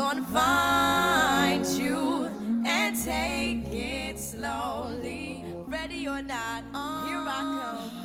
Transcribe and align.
gonna 0.00 0.24
find 0.32 1.66
you 1.78 2.24
and 2.66 2.96
take 3.04 3.66
it 3.70 4.18
slowly. 4.18 5.44
Ready 5.66 6.08
or 6.08 6.22
not, 6.22 6.62
here 7.06 7.22
I 7.28 7.40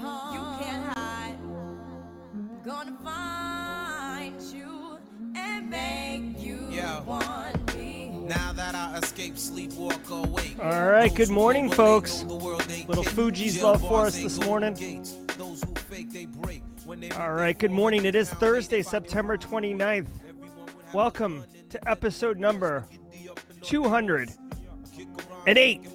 come. 0.02 0.34
You 0.34 0.42
can't 0.66 0.98
hide. 0.98 1.38
Gonna 2.66 2.98
find 3.02 4.42
you 4.42 4.98
and 5.38 5.70
make 5.70 6.46
you 6.46 6.68
Yeah. 6.70 7.00
want 7.04 7.78
me. 7.78 8.10
Now 8.28 8.52
that 8.52 8.76
I 8.76 8.98
escape, 8.98 9.38
sleep, 9.38 9.72
walk 9.76 10.10
away. 10.10 10.58
All 10.62 10.90
right, 10.90 11.16
good 11.16 11.30
morning, 11.30 11.72
folks. 11.72 12.24
know 12.24 12.38
the 12.38 12.44
world 12.44 12.68
ain't 12.70 12.90
Little. 12.90 13.06
Fuji's 13.06 13.64
love 13.64 13.80
for 13.80 14.08
us 14.08 14.18
this 14.18 14.38
morning. 14.42 14.74
Those 15.38 15.64
who 15.64 15.74
fake, 15.90 16.12
they 16.12 16.26
break. 16.26 16.62
All 17.18 17.32
right, 17.34 17.58
good 17.58 17.72
morning. 17.72 18.04
It 18.04 18.16
is 18.16 18.30
Thursday, 18.32 18.82
September 18.82 19.38
29th. 19.38 20.10
Welcome 20.94 21.46
to 21.76 21.90
episode 21.90 22.40
number 22.40 22.86
208 23.62 25.88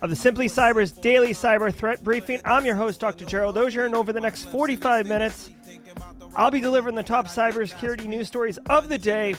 of 0.00 0.08
the 0.08 0.16
Simply 0.16 0.46
Cyber's 0.46 0.90
daily 0.90 1.34
cyber 1.34 1.70
threat 1.72 2.02
briefing. 2.02 2.40
I'm 2.46 2.64
your 2.64 2.76
host, 2.76 3.00
Dr. 3.00 3.26
Gerald 3.26 3.58
Auger, 3.58 3.84
and 3.84 3.94
over 3.94 4.14
the 4.14 4.20
next 4.20 4.44
45 4.44 5.06
minutes, 5.06 5.50
I'll 6.34 6.50
be 6.50 6.62
delivering 6.62 6.94
the 6.94 7.02
top 7.02 7.26
cybersecurity 7.26 8.06
news 8.06 8.26
stories 8.26 8.56
of 8.70 8.88
the 8.88 8.96
day 8.96 9.36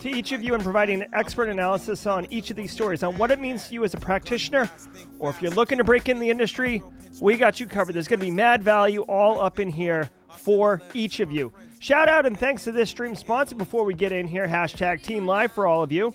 to 0.00 0.08
each 0.08 0.32
of 0.32 0.42
you 0.42 0.54
and 0.54 0.62
providing 0.62 1.02
an 1.02 1.08
expert 1.12 1.50
analysis 1.50 2.06
on 2.06 2.26
each 2.30 2.50
of 2.50 2.56
these 2.56 2.72
stories, 2.72 3.02
on 3.02 3.18
what 3.18 3.30
it 3.30 3.38
means 3.38 3.68
to 3.68 3.74
you 3.74 3.84
as 3.84 3.92
a 3.92 3.98
practitioner, 3.98 4.70
or 5.18 5.28
if 5.28 5.42
you're 5.42 5.50
looking 5.50 5.76
to 5.76 5.84
break 5.84 6.08
in 6.08 6.18
the 6.18 6.30
industry, 6.30 6.82
we 7.20 7.36
got 7.36 7.60
you 7.60 7.66
covered. 7.66 7.94
There's 7.94 8.08
going 8.08 8.20
to 8.20 8.26
be 8.26 8.32
mad 8.32 8.62
value 8.62 9.02
all 9.02 9.42
up 9.42 9.58
in 9.58 9.68
here 9.68 10.08
for 10.38 10.80
each 10.94 11.20
of 11.20 11.30
you. 11.30 11.52
Shout 11.84 12.08
out 12.08 12.24
and 12.24 12.40
thanks 12.40 12.64
to 12.64 12.72
this 12.72 12.88
stream 12.88 13.14
sponsor 13.14 13.54
before 13.54 13.84
we 13.84 13.92
get 13.92 14.10
in 14.10 14.26
here. 14.26 14.48
Hashtag 14.48 15.02
Team 15.02 15.26
Live 15.26 15.52
for 15.52 15.66
all 15.66 15.82
of 15.82 15.92
you. 15.92 16.14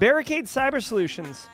Barricade 0.00 0.46
Cyber 0.46 0.82
Solutions. 0.82 1.46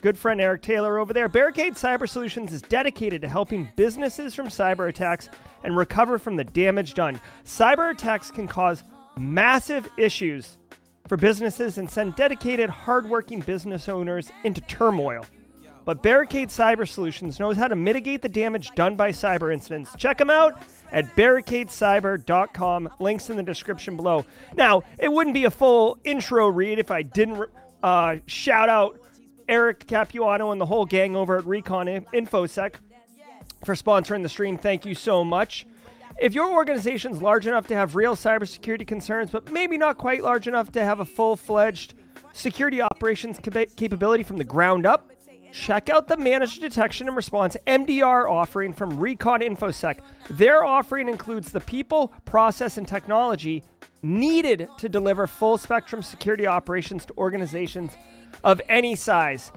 Good 0.00 0.16
friend 0.16 0.40
Eric 0.40 0.62
Taylor 0.62 0.98
over 0.98 1.12
there. 1.12 1.28
Barricade 1.28 1.74
Cyber 1.74 2.08
Solutions 2.08 2.54
is 2.54 2.62
dedicated 2.62 3.20
to 3.20 3.28
helping 3.28 3.68
businesses 3.76 4.34
from 4.34 4.48
cyber 4.48 4.88
attacks 4.88 5.28
and 5.62 5.76
recover 5.76 6.18
from 6.18 6.36
the 6.36 6.44
damage 6.44 6.94
done. 6.94 7.20
Cyber 7.44 7.90
attacks 7.90 8.30
can 8.30 8.48
cause 8.48 8.82
massive 9.18 9.86
issues 9.98 10.56
for 11.06 11.18
businesses 11.18 11.76
and 11.76 11.90
send 11.90 12.16
dedicated, 12.16 12.70
hardworking 12.70 13.40
business 13.40 13.90
owners 13.90 14.30
into 14.44 14.62
turmoil. 14.62 15.26
But 15.84 16.02
Barricade 16.02 16.48
Cyber 16.48 16.88
Solutions 16.88 17.38
knows 17.38 17.58
how 17.58 17.68
to 17.68 17.76
mitigate 17.76 18.22
the 18.22 18.28
damage 18.30 18.70
done 18.74 18.96
by 18.96 19.10
cyber 19.10 19.52
incidents. 19.52 19.90
Check 19.98 20.16
them 20.16 20.30
out 20.30 20.62
at 20.92 21.14
barricadecyber.com. 21.16 22.88
Links 22.98 23.30
in 23.30 23.36
the 23.36 23.42
description 23.42 23.96
below. 23.96 24.24
Now, 24.56 24.82
it 24.98 25.12
wouldn't 25.12 25.34
be 25.34 25.44
a 25.44 25.50
full 25.50 25.98
intro 26.04 26.48
read 26.48 26.78
if 26.78 26.90
I 26.90 27.02
didn't 27.02 27.48
uh, 27.82 28.16
shout 28.26 28.68
out 28.68 29.00
Eric 29.48 29.86
Capuano 29.86 30.52
and 30.52 30.60
the 30.60 30.66
whole 30.66 30.86
gang 30.86 31.16
over 31.16 31.38
at 31.38 31.46
Recon 31.46 31.86
InfoSec 31.86 32.74
for 33.64 33.74
sponsoring 33.74 34.22
the 34.22 34.28
stream. 34.28 34.56
Thank 34.56 34.86
you 34.86 34.94
so 34.94 35.24
much. 35.24 35.66
If 36.20 36.34
your 36.34 36.52
organization's 36.52 37.22
large 37.22 37.46
enough 37.46 37.66
to 37.68 37.74
have 37.74 37.96
real 37.96 38.14
cybersecurity 38.14 38.86
concerns, 38.86 39.30
but 39.30 39.50
maybe 39.50 39.78
not 39.78 39.96
quite 39.96 40.22
large 40.22 40.46
enough 40.46 40.70
to 40.72 40.84
have 40.84 41.00
a 41.00 41.04
full 41.04 41.36
fledged 41.36 41.94
security 42.32 42.82
operations 42.82 43.38
capa- 43.42 43.66
capability 43.76 44.22
from 44.22 44.36
the 44.36 44.44
ground 44.44 44.86
up, 44.86 45.10
check 45.52 45.90
out 45.90 46.08
the 46.08 46.16
Managed 46.16 46.60
Detection 46.60 47.08
and 47.08 47.16
Response 47.16 47.56
MDR 47.66 48.30
offering 48.30 48.72
from 48.72 48.98
Recon 48.98 49.40
InfoSec. 49.40 50.00
Their 50.30 50.64
offering 50.64 51.08
includes 51.08 51.52
the 51.52 51.60
people, 51.60 52.08
process, 52.24 52.78
and 52.78 52.86
technology 52.86 53.62
needed 54.02 54.68
to 54.78 54.88
deliver 54.88 55.26
full 55.26 55.58
spectrum 55.58 56.02
security 56.02 56.46
operations 56.46 57.04
to 57.06 57.14
organizations 57.18 57.92
of 58.44 58.60
any 58.68 58.94
size 58.96 59.52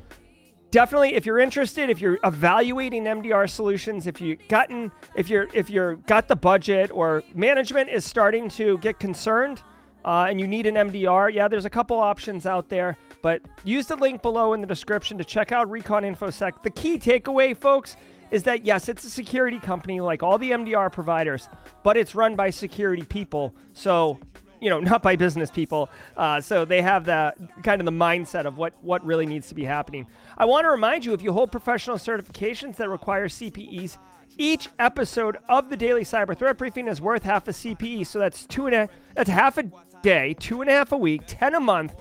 definitely 0.73 1.13
if 1.13 1.23
you're 1.23 1.37
interested 1.37 1.87
if 1.91 2.01
you're 2.01 2.17
evaluating 2.23 3.03
mdr 3.03 3.47
solutions 3.47 4.07
if 4.07 4.19
you 4.19 4.35
gotten 4.49 4.91
if 5.15 5.29
you're 5.29 5.47
if 5.53 5.69
you're 5.69 5.97
got 6.07 6.27
the 6.27 6.35
budget 6.35 6.89
or 6.91 7.21
management 7.35 7.87
is 7.89 8.03
starting 8.03 8.49
to 8.49 8.79
get 8.79 8.97
concerned 8.99 9.61
uh, 10.03 10.25
and 10.27 10.39
you 10.39 10.47
need 10.47 10.65
an 10.65 10.73
mdr 10.73 11.31
yeah 11.31 11.47
there's 11.47 11.65
a 11.65 11.69
couple 11.69 11.99
options 11.99 12.47
out 12.47 12.69
there 12.69 12.97
but 13.23 13.41
use 13.63 13.87
the 13.87 13.95
link 13.95 14.21
below 14.21 14.53
in 14.53 14.61
the 14.61 14.67
description 14.67 15.17
to 15.17 15.23
check 15.23 15.51
out 15.51 15.67
recon 15.71 16.03
infosec 16.03 16.61
the 16.61 16.69
key 16.69 16.99
takeaway 16.99 17.57
folks 17.57 17.95
is 18.29 18.43
that 18.43 18.63
yes 18.63 18.87
it's 18.87 19.03
a 19.03 19.09
security 19.09 19.59
company 19.59 19.99
like 19.99 20.21
all 20.21 20.37
the 20.37 20.51
mdr 20.51 20.91
providers 20.91 21.49
but 21.81 21.97
it's 21.97 22.13
run 22.13 22.35
by 22.35 22.51
security 22.51 23.03
people 23.03 23.55
so 23.73 24.19
you 24.63 24.69
know, 24.69 24.79
not 24.91 25.03
by 25.03 25.15
business 25.15 25.51
people. 25.51 25.89
Uh, 26.15 26.39
so 26.39 26.65
they 26.65 26.81
have 26.81 27.05
the 27.05 27.33
kind 27.63 27.81
of 27.81 27.85
the 27.85 27.91
mindset 27.91 28.45
of 28.45 28.57
what 28.57 28.73
what 28.81 29.05
really 29.05 29.25
needs 29.25 29.49
to 29.49 29.55
be 29.55 29.65
happening. 29.65 30.07
I 30.37 30.45
want 30.45 30.63
to 30.63 30.69
remind 30.69 31.05
you, 31.05 31.13
if 31.13 31.21
you 31.21 31.33
hold 31.33 31.51
professional 31.51 31.97
certifications 31.97 32.77
that 32.77 32.89
require 32.89 33.27
CPEs, 33.27 33.97
each 34.37 34.69
episode 34.79 35.37
of 35.49 35.69
the 35.69 35.77
Daily 35.77 36.03
Cyber 36.03 36.35
Threat 36.37 36.57
Briefing 36.57 36.87
is 36.87 37.01
worth 37.01 37.23
half 37.23 37.47
a 37.47 37.51
CPE. 37.51 38.07
So 38.07 38.17
that's 38.17 38.45
two 38.45 38.65
and 38.65 38.75
a 38.75 38.89
that's 39.15 39.29
half 39.29 39.57
a 39.57 39.63
day, 40.01 40.33
two 40.39 40.61
and 40.61 40.69
a 40.69 40.73
half 40.73 40.91
a 40.91 40.97
week, 40.97 41.21
ten 41.27 41.55
a 41.55 41.59
month, 41.59 41.93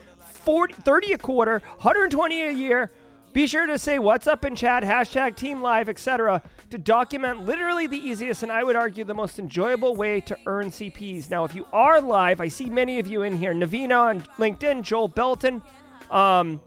40, 0.44 0.75
30 0.75 1.12
a 1.12 1.19
quarter, 1.19 1.62
120 1.78 2.42
a 2.42 2.53
year. 2.53 2.91
Be 3.32 3.47
sure 3.47 3.66
to 3.66 3.78
say 3.78 3.98
what's 3.98 4.26
up 4.26 4.44
in 4.44 4.54
chat, 4.54 4.82
hashtag 4.82 5.36
team 5.36 5.62
live, 5.62 5.88
etc. 5.88 6.42
to 6.69 6.76
document 6.76 7.47
literally 7.47 7.86
the 7.86 7.97
easiest 7.97 8.42
and 8.42 8.53
I 8.53 8.62
would 8.62 8.76
argue 8.76 9.04
the 9.04 9.14
most 9.14 9.38
enjoyable 9.38 9.97
way 9.97 10.20
to 10.22 10.36
earn 10.44 10.70
CPs. 10.70 11.30
Now, 11.30 11.44
if 11.44 11.54
you 11.54 11.66
are 11.72 12.00
live, 12.00 12.42
I 12.42 12.48
see 12.48 12.66
many 12.66 12.98
of 12.98 13.06
you 13.06 13.22
in 13.22 13.38
here. 13.38 13.54
Navina 13.54 13.98
on 13.98 14.20
LinkedIn, 14.36 14.82
Joel 14.82 15.08
Belton, 15.08 15.62
um, 16.10 16.60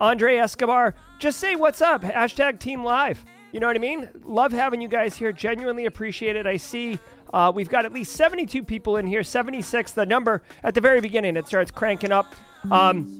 Andre 0.00 0.36
Escobar. 0.36 0.94
Just 1.18 1.38
say 1.38 1.54
what's 1.54 1.82
up, 1.82 2.02
hashtag 2.02 2.60
team 2.60 2.82
live. 2.82 3.22
You 3.52 3.60
know 3.60 3.66
what 3.66 3.76
I 3.76 3.80
mean? 3.80 4.08
Love 4.24 4.52
having 4.52 4.80
you 4.80 4.88
guys 4.88 5.16
here. 5.16 5.32
Genuinely 5.32 5.84
appreciate 5.84 6.36
it. 6.36 6.46
I 6.46 6.56
see 6.56 6.98
uh, 7.32 7.52
we've 7.54 7.68
got 7.68 7.84
at 7.84 7.92
least 7.92 8.12
72 8.12 8.64
people 8.64 8.96
in 8.96 9.06
here, 9.06 9.22
76, 9.22 9.92
the 9.92 10.06
number 10.06 10.42
at 10.62 10.74
the 10.74 10.80
very 10.80 11.00
beginning. 11.02 11.36
It 11.36 11.46
starts 11.46 11.70
cranking 11.70 12.12
up. 12.12 12.34
Um, 12.70 13.18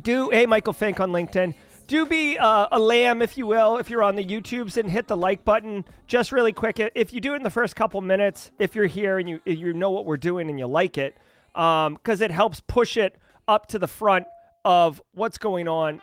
do, 0.00 0.30
hey, 0.30 0.46
Michael 0.46 0.72
Fink 0.72 1.00
on 1.00 1.10
LinkedIn 1.10 1.54
do 1.92 2.06
be 2.06 2.38
uh, 2.38 2.68
a 2.72 2.78
lamb, 2.78 3.20
if 3.20 3.36
you 3.36 3.46
will, 3.46 3.76
if 3.76 3.90
you're 3.90 4.02
on 4.02 4.16
the 4.16 4.24
YouTubes 4.24 4.78
and 4.78 4.90
hit 4.90 5.08
the 5.08 5.16
like 5.16 5.44
button. 5.44 5.84
Just 6.06 6.32
really 6.32 6.52
quick, 6.52 6.80
if 6.94 7.12
you 7.12 7.20
do 7.20 7.34
it 7.34 7.36
in 7.36 7.42
the 7.42 7.50
first 7.50 7.76
couple 7.76 8.00
minutes, 8.00 8.50
if 8.58 8.74
you're 8.74 8.86
here 8.86 9.18
and 9.18 9.28
you 9.28 9.40
you 9.44 9.74
know 9.74 9.90
what 9.90 10.06
we're 10.06 10.16
doing 10.16 10.48
and 10.48 10.58
you 10.58 10.66
like 10.66 10.96
it, 10.96 11.16
um, 11.54 11.94
because 11.94 12.22
um, 12.22 12.24
it 12.24 12.30
helps 12.30 12.60
push 12.60 12.96
it 12.96 13.16
up 13.46 13.66
to 13.66 13.78
the 13.78 13.86
front 13.86 14.26
of 14.64 15.02
what's 15.12 15.36
going 15.36 15.68
on. 15.68 16.00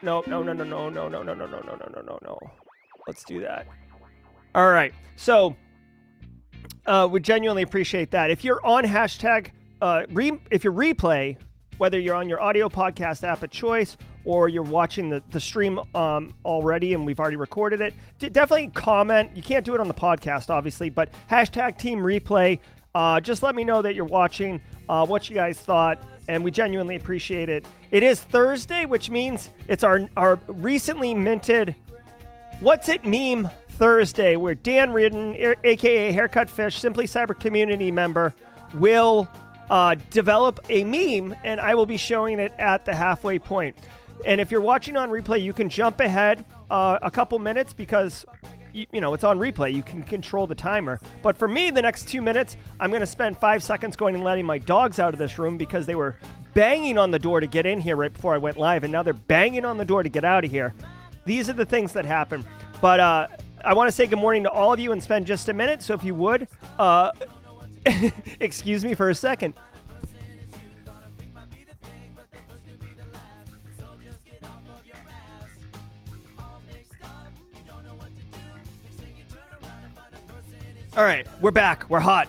No, 0.00 0.22
no, 0.26 0.42
no, 0.42 0.54
no, 0.54 0.64
no, 0.64 0.88
no, 0.88 1.08
no, 1.08 1.22
no, 1.22 1.34
no, 1.34 1.46
no, 1.46 1.60
no, 1.60 1.74
no, 1.74 1.92
no, 1.94 2.02
no, 2.02 2.18
no. 2.22 2.38
Let's 3.06 3.24
do 3.24 3.40
that. 3.40 3.66
All 4.54 4.70
right. 4.70 4.94
So 5.16 5.56
uh, 6.86 7.06
we 7.10 7.20
genuinely 7.20 7.62
appreciate 7.62 8.12
that. 8.12 8.30
If 8.30 8.44
you're 8.44 8.64
on 8.64 8.84
hashtag, 8.84 9.50
uh, 9.82 10.04
re- 10.10 10.40
if 10.50 10.64
you're 10.64 10.72
replay, 10.72 11.36
whether 11.78 11.98
you're 11.98 12.14
on 12.14 12.28
your 12.28 12.40
audio 12.40 12.68
podcast 12.68 13.26
app 13.26 13.42
of 13.42 13.50
choice 13.50 13.96
or 14.24 14.48
you're 14.48 14.62
watching 14.62 15.08
the, 15.08 15.22
the 15.30 15.40
stream 15.40 15.80
um, 15.94 16.34
already 16.44 16.94
and 16.94 17.06
we've 17.06 17.18
already 17.18 17.36
recorded 17.36 17.80
it, 17.80 17.94
d- 18.18 18.28
definitely 18.28 18.68
comment. 18.68 19.30
You 19.34 19.42
can't 19.42 19.64
do 19.64 19.74
it 19.74 19.80
on 19.80 19.88
the 19.88 19.94
podcast, 19.94 20.50
obviously, 20.50 20.90
but 20.90 21.08
hashtag 21.30 21.78
team 21.78 22.00
replay. 22.00 22.58
Uh, 22.94 23.20
just 23.20 23.42
let 23.42 23.54
me 23.54 23.64
know 23.64 23.80
that 23.80 23.94
you're 23.94 24.04
watching, 24.04 24.60
uh, 24.88 25.06
what 25.06 25.30
you 25.30 25.34
guys 25.34 25.58
thought, 25.58 26.02
and 26.28 26.44
we 26.44 26.50
genuinely 26.50 26.96
appreciate 26.96 27.48
it. 27.48 27.64
It 27.90 28.02
is 28.02 28.20
Thursday, 28.20 28.84
which 28.84 29.08
means 29.08 29.50
it's 29.68 29.84
our, 29.84 30.08
our 30.16 30.38
recently 30.48 31.14
minted 31.14 31.74
What's 32.60 32.88
It 32.88 33.04
Meme 33.04 33.48
Thursday, 33.70 34.34
where 34.36 34.56
Dan 34.56 34.90
Reardon, 34.90 35.36
aka 35.62 36.10
Haircut 36.10 36.50
Fish, 36.50 36.78
Simply 36.78 37.06
Cyber 37.06 37.38
community 37.38 37.92
member, 37.92 38.34
will 38.74 39.28
uh, 39.70 39.96
develop 40.10 40.60
a 40.68 40.84
meme, 40.84 41.36
and 41.44 41.60
I 41.60 41.74
will 41.74 41.86
be 41.86 41.96
showing 41.96 42.38
it 42.38 42.52
at 42.58 42.84
the 42.84 42.94
halfway 42.94 43.38
point. 43.38 43.76
And 44.24 44.40
if 44.40 44.50
you're 44.50 44.60
watching 44.60 44.96
on 44.96 45.10
replay, 45.10 45.42
you 45.42 45.52
can 45.52 45.68
jump 45.68 46.00
ahead 46.00 46.44
uh, 46.70 46.98
a 47.02 47.10
couple 47.10 47.38
minutes 47.38 47.72
because 47.72 48.26
you, 48.72 48.86
know 49.00 49.14
it's 49.14 49.24
on 49.24 49.38
replay. 49.38 49.72
You 49.72 49.82
can 49.82 50.02
control 50.02 50.46
the 50.46 50.54
timer. 50.54 51.00
But 51.22 51.36
for 51.36 51.48
me, 51.48 51.70
the 51.70 51.82
next 51.82 52.08
two 52.08 52.22
minutes, 52.22 52.56
I'm 52.80 52.90
going 52.90 53.00
to 53.00 53.06
spend 53.06 53.38
five 53.38 53.62
seconds 53.62 53.96
going 53.96 54.14
and 54.14 54.24
letting 54.24 54.46
my 54.46 54.58
dogs 54.58 54.98
out 54.98 55.12
of 55.12 55.18
this 55.18 55.38
room 55.38 55.56
because 55.56 55.86
they 55.86 55.94
were 55.94 56.16
banging 56.54 56.98
on 56.98 57.10
the 57.10 57.18
door 57.18 57.40
to 57.40 57.46
get 57.46 57.66
in 57.66 57.80
here 57.80 57.96
right 57.96 58.12
before 58.12 58.34
I 58.34 58.38
went 58.38 58.56
live, 58.58 58.84
and 58.84 58.92
now 58.92 59.02
they're 59.02 59.12
banging 59.12 59.64
on 59.64 59.78
the 59.78 59.84
door 59.84 60.02
to 60.02 60.08
get 60.08 60.24
out 60.24 60.44
of 60.44 60.50
here. 60.50 60.74
These 61.24 61.48
are 61.48 61.54
the 61.54 61.66
things 61.66 61.92
that 61.92 62.04
happen. 62.04 62.44
But 62.80 63.00
uh, 63.00 63.28
I 63.64 63.74
want 63.74 63.88
to 63.88 63.92
say 63.92 64.06
good 64.06 64.18
morning 64.18 64.44
to 64.44 64.50
all 64.50 64.72
of 64.72 64.80
you 64.80 64.92
and 64.92 65.02
spend 65.02 65.26
just 65.26 65.48
a 65.48 65.52
minute. 65.52 65.82
So 65.82 65.94
if 65.94 66.04
you 66.04 66.14
would, 66.14 66.48
uh, 66.78 67.12
excuse 68.40 68.84
me 68.84 68.94
for 68.94 69.10
a 69.10 69.14
second. 69.14 69.54
All 80.98 81.04
right, 81.04 81.28
we're 81.40 81.52
back. 81.52 81.88
We're 81.88 82.00
hot. 82.00 82.26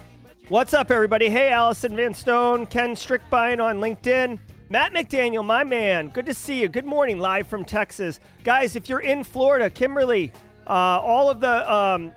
What's 0.50 0.76
up, 0.76 0.92
everybody? 0.92 1.28
Hey, 1.28 1.50
Allison 1.50 1.96
Van 1.96 2.14
Stone, 2.14 2.68
Ken 2.68 2.92
Strickbine 2.92 3.60
on 3.60 3.80
LinkedIn. 3.80 4.38
Matt 4.70 4.94
McDaniel, 4.94 5.44
my 5.44 5.64
man, 5.64 6.10
good 6.10 6.28
to 6.28 6.36
see 6.36 6.62
you. 6.62 6.68
Good 6.68 6.86
morning, 6.86 7.18
live 7.18 7.48
from 7.48 7.66
Texas. 7.66 8.20
Guys, 8.44 8.76
if 8.76 8.88
you're 8.88 9.00
in 9.00 9.24
Florida, 9.24 9.72
Kimberly, 9.72 10.32
uh, 10.68 10.70
all 10.70 11.32
of 11.32 11.40
the, 11.40 11.74
um, 11.74 12.12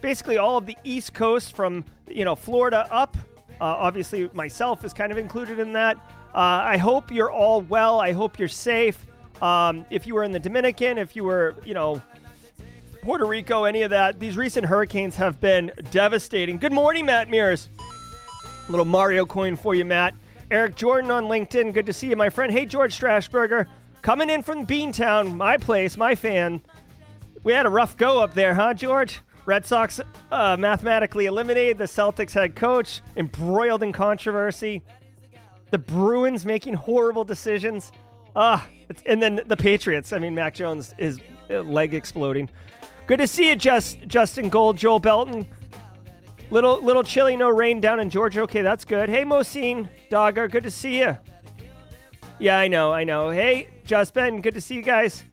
basically 0.00 0.38
all 0.38 0.56
of 0.56 0.64
the 0.64 0.74
East 0.84 1.12
Coast 1.12 1.54
from, 1.54 1.84
you 2.08 2.24
know, 2.24 2.34
Florida 2.34 2.88
up, 2.90 3.18
uh, 3.60 3.64
obviously 3.64 4.30
myself 4.32 4.86
is 4.86 4.94
kind 4.94 5.12
of 5.12 5.18
included 5.18 5.58
in 5.58 5.74
that. 5.74 5.98
Uh, 6.34 6.64
I 6.64 6.78
hope 6.78 7.12
you're 7.12 7.30
all 7.30 7.60
well. 7.60 8.00
I 8.00 8.12
hope 8.12 8.38
you're 8.38 8.48
safe. 8.48 9.04
Um, 9.42 9.84
if 9.90 10.06
you 10.06 10.14
were 10.14 10.24
in 10.24 10.32
the 10.32 10.40
Dominican, 10.40 10.96
if 10.96 11.14
you 11.14 11.24
were, 11.24 11.56
you 11.62 11.74
know, 11.74 12.00
Puerto 13.02 13.24
Rico, 13.24 13.64
any 13.64 13.82
of 13.82 13.90
that, 13.90 14.20
these 14.20 14.36
recent 14.36 14.66
hurricanes 14.66 15.16
have 15.16 15.40
been 15.40 15.72
devastating. 15.90 16.58
Good 16.58 16.72
morning, 16.72 17.06
Matt 17.06 17.30
Mears. 17.30 17.70
Little 18.68 18.84
Mario 18.84 19.24
coin 19.24 19.56
for 19.56 19.74
you, 19.74 19.86
Matt. 19.86 20.14
Eric 20.50 20.76
Jordan 20.76 21.10
on 21.10 21.24
LinkedIn. 21.24 21.72
Good 21.72 21.86
to 21.86 21.92
see 21.92 22.08
you, 22.08 22.16
my 22.16 22.28
friend. 22.28 22.52
Hey, 22.52 22.66
George 22.66 22.98
Strasburger. 22.98 23.66
Coming 24.02 24.28
in 24.28 24.42
from 24.42 24.66
Beantown, 24.66 25.34
my 25.34 25.56
place, 25.56 25.96
my 25.96 26.14
fan. 26.14 26.60
We 27.42 27.52
had 27.52 27.64
a 27.64 27.70
rough 27.70 27.96
go 27.96 28.20
up 28.20 28.34
there, 28.34 28.54
huh, 28.54 28.74
George? 28.74 29.20
Red 29.46 29.64
Sox 29.64 30.00
uh, 30.30 30.56
mathematically 30.58 31.26
eliminated 31.26 31.78
the 31.78 31.84
Celtics 31.84 32.32
head 32.32 32.54
coach, 32.54 33.00
embroiled 33.16 33.82
in 33.82 33.92
controversy. 33.92 34.82
The 35.70 35.78
Bruins 35.78 36.44
making 36.44 36.74
horrible 36.74 37.24
decisions. 37.24 37.92
Ah, 38.36 38.66
and 39.06 39.22
then 39.22 39.40
the 39.46 39.56
Patriots. 39.56 40.12
I 40.12 40.18
mean, 40.18 40.34
Mac 40.34 40.54
Jones 40.54 40.94
is 40.98 41.18
leg 41.50 41.94
exploding. 41.94 42.48
Good 43.06 43.18
to 43.18 43.26
see 43.26 43.48
you, 43.48 43.56
Just 43.56 44.06
Justin 44.06 44.48
Gold, 44.48 44.76
Joel 44.76 45.00
Belton. 45.00 45.46
Little 46.50 46.82
little 46.82 47.04
chilly, 47.04 47.36
no 47.36 47.48
rain 47.48 47.80
down 47.80 48.00
in 48.00 48.10
Georgia. 48.10 48.42
Okay, 48.42 48.62
that's 48.62 48.84
good. 48.84 49.08
Hey, 49.08 49.24
Mosine 49.24 49.88
Dogger, 50.10 50.48
good 50.48 50.64
to 50.64 50.70
see 50.70 51.00
you. 51.00 51.16
Yeah, 52.38 52.58
I 52.58 52.68
know, 52.68 52.92
I 52.92 53.04
know. 53.04 53.30
Hey, 53.30 53.68
Just 53.84 54.14
Ben, 54.14 54.40
good 54.40 54.54
to 54.54 54.60
see 54.60 54.74
you 54.76 54.82
guys. 54.82 55.24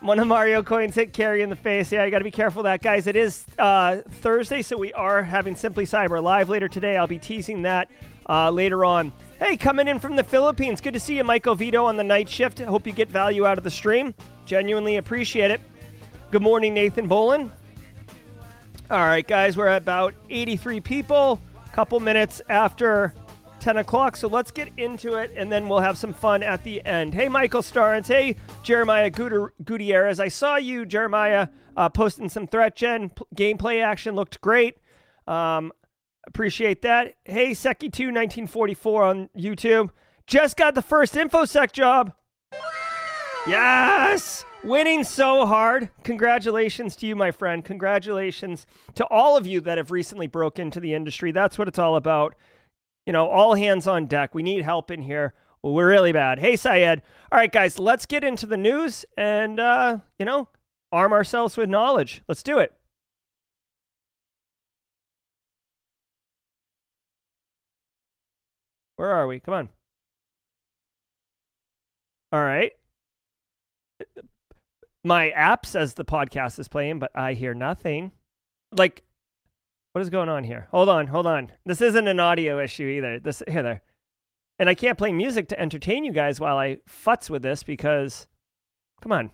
One 0.00 0.18
of 0.18 0.26
Mario 0.26 0.62
coins 0.62 0.94
hit 0.94 1.12
Carrie 1.12 1.42
in 1.42 1.50
the 1.50 1.56
face. 1.56 1.90
Yeah, 1.90 2.04
you 2.04 2.10
got 2.10 2.18
to 2.18 2.24
be 2.24 2.30
careful 2.30 2.62
that, 2.64 2.82
guys. 2.82 3.06
It 3.06 3.16
is 3.16 3.44
uh, 3.58 3.98
Thursday, 4.20 4.62
so 4.62 4.76
we 4.76 4.92
are 4.92 5.22
having 5.22 5.56
Simply 5.56 5.86
Cyber 5.86 6.22
live 6.22 6.48
later 6.48 6.68
today. 6.68 6.96
I'll 6.96 7.06
be 7.06 7.18
teasing 7.18 7.62
that 7.62 7.90
uh, 8.28 8.50
later 8.50 8.84
on. 8.84 9.12
Hey, 9.38 9.56
coming 9.56 9.88
in 9.88 9.98
from 9.98 10.16
the 10.16 10.24
Philippines. 10.24 10.80
Good 10.80 10.94
to 10.94 11.00
see 11.00 11.16
you, 11.16 11.24
Michael 11.24 11.54
Vito, 11.54 11.84
on 11.84 11.96
the 11.96 12.04
night 12.04 12.28
shift. 12.28 12.58
Hope 12.60 12.86
you 12.86 12.92
get 12.92 13.08
value 13.08 13.46
out 13.46 13.58
of 13.58 13.64
the 13.64 13.70
stream. 13.70 14.14
Genuinely 14.46 14.96
appreciate 14.96 15.50
it. 15.50 15.60
Good 16.30 16.42
morning, 16.42 16.72
Nathan 16.72 17.08
Bolin. 17.08 17.50
All 18.88 19.00
right, 19.00 19.26
guys, 19.26 19.56
we're 19.56 19.66
at 19.66 19.82
about 19.82 20.14
83 20.30 20.80
people, 20.80 21.40
couple 21.72 21.98
minutes 21.98 22.40
after 22.48 23.12
10 23.58 23.78
o'clock. 23.78 24.16
So 24.16 24.28
let's 24.28 24.52
get 24.52 24.68
into 24.76 25.14
it, 25.14 25.32
and 25.36 25.50
then 25.50 25.68
we'll 25.68 25.80
have 25.80 25.98
some 25.98 26.12
fun 26.12 26.44
at 26.44 26.62
the 26.62 26.84
end. 26.86 27.12
Hey, 27.12 27.28
Michael 27.28 27.62
Starnes. 27.62 28.06
Hey, 28.06 28.36
Jeremiah 28.62 29.10
Gutierrez. 29.10 30.20
I 30.20 30.28
saw 30.28 30.56
you, 30.56 30.86
Jeremiah, 30.86 31.48
uh, 31.76 31.88
posting 31.88 32.28
some 32.28 32.46
ThreatGEN 32.46 33.16
p- 33.16 33.24
gameplay 33.34 33.82
action. 33.82 34.14
Looked 34.14 34.40
great. 34.40 34.76
Um, 35.26 35.72
appreciate 36.28 36.82
that. 36.82 37.14
Hey, 37.24 37.50
Seki2 37.50 38.12
1944 38.12 39.02
on 39.02 39.28
YouTube. 39.36 39.90
Just 40.28 40.56
got 40.56 40.76
the 40.76 40.82
first 40.82 41.14
InfoSec 41.14 41.72
job. 41.72 42.12
Yes! 43.48 44.44
Winning 44.64 45.04
so 45.04 45.46
hard. 45.46 45.88
Congratulations 46.02 46.96
to 46.96 47.06
you, 47.06 47.14
my 47.14 47.30
friend. 47.30 47.64
Congratulations 47.64 48.66
to 48.96 49.06
all 49.06 49.36
of 49.36 49.46
you 49.46 49.60
that 49.60 49.78
have 49.78 49.92
recently 49.92 50.26
broke 50.26 50.58
into 50.58 50.80
the 50.80 50.92
industry. 50.92 51.30
That's 51.30 51.56
what 51.56 51.68
it's 51.68 51.78
all 51.78 51.94
about. 51.94 52.34
You 53.06 53.12
know, 53.12 53.28
all 53.28 53.54
hands 53.54 53.86
on 53.86 54.06
deck. 54.06 54.34
We 54.34 54.42
need 54.42 54.64
help 54.64 54.90
in 54.90 55.00
here. 55.00 55.34
We're 55.62 55.88
really 55.88 56.10
bad. 56.10 56.40
Hey, 56.40 56.56
Syed. 56.56 57.02
All 57.30 57.38
right, 57.38 57.52
guys, 57.52 57.78
let's 57.78 58.04
get 58.06 58.24
into 58.24 58.46
the 58.46 58.56
news 58.56 59.04
and, 59.16 59.60
uh, 59.60 59.98
you 60.18 60.24
know, 60.24 60.48
arm 60.90 61.12
ourselves 61.12 61.56
with 61.56 61.68
knowledge. 61.68 62.22
Let's 62.28 62.42
do 62.42 62.58
it. 62.58 62.72
Where 68.96 69.10
are 69.12 69.28
we? 69.28 69.38
Come 69.38 69.54
on. 69.54 69.68
All 72.32 72.42
right. 72.42 72.72
My 75.06 75.30
app 75.30 75.64
says 75.64 75.94
the 75.94 76.04
podcast 76.04 76.58
is 76.58 76.66
playing, 76.66 76.98
but 76.98 77.12
I 77.14 77.34
hear 77.34 77.54
nothing. 77.54 78.10
Like, 78.76 79.04
what 79.92 80.00
is 80.02 80.10
going 80.10 80.28
on 80.28 80.42
here? 80.42 80.66
Hold 80.72 80.88
on, 80.88 81.06
hold 81.06 81.28
on. 81.28 81.52
This 81.64 81.80
isn't 81.80 82.08
an 82.08 82.18
audio 82.18 82.60
issue 82.60 82.88
either. 82.88 83.20
This 83.20 83.40
here 83.46 83.62
there. 83.62 83.82
And 84.58 84.68
I 84.68 84.74
can't 84.74 84.98
play 84.98 85.12
music 85.12 85.46
to 85.50 85.60
entertain 85.60 86.04
you 86.04 86.10
guys 86.10 86.40
while 86.40 86.58
I 86.58 86.78
futz 86.90 87.30
with 87.30 87.42
this 87.42 87.62
because 87.62 88.26
come 89.00 89.12
on. 89.12 89.30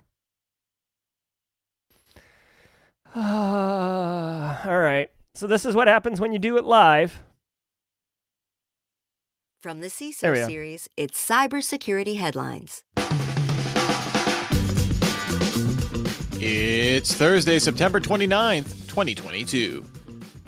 all 3.16 4.78
right. 4.78 5.08
So 5.34 5.46
this 5.46 5.64
is 5.64 5.74
what 5.74 5.88
happens 5.88 6.20
when 6.20 6.34
you 6.34 6.38
do 6.38 6.58
it 6.58 6.64
live. 6.64 7.22
From 9.62 9.80
the 9.80 9.86
CISO 9.86 10.46
series, 10.46 10.90
it's 10.98 11.26
cybersecurity 11.26 12.18
headlines. 12.18 12.82
It's 16.44 17.14
Thursday, 17.14 17.60
September 17.60 18.00
29th, 18.00 18.88
2022. 18.88 19.84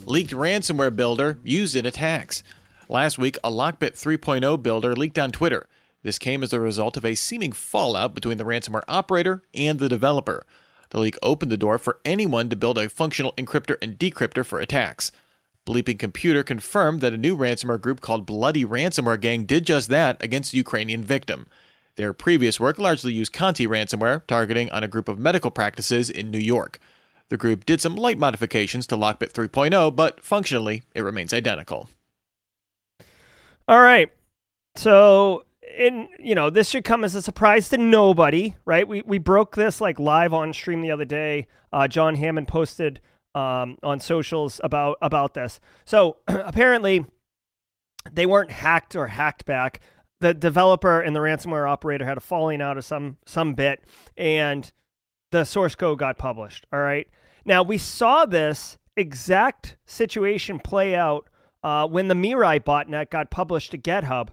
Leaked 0.06 0.32
ransomware 0.32 0.94
builder 0.94 1.38
used 1.44 1.76
in 1.76 1.86
attacks. 1.86 2.42
Last 2.88 3.16
week, 3.16 3.36
a 3.44 3.48
Lockbit 3.48 3.92
3.0 3.92 4.60
builder 4.60 4.96
leaked 4.96 5.20
on 5.20 5.30
Twitter. 5.30 5.68
This 6.02 6.18
came 6.18 6.42
as 6.42 6.52
a 6.52 6.58
result 6.58 6.96
of 6.96 7.04
a 7.04 7.14
seeming 7.14 7.52
fallout 7.52 8.12
between 8.12 8.38
the 8.38 8.44
ransomware 8.44 8.82
operator 8.88 9.44
and 9.54 9.78
the 9.78 9.88
developer. 9.88 10.44
The 10.90 10.98
leak 10.98 11.16
opened 11.22 11.52
the 11.52 11.56
door 11.56 11.78
for 11.78 12.00
anyone 12.04 12.48
to 12.48 12.56
build 12.56 12.76
a 12.76 12.88
functional 12.88 13.32
encryptor 13.34 13.76
and 13.80 13.96
decryptor 13.96 14.44
for 14.44 14.58
attacks. 14.58 15.12
Bleeping 15.64 16.00
Computer 16.00 16.42
confirmed 16.42 17.02
that 17.02 17.12
a 17.12 17.16
new 17.16 17.36
ransomware 17.36 17.80
group 17.80 18.00
called 18.00 18.26
Bloody 18.26 18.64
Ransomware 18.64 19.20
Gang 19.20 19.44
did 19.44 19.64
just 19.64 19.88
that 19.90 20.20
against 20.20 20.54
a 20.54 20.56
Ukrainian 20.56 21.04
victim. 21.04 21.46
Their 21.96 22.12
previous 22.12 22.58
work 22.58 22.78
largely 22.78 23.12
used 23.12 23.32
Conti 23.32 23.66
ransomware, 23.66 24.26
targeting 24.26 24.70
on 24.70 24.82
a 24.82 24.88
group 24.88 25.08
of 25.08 25.18
medical 25.18 25.50
practices 25.50 26.10
in 26.10 26.30
New 26.30 26.38
York. 26.38 26.80
The 27.28 27.36
group 27.36 27.64
did 27.64 27.80
some 27.80 27.96
light 27.96 28.18
modifications 28.18 28.86
to 28.88 28.96
Lockbit 28.96 29.32
3.0, 29.32 29.94
but 29.94 30.22
functionally, 30.22 30.82
it 30.94 31.02
remains 31.02 31.32
identical. 31.32 31.88
All 33.66 33.80
right. 33.80 34.10
So, 34.76 35.44
in 35.78 36.08
you 36.18 36.34
know, 36.34 36.50
this 36.50 36.68
should 36.68 36.84
come 36.84 37.04
as 37.04 37.14
a 37.14 37.22
surprise 37.22 37.68
to 37.70 37.78
nobody, 37.78 38.54
right? 38.64 38.86
We 38.86 39.02
we 39.02 39.18
broke 39.18 39.56
this 39.56 39.80
like 39.80 39.98
live 39.98 40.34
on 40.34 40.52
stream 40.52 40.82
the 40.82 40.90
other 40.90 41.04
day. 41.04 41.46
Uh, 41.72 41.88
John 41.88 42.14
Hammond 42.14 42.48
posted 42.48 43.00
um, 43.34 43.78
on 43.82 44.00
socials 44.00 44.60
about 44.62 44.98
about 45.00 45.34
this. 45.34 45.60
So 45.86 46.18
apparently, 46.28 47.06
they 48.12 48.26
weren't 48.26 48.50
hacked 48.50 48.96
or 48.96 49.06
hacked 49.06 49.46
back. 49.46 49.80
The 50.24 50.32
developer 50.32 51.02
and 51.02 51.14
the 51.14 51.20
ransomware 51.20 51.68
operator 51.68 52.06
had 52.06 52.16
a 52.16 52.20
falling 52.20 52.62
out 52.62 52.78
of 52.78 52.84
some 52.86 53.18
some 53.26 53.52
bit, 53.52 53.84
and 54.16 54.72
the 55.32 55.44
source 55.44 55.74
code 55.74 55.98
got 55.98 56.16
published. 56.16 56.66
All 56.72 56.80
right. 56.80 57.06
Now 57.44 57.62
we 57.62 57.76
saw 57.76 58.24
this 58.24 58.78
exact 58.96 59.76
situation 59.84 60.60
play 60.60 60.94
out 60.94 61.28
uh, 61.62 61.86
when 61.86 62.08
the 62.08 62.14
Mirai 62.14 62.58
botnet 62.58 63.10
got 63.10 63.30
published 63.30 63.72
to 63.72 63.76
GitHub, 63.76 64.28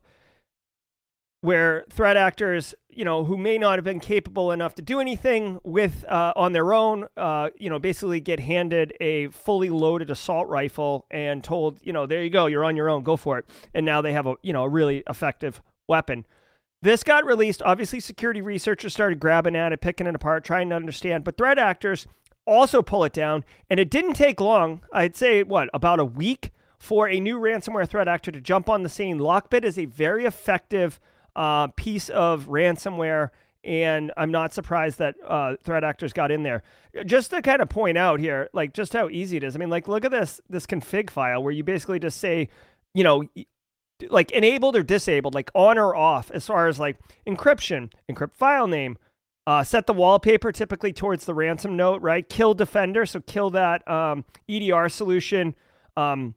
where 1.41 1.83
threat 1.89 2.15
actors, 2.15 2.73
you 2.87 3.03
know, 3.03 3.25
who 3.25 3.35
may 3.35 3.57
not 3.57 3.77
have 3.77 3.83
been 3.83 3.99
capable 3.99 4.53
enough 4.53 4.75
to 4.75 4.81
do 4.81 5.01
anything 5.01 5.59
with 5.65 6.05
uh, 6.07 6.31
on 6.37 6.53
their 6.53 6.73
own, 6.73 7.05
uh, 7.17 7.49
you 7.57 7.69
know, 7.69 7.79
basically 7.79 8.21
get 8.21 8.39
handed 8.39 8.93
a 9.01 9.27
fully 9.27 9.69
loaded 9.69 10.09
assault 10.09 10.47
rifle 10.47 11.05
and 11.11 11.43
told, 11.43 11.79
you 11.83 11.91
know, 11.91 12.05
there 12.05 12.23
you 12.23 12.29
go, 12.29 12.45
you're 12.45 12.63
on 12.63 12.77
your 12.77 12.89
own, 12.89 13.03
go 13.03 13.17
for 13.17 13.39
it. 13.39 13.45
And 13.73 13.85
now 13.85 14.01
they 14.01 14.13
have 14.13 14.25
a, 14.25 14.35
you 14.41 14.53
know, 14.53 14.63
a 14.63 14.69
really 14.69 15.03
effective 15.09 15.61
weapon. 15.91 16.25
This 16.81 17.03
got 17.03 17.25
released. 17.25 17.61
Obviously, 17.61 17.99
security 17.99 18.41
researchers 18.41 18.93
started 18.93 19.19
grabbing 19.19 19.55
at 19.55 19.71
it, 19.71 19.81
picking 19.81 20.07
it 20.07 20.15
apart, 20.15 20.43
trying 20.43 20.69
to 20.69 20.75
understand. 20.75 21.23
But 21.23 21.37
threat 21.37 21.59
actors 21.59 22.07
also 22.47 22.81
pull 22.81 23.03
it 23.03 23.13
down. 23.13 23.43
And 23.69 23.79
it 23.79 23.91
didn't 23.91 24.13
take 24.13 24.41
long. 24.41 24.81
I'd 24.91 25.15
say, 25.15 25.43
what, 25.43 25.69
about 25.73 25.99
a 25.99 26.05
week 26.05 26.51
for 26.79 27.07
a 27.07 27.19
new 27.19 27.37
ransomware 27.37 27.87
threat 27.87 28.07
actor 28.07 28.31
to 28.31 28.41
jump 28.41 28.67
on 28.67 28.81
the 28.81 28.89
scene. 28.89 29.19
Lockbit 29.19 29.63
is 29.63 29.77
a 29.77 29.85
very 29.85 30.25
effective 30.25 30.99
uh, 31.35 31.67
piece 31.67 32.09
of 32.09 32.47
ransomware. 32.47 33.29
And 33.63 34.11
I'm 34.17 34.31
not 34.31 34.51
surprised 34.53 34.97
that 34.97 35.15
uh, 35.27 35.57
threat 35.63 35.83
actors 35.83 36.13
got 36.13 36.31
in 36.31 36.41
there. 36.41 36.63
Just 37.05 37.29
to 37.29 37.43
kind 37.43 37.61
of 37.61 37.69
point 37.69 37.97
out 37.97 38.19
here, 38.19 38.49
like 38.53 38.73
just 38.73 38.93
how 38.93 39.07
easy 39.09 39.37
it 39.37 39.43
is. 39.43 39.55
I 39.55 39.59
mean, 39.59 39.69
like 39.69 39.87
look 39.87 40.03
at 40.03 40.09
this 40.09 40.41
this 40.49 40.65
config 40.65 41.11
file 41.11 41.43
where 41.43 41.53
you 41.53 41.63
basically 41.63 41.99
just 41.99 42.19
say, 42.19 42.49
you 42.95 43.03
know, 43.03 43.23
like 44.09 44.31
enabled 44.31 44.75
or 44.75 44.83
disabled, 44.83 45.35
like 45.35 45.51
on 45.53 45.77
or 45.77 45.95
off, 45.95 46.31
as 46.31 46.45
far 46.45 46.67
as 46.67 46.79
like 46.79 46.97
encryption, 47.27 47.91
encrypt 48.09 48.35
file 48.35 48.67
name, 48.67 48.97
uh, 49.47 49.63
set 49.63 49.87
the 49.87 49.93
wallpaper 49.93 50.51
typically 50.51 50.93
towards 50.93 51.25
the 51.25 51.33
ransom 51.33 51.75
note, 51.75 52.01
right? 52.01 52.27
Kill 52.29 52.53
defender, 52.53 53.05
so 53.05 53.19
kill 53.21 53.49
that 53.51 53.87
um, 53.89 54.23
EDR 54.47 54.89
solution. 54.89 55.55
Um, 55.97 56.35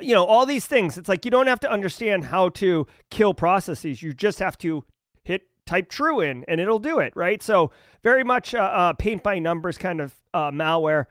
you 0.00 0.14
know, 0.14 0.24
all 0.24 0.46
these 0.46 0.66
things. 0.66 0.96
It's 0.96 1.08
like 1.08 1.24
you 1.24 1.30
don't 1.30 1.46
have 1.46 1.60
to 1.60 1.70
understand 1.70 2.24
how 2.24 2.50
to 2.50 2.86
kill 3.10 3.34
processes. 3.34 4.02
You 4.02 4.12
just 4.12 4.38
have 4.38 4.56
to 4.58 4.84
hit 5.24 5.42
type 5.66 5.88
true 5.88 6.20
in 6.20 6.44
and 6.48 6.60
it'll 6.60 6.78
do 6.78 6.98
it, 6.98 7.12
right? 7.16 7.42
So 7.42 7.72
very 8.02 8.24
much 8.24 8.54
uh, 8.54 8.58
uh, 8.58 8.92
paint 8.94 9.22
by 9.22 9.38
numbers 9.38 9.78
kind 9.78 10.00
of 10.00 10.14
uh, 10.34 10.50
malware. 10.50 11.06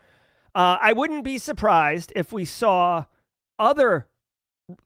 Uh, 0.53 0.77
I 0.81 0.93
wouldn't 0.93 1.23
be 1.23 1.37
surprised 1.37 2.11
if 2.15 2.31
we 2.31 2.45
saw 2.45 3.05
other 3.57 4.07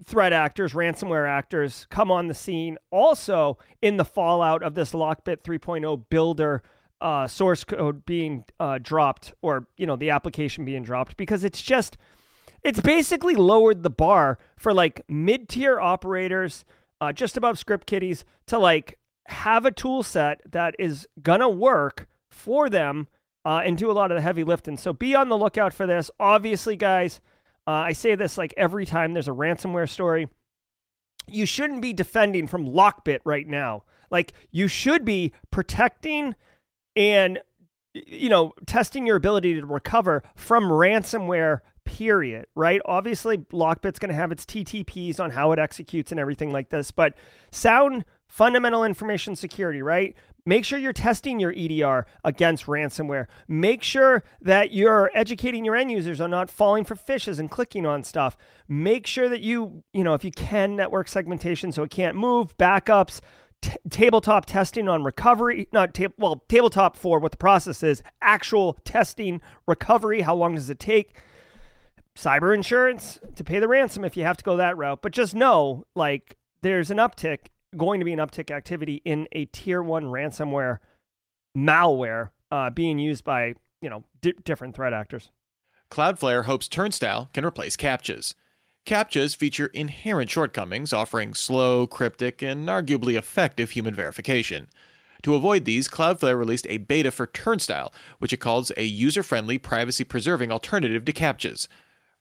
threat 0.05 0.33
actors, 0.33 0.73
ransomware 0.73 1.27
actors 1.27 1.87
come 1.89 2.11
on 2.11 2.27
the 2.27 2.33
scene 2.33 2.77
also 2.91 3.57
in 3.81 3.97
the 3.97 4.05
fallout 4.05 4.63
of 4.63 4.75
this 4.75 4.91
Lockbit 4.91 5.43
3.0 5.43 6.03
builder 6.09 6.63
uh, 7.01 7.27
source 7.27 7.63
code 7.63 8.05
being 8.05 8.45
uh, 8.59 8.79
dropped 8.81 9.33
or, 9.41 9.67
you 9.77 9.85
know, 9.85 9.95
the 9.95 10.09
application 10.09 10.65
being 10.65 10.83
dropped 10.83 11.17
because 11.17 11.43
it's 11.43 11.61
just, 11.61 11.97
it's 12.63 12.79
basically 12.79 13.35
lowered 13.35 13.83
the 13.83 13.89
bar 13.89 14.39
for 14.57 14.73
like 14.73 15.03
mid 15.07 15.49
tier 15.49 15.79
operators, 15.79 16.65
uh, 17.01 17.11
just 17.11 17.37
above 17.37 17.59
script 17.59 17.85
kiddies 17.85 18.25
to 18.47 18.57
like 18.57 18.97
have 19.27 19.65
a 19.65 19.71
tool 19.71 20.03
set 20.03 20.41
that 20.51 20.75
is 20.79 21.07
gonna 21.21 21.49
work 21.49 22.07
for 22.29 22.69
them 22.69 23.07
uh, 23.45 23.61
and 23.63 23.77
do 23.77 23.89
a 23.89 23.93
lot 23.93 24.11
of 24.11 24.15
the 24.15 24.21
heavy 24.21 24.43
lifting. 24.43 24.77
So 24.77 24.93
be 24.93 25.15
on 25.15 25.29
the 25.29 25.37
lookout 25.37 25.73
for 25.73 25.85
this. 25.85 26.09
Obviously, 26.19 26.75
guys, 26.75 27.21
uh, 27.67 27.71
I 27.71 27.93
say 27.93 28.15
this 28.15 28.37
like 28.37 28.53
every 28.57 28.85
time 28.85 29.13
there's 29.13 29.27
a 29.27 29.31
ransomware 29.31 29.89
story. 29.89 30.27
You 31.27 31.45
shouldn't 31.45 31.81
be 31.81 31.93
defending 31.93 32.47
from 32.47 32.67
Lockbit 32.67 33.19
right 33.25 33.47
now. 33.47 33.83
Like 34.11 34.33
you 34.51 34.67
should 34.67 35.03
be 35.03 35.33
protecting 35.49 36.35
and 36.95 37.39
you 37.93 38.29
know 38.29 38.53
testing 38.65 39.07
your 39.07 39.15
ability 39.15 39.59
to 39.59 39.65
recover 39.65 40.23
from 40.35 40.65
ransomware 40.65 41.59
period 41.85 42.45
right 42.55 42.81
obviously 42.85 43.37
lockbit's 43.37 43.99
going 43.99 44.09
to 44.09 44.15
have 44.15 44.31
its 44.31 44.43
ttps 44.45 45.19
on 45.19 45.29
how 45.29 45.51
it 45.51 45.59
executes 45.59 46.11
and 46.11 46.19
everything 46.19 46.51
like 46.51 46.69
this 46.69 46.91
but 46.91 47.13
sound 47.51 48.03
fundamental 48.27 48.83
information 48.83 49.35
security 49.35 49.81
right 49.81 50.15
Make 50.47 50.63
sure 50.63 50.77
you're 50.77 50.93
testing 50.93 51.39
your 51.39 51.53
EDR 51.57 52.05
against 52.23 52.67
ransomware. 52.67 53.25
Make 53.47 53.81
sure 53.81 54.23
that 54.41 54.71
you're 54.71 55.09
educating 55.15 55.65
your 55.65 55.75
end 55.75 55.91
users 55.91 56.21
on 56.21 56.29
not 56.29 56.51
falling 56.51 56.85
for 56.85 56.95
phishes 56.95 57.39
and 57.39 57.49
clicking 57.49 57.85
on 57.87 58.03
stuff. 58.03 58.37
Make 58.67 59.07
sure 59.07 59.27
that 59.27 59.41
you, 59.41 59.83
you 59.91 60.03
know, 60.03 60.13
if 60.13 60.23
you 60.23 60.29
can, 60.29 60.75
network 60.75 61.07
segmentation 61.07 61.71
so 61.71 61.81
it 61.81 61.89
can't 61.89 62.15
move, 62.15 62.55
backups, 62.59 63.21
t- 63.63 63.71
tabletop 63.89 64.45
testing 64.45 64.87
on 64.87 65.03
recovery, 65.03 65.67
not 65.71 65.95
ta- 65.95 66.13
well, 66.19 66.43
tabletop 66.47 66.95
for 66.95 67.17
what 67.19 67.31
the 67.31 67.37
process 67.37 67.81
is, 67.81 68.03
actual 68.21 68.77
testing, 68.85 69.41
recovery, 69.67 70.21
how 70.21 70.35
long 70.35 70.53
does 70.53 70.69
it 70.69 70.79
take? 70.79 71.17
Cyber 72.15 72.53
insurance 72.53 73.19
to 73.35 73.43
pay 73.43 73.59
the 73.59 73.67
ransom 73.67 74.05
if 74.05 74.15
you 74.15 74.23
have 74.23 74.37
to 74.37 74.43
go 74.43 74.57
that 74.57 74.77
route. 74.77 75.01
But 75.01 75.11
just 75.11 75.33
know, 75.33 75.85
like, 75.95 76.37
there's 76.61 76.91
an 76.91 76.97
uptick 76.97 77.47
going 77.77 77.99
to 77.99 78.05
be 78.05 78.13
an 78.13 78.19
uptick 78.19 78.51
activity 78.51 79.01
in 79.05 79.27
a 79.31 79.45
tier 79.45 79.81
one 79.81 80.05
ransomware 80.05 80.79
malware 81.57 82.29
uh, 82.51 82.69
being 82.69 82.99
used 82.99 83.23
by 83.23 83.55
you 83.81 83.89
know 83.89 84.03
di- 84.21 84.33
different 84.43 84.75
threat 84.75 84.93
actors. 84.93 85.29
Cloudflare 85.91 86.45
hopes 86.45 86.67
Turnstile 86.67 87.29
can 87.33 87.45
replace 87.45 87.77
CAPTCHAs. 87.77 88.33
CAPTCHAs 88.85 89.35
feature 89.35 89.67
inherent 89.67 90.29
shortcomings, 90.29 90.93
offering 90.93 91.33
slow, 91.33 91.87
cryptic, 91.87 92.41
and 92.41 92.67
arguably 92.67 93.17
effective 93.17 93.71
human 93.71 93.95
verification. 93.95 94.67
To 95.23 95.33
avoid 95.33 95.65
these, 95.65 95.87
Cloudflare 95.87 96.37
released 96.37 96.67
a 96.69 96.77
beta 96.77 97.09
for 97.11 97.25
Turnstile, 97.25 97.91
which 98.19 98.31
it 98.31 98.37
calls 98.37 98.71
a 98.77 98.83
user 98.83 99.23
friendly, 99.23 99.57
privacy 99.57 100.03
preserving 100.03 100.51
alternative 100.51 101.03
to 101.05 101.13
CAPTCHAs. 101.13 101.67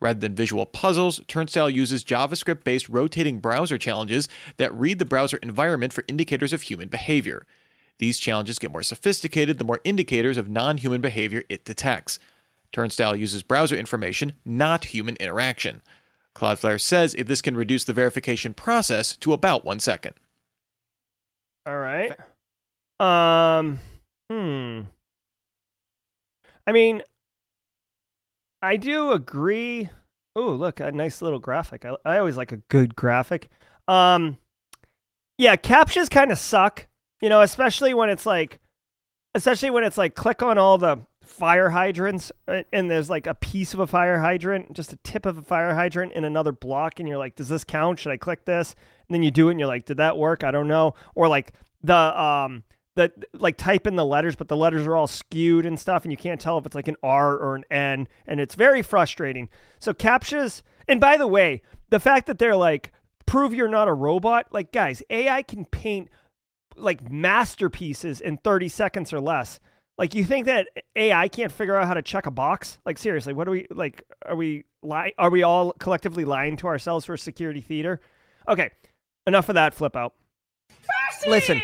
Rather 0.05 0.21
than 0.21 0.35
visual 0.35 0.67
puzzles, 0.67 1.23
Turnstile 1.29 1.71
uses 1.71 2.05
JavaScript 2.05 2.63
based 2.63 2.91
rotating 2.91 3.41
browser 3.41 3.79
challenges 3.79 4.29
that 4.59 4.75
read 4.75 4.99
the 4.99 5.07
browser 5.07 5.39
environment 5.39 5.95
for 5.95 6.05
indicators 6.09 6.53
of 6.53 6.61
human 6.61 6.89
behavior. 6.89 7.47
These 7.99 8.19
challenges 8.19 8.59
get 8.59 8.71
more 8.71 8.83
sophisticated 8.83 9.57
the 9.57 9.65
more 9.65 9.81
indicators 9.83 10.37
of 10.37 10.51
non 10.51 10.77
human 10.77 11.01
behavior 11.01 11.43
it 11.49 11.65
detects. 11.65 12.19
Turnstile 12.71 13.17
uses 13.17 13.43
browser 13.43 13.77
information, 13.77 14.35
not 14.45 14.85
human 14.85 15.17
interaction. 15.17 15.81
Cloudflare 16.37 16.79
says 16.79 17.15
if 17.15 17.27
this 17.27 17.41
can 17.41 17.57
reduce 17.57 17.85
the 17.85 17.95
verification 17.95 18.53
process 18.53 19.17
to 19.17 19.33
about 19.33 19.65
one 19.65 19.81
second. 19.81 20.13
All 21.65 21.79
right. 21.79 22.13
Um. 23.01 23.81
Hmm. 24.31 24.81
I 26.67 26.73
mean, 26.73 27.03
I 28.65 28.77
do 28.79 29.13
agree. 29.13 29.91
Oh, 30.35 30.53
look, 30.53 30.81
a 30.81 30.91
nice 30.91 31.21
little 31.21 31.39
graphic. 31.39 31.85
I, 31.85 31.97
I 32.05 32.19
always 32.19 32.39
like 32.39 32.51
a 32.51 32.57
good 32.57 32.97
graphic. 32.97 33.51
Um, 33.89 34.39
yeah, 35.37 35.57
captchas 35.57 36.09
kind 36.09 36.33
of 36.33 36.39
suck, 36.39 36.87
you 37.21 37.29
know, 37.29 37.43
especially 37.43 37.93
when 37.93 38.09
it's 38.09 38.25
like, 38.25 38.59
especially 39.35 39.69
when 39.69 39.85
it's 39.85 39.99
like 39.99 40.15
click 40.15 40.43
on 40.43 40.57
all 40.57 40.79
the 40.79 40.99
fire 41.23 41.69
hydrants 41.69 42.33
uh, 42.49 42.63
and 42.73 42.91
there's 42.91 43.11
like 43.11 43.27
a 43.27 43.35
piece 43.35 43.75
of 43.75 43.81
a 43.81 43.87
fire 43.87 44.19
hydrant, 44.19 44.73
just 44.73 44.95
a 44.95 44.99
tip 45.05 45.27
of 45.27 45.37
a 45.37 45.43
fire 45.43 45.75
hydrant 45.75 46.13
in 46.15 46.25
another 46.25 46.53
block, 46.53 46.99
and 46.99 47.09
you're 47.09 47.19
like, 47.19 47.37
does 47.37 47.49
this 47.49 47.65
count? 47.65 47.99
Should 47.99 48.13
I 48.13 48.17
click 48.17 48.47
this? 48.47 48.75
And 49.09 49.15
then 49.15 49.23
you 49.23 49.31
do 49.31 49.49
it, 49.49 49.53
and 49.53 49.61
you're 49.61 49.69
like, 49.69 49.85
did 49.85 49.99
that 49.99 50.17
work? 50.17 50.43
I 50.43 50.51
don't 50.51 50.69
know. 50.69 50.95
Or 51.15 51.29
like 51.29 51.53
the 51.83 51.95
um 51.95 52.65
that 52.97 53.13
like 53.33 53.57
type 53.57 53.87
in 53.87 53.97
the 53.97 54.05
letters, 54.05 54.37
but 54.37 54.49
the 54.49 54.57
letters 54.57 54.87
are 54.87 54.97
all 54.97 55.07
skewed 55.07 55.67
and 55.67 55.79
stuff, 55.79 56.05
and 56.05 56.13
you 56.13 56.17
can't 56.17 56.41
tell 56.41 56.59
if 56.59 56.67
it's 56.67 56.75
like 56.75 56.89
an 56.89 56.97
R 57.03 57.37
or 57.37 57.57
an 57.57 57.65
N, 57.71 58.09
and 58.27 58.41
it's 58.41 58.55
very 58.55 58.83
frustrating. 58.83 59.49
So 59.81 59.93
captchas, 59.93 60.63
and 60.89 61.01
by 61.01 61.17
the 61.17 61.27
way, 61.27 61.63
the 61.91 62.01
fact 62.01 62.27
that 62.27 62.39
they're 62.39 62.57
like 62.57 62.93
prove 63.27 63.55
you're 63.55 63.69
not 63.69 63.89
a 63.89 63.95
robot, 63.95 64.47
like 64.53 64.73
guys, 64.73 65.03
AI 65.11 65.43
can 65.43 65.65
paint 65.65 66.09
like 66.77 67.11
masterpieces 67.11 68.21
in 68.21 68.37
30 68.39 68.69
seconds 68.69 69.13
or 69.13 69.21
less. 69.21 69.61
Like 69.97 70.15
you 70.15 70.25
think 70.25 70.47
that 70.47 70.69
AI 70.97 71.29
can't 71.29 71.53
figure 71.53 71.77
out 71.77 71.87
how 71.87 71.95
to 71.95 72.03
check 72.03 72.27
a 72.27 72.31
box? 72.31 72.79
Like 72.85 72.99
seriously, 72.99 73.33
what 73.33 73.47
are 73.47 73.53
we 73.53 73.67
like? 73.71 74.03
Are 74.27 74.35
we 74.35 74.65
lie? 74.83 75.13
Are 75.19 75.31
we 75.31 75.43
all 75.43 75.73
collectively 75.73 76.25
lying 76.25 76.57
to 76.59 76.67
ourselves 76.67 77.05
for 77.07 77.17
security 77.17 77.61
theater? 77.61 78.01
Okay, 78.49 78.71
enough 79.27 79.49
of 79.49 79.55
that. 79.55 79.75
Flip 79.75 79.95
out. 79.95 80.15
Listen, 81.27 81.63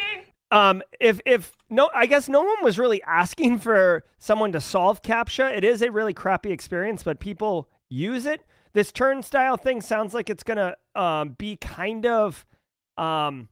um, 0.50 0.82
if 0.98 1.20
if 1.24 1.52
no, 1.68 1.90
I 1.94 2.06
guess 2.06 2.28
no 2.28 2.42
one 2.42 2.62
was 2.62 2.78
really 2.78 3.02
asking 3.04 3.58
for 3.60 4.04
someone 4.18 4.52
to 4.52 4.60
solve 4.60 5.02
CAPTCHA. 5.02 5.56
It 5.56 5.64
is 5.64 5.82
a 5.82 5.90
really 5.90 6.14
crappy 6.14 6.50
experience, 6.50 7.02
but 7.02 7.20
people 7.20 7.68
use 7.88 8.26
it. 8.26 8.42
This 8.72 8.92
turnstile 8.92 9.56
thing 9.56 9.80
sounds 9.80 10.14
like 10.14 10.30
it's 10.30 10.42
gonna 10.42 10.76
um, 10.94 11.30
be 11.38 11.56
kind 11.56 12.06
of 12.06 12.44
um, 12.96 13.48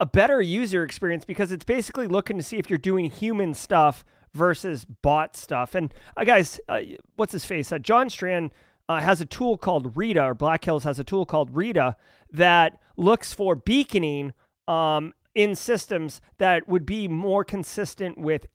a 0.00 0.06
better 0.06 0.40
user 0.40 0.84
experience 0.84 1.24
because 1.24 1.52
it's 1.52 1.64
basically 1.64 2.06
looking 2.06 2.36
to 2.36 2.42
see 2.42 2.58
if 2.58 2.70
you're 2.70 2.78
doing 2.78 3.10
human 3.10 3.54
stuff 3.54 4.04
versus 4.34 4.84
bot 5.02 5.36
stuff. 5.36 5.74
And 5.74 5.92
uh, 6.16 6.24
guys, 6.24 6.60
uh, 6.68 6.80
what's 7.16 7.32
his 7.32 7.44
face? 7.44 7.72
Uh, 7.72 7.78
John 7.78 8.10
Strand 8.10 8.50
uh, 8.88 9.00
has 9.00 9.20
a 9.20 9.26
tool 9.26 9.58
called 9.58 9.96
Rita, 9.96 10.22
or 10.22 10.34
Black 10.34 10.64
Hills 10.64 10.84
has 10.84 10.98
a 10.98 11.04
tool 11.04 11.26
called 11.26 11.54
Rita 11.54 11.96
that 12.32 12.78
looks 12.96 13.32
for 13.32 13.54
beaconing 13.54 14.32
um, 14.66 15.14
in 15.38 15.54
systems 15.54 16.20
that 16.38 16.68
would 16.68 16.84
be 16.84 17.06
more 17.06 17.44
consistent 17.44 18.18
with 18.18 18.48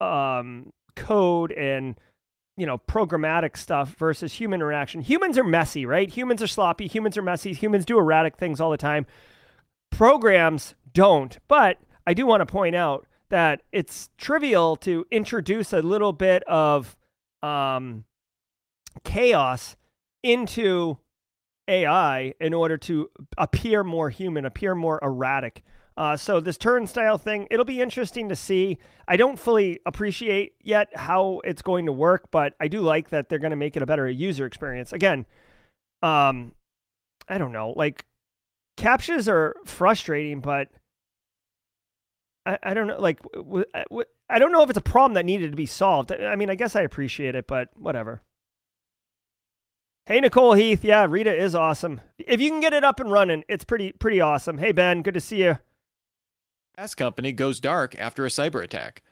um, 0.00 0.72
code 0.96 1.52
and 1.52 1.94
you 2.56 2.66
know 2.66 2.78
programmatic 2.78 3.56
stuff 3.56 3.94
versus 3.96 4.32
human 4.32 4.60
interaction. 4.60 5.00
Humans 5.00 5.38
are 5.38 5.44
messy, 5.44 5.86
right? 5.86 6.10
Humans 6.10 6.42
are 6.42 6.48
sloppy. 6.48 6.88
Humans 6.88 7.16
are 7.16 7.22
messy. 7.22 7.52
Humans 7.52 7.84
do 7.84 7.96
erratic 7.96 8.36
things 8.36 8.60
all 8.60 8.72
the 8.72 8.76
time. 8.76 9.06
Programs 9.92 10.74
don't. 10.92 11.38
But 11.46 11.78
I 12.08 12.12
do 12.12 12.26
want 12.26 12.40
to 12.40 12.46
point 12.46 12.74
out 12.74 13.06
that 13.30 13.62
it's 13.70 14.10
trivial 14.18 14.74
to 14.78 15.06
introduce 15.12 15.72
a 15.72 15.80
little 15.80 16.12
bit 16.12 16.42
of 16.48 16.96
um, 17.40 18.04
chaos 19.04 19.76
into 20.24 20.98
AI 21.68 22.34
in 22.40 22.52
order 22.52 22.76
to 22.78 23.10
appear 23.38 23.84
more 23.84 24.10
human, 24.10 24.44
appear 24.44 24.74
more 24.74 24.98
erratic. 25.00 25.62
Uh, 25.96 26.16
so 26.16 26.40
this 26.40 26.56
turnstile 26.58 27.18
thing, 27.18 27.46
it'll 27.50 27.64
be 27.64 27.80
interesting 27.80 28.28
to 28.28 28.36
see. 28.36 28.78
I 29.06 29.16
don't 29.16 29.38
fully 29.38 29.78
appreciate 29.86 30.54
yet 30.60 30.88
how 30.96 31.40
it's 31.44 31.62
going 31.62 31.86
to 31.86 31.92
work, 31.92 32.30
but 32.30 32.54
I 32.58 32.68
do 32.68 32.80
like 32.80 33.10
that 33.10 33.28
they're 33.28 33.38
going 33.38 33.50
to 33.50 33.56
make 33.56 33.76
it 33.76 33.82
a 33.82 33.86
better 33.86 34.08
user 34.10 34.44
experience. 34.44 34.92
Again, 34.92 35.24
um, 36.02 36.52
I 37.28 37.38
don't 37.38 37.52
know, 37.52 37.74
like 37.76 38.04
captchas 38.76 39.28
are 39.28 39.54
frustrating, 39.64 40.40
but 40.40 40.68
I, 42.44 42.58
I 42.62 42.74
don't 42.74 42.88
know, 42.88 43.00
like 43.00 43.22
w- 43.32 43.64
w- 43.72 44.04
I 44.28 44.38
don't 44.38 44.52
know 44.52 44.62
if 44.62 44.70
it's 44.70 44.78
a 44.78 44.82
problem 44.82 45.14
that 45.14 45.24
needed 45.24 45.52
to 45.52 45.56
be 45.56 45.66
solved. 45.66 46.10
I 46.10 46.34
mean, 46.34 46.50
I 46.50 46.56
guess 46.56 46.74
I 46.74 46.82
appreciate 46.82 47.36
it, 47.36 47.46
but 47.46 47.68
whatever. 47.76 48.20
Hey 50.06 50.20
Nicole 50.20 50.52
Heath, 50.52 50.84
yeah, 50.84 51.06
Rita 51.08 51.34
is 51.34 51.54
awesome. 51.54 52.00
If 52.18 52.40
you 52.40 52.50
can 52.50 52.60
get 52.60 52.74
it 52.74 52.84
up 52.84 53.00
and 53.00 53.10
running, 53.10 53.44
it's 53.48 53.64
pretty 53.64 53.92
pretty 53.92 54.20
awesome. 54.20 54.58
Hey 54.58 54.72
Ben, 54.72 55.02
good 55.02 55.14
to 55.14 55.20
see 55.20 55.44
you. 55.44 55.58
Fast 56.76 56.96
Company 56.96 57.30
goes 57.30 57.60
dark 57.60 57.94
after 58.00 58.26
a 58.26 58.28
cyber 58.28 58.60
attack. 58.60 59.02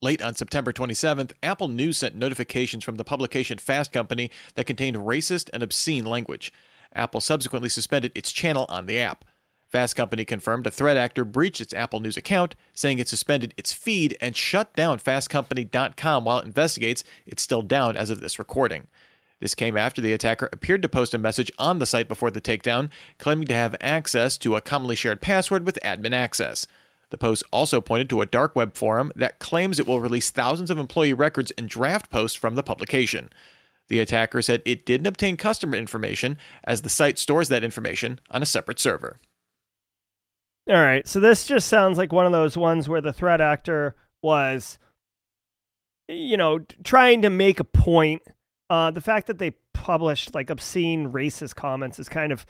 Late 0.00 0.22
on 0.22 0.36
September 0.36 0.72
27th, 0.72 1.32
Apple 1.42 1.66
News 1.66 1.98
sent 1.98 2.14
notifications 2.14 2.84
from 2.84 2.94
the 2.94 3.02
publication 3.02 3.58
Fast 3.58 3.90
Company 3.90 4.30
that 4.54 4.66
contained 4.66 4.98
racist 4.98 5.50
and 5.52 5.60
obscene 5.60 6.04
language. 6.04 6.52
Apple 6.94 7.20
subsequently 7.20 7.68
suspended 7.68 8.12
its 8.14 8.30
channel 8.30 8.66
on 8.68 8.86
the 8.86 9.00
app. 9.00 9.24
Fast 9.68 9.96
Company 9.96 10.24
confirmed 10.24 10.68
a 10.68 10.70
threat 10.70 10.96
actor 10.96 11.24
breached 11.24 11.60
its 11.60 11.74
Apple 11.74 11.98
News 11.98 12.16
account, 12.16 12.54
saying 12.72 13.00
it 13.00 13.08
suspended 13.08 13.52
its 13.56 13.72
feed 13.72 14.16
and 14.20 14.36
shut 14.36 14.72
down 14.76 15.00
fastcompany.com 15.00 16.24
while 16.24 16.38
it 16.38 16.46
investigates. 16.46 17.02
It's 17.26 17.42
still 17.42 17.62
down 17.62 17.96
as 17.96 18.10
of 18.10 18.20
this 18.20 18.38
recording. 18.38 18.86
This 19.40 19.56
came 19.56 19.76
after 19.76 20.00
the 20.00 20.12
attacker 20.12 20.48
appeared 20.52 20.82
to 20.82 20.88
post 20.88 21.14
a 21.14 21.18
message 21.18 21.50
on 21.58 21.80
the 21.80 21.86
site 21.86 22.06
before 22.06 22.30
the 22.30 22.40
takedown, 22.40 22.90
claiming 23.18 23.48
to 23.48 23.54
have 23.54 23.74
access 23.80 24.38
to 24.38 24.54
a 24.54 24.60
commonly 24.60 24.94
shared 24.94 25.20
password 25.20 25.66
with 25.66 25.80
admin 25.82 26.12
access. 26.12 26.68
The 27.10 27.18
post 27.18 27.42
also 27.50 27.80
pointed 27.80 28.10
to 28.10 28.20
a 28.20 28.26
dark 28.26 28.54
web 28.54 28.74
forum 28.74 29.12
that 29.16 29.38
claims 29.38 29.78
it 29.78 29.86
will 29.86 30.00
release 30.00 30.30
thousands 30.30 30.70
of 30.70 30.78
employee 30.78 31.14
records 31.14 31.50
and 31.56 31.68
draft 31.68 32.10
posts 32.10 32.36
from 32.36 32.54
the 32.54 32.62
publication. 32.62 33.30
The 33.88 34.00
attacker 34.00 34.42
said 34.42 34.62
it 34.66 34.84
didn't 34.84 35.06
obtain 35.06 35.38
customer 35.38 35.76
information 35.76 36.36
as 36.64 36.82
the 36.82 36.90
site 36.90 37.18
stores 37.18 37.48
that 37.48 37.64
information 37.64 38.20
on 38.30 38.42
a 38.42 38.46
separate 38.46 38.78
server. 38.78 39.18
All 40.68 40.74
right. 40.74 41.08
So 41.08 41.18
this 41.18 41.46
just 41.46 41.68
sounds 41.68 41.96
like 41.96 42.12
one 42.12 42.26
of 42.26 42.32
those 42.32 42.56
ones 42.56 42.88
where 42.88 43.00
the 43.00 43.14
threat 43.14 43.40
actor 43.40 43.96
was, 44.20 44.78
you 46.08 46.36
know, 46.36 46.58
trying 46.84 47.22
to 47.22 47.30
make 47.30 47.58
a 47.58 47.64
point. 47.64 48.20
Uh, 48.68 48.90
the 48.90 49.00
fact 49.00 49.28
that 49.28 49.38
they 49.38 49.52
published 49.72 50.34
like 50.34 50.50
obscene 50.50 51.10
racist 51.10 51.54
comments 51.54 51.98
is 51.98 52.10
kind 52.10 52.32
of, 52.32 52.44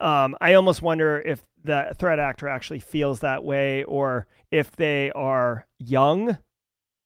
um, 0.00 0.36
I 0.40 0.54
almost 0.54 0.82
wonder 0.82 1.20
if 1.20 1.42
the 1.62 1.94
threat 1.98 2.18
actor 2.18 2.48
actually 2.48 2.80
feels 2.80 3.20
that 3.20 3.44
way 3.44 3.84
or 3.84 4.26
if 4.50 4.72
they 4.72 5.10
are 5.12 5.66
young 5.78 6.38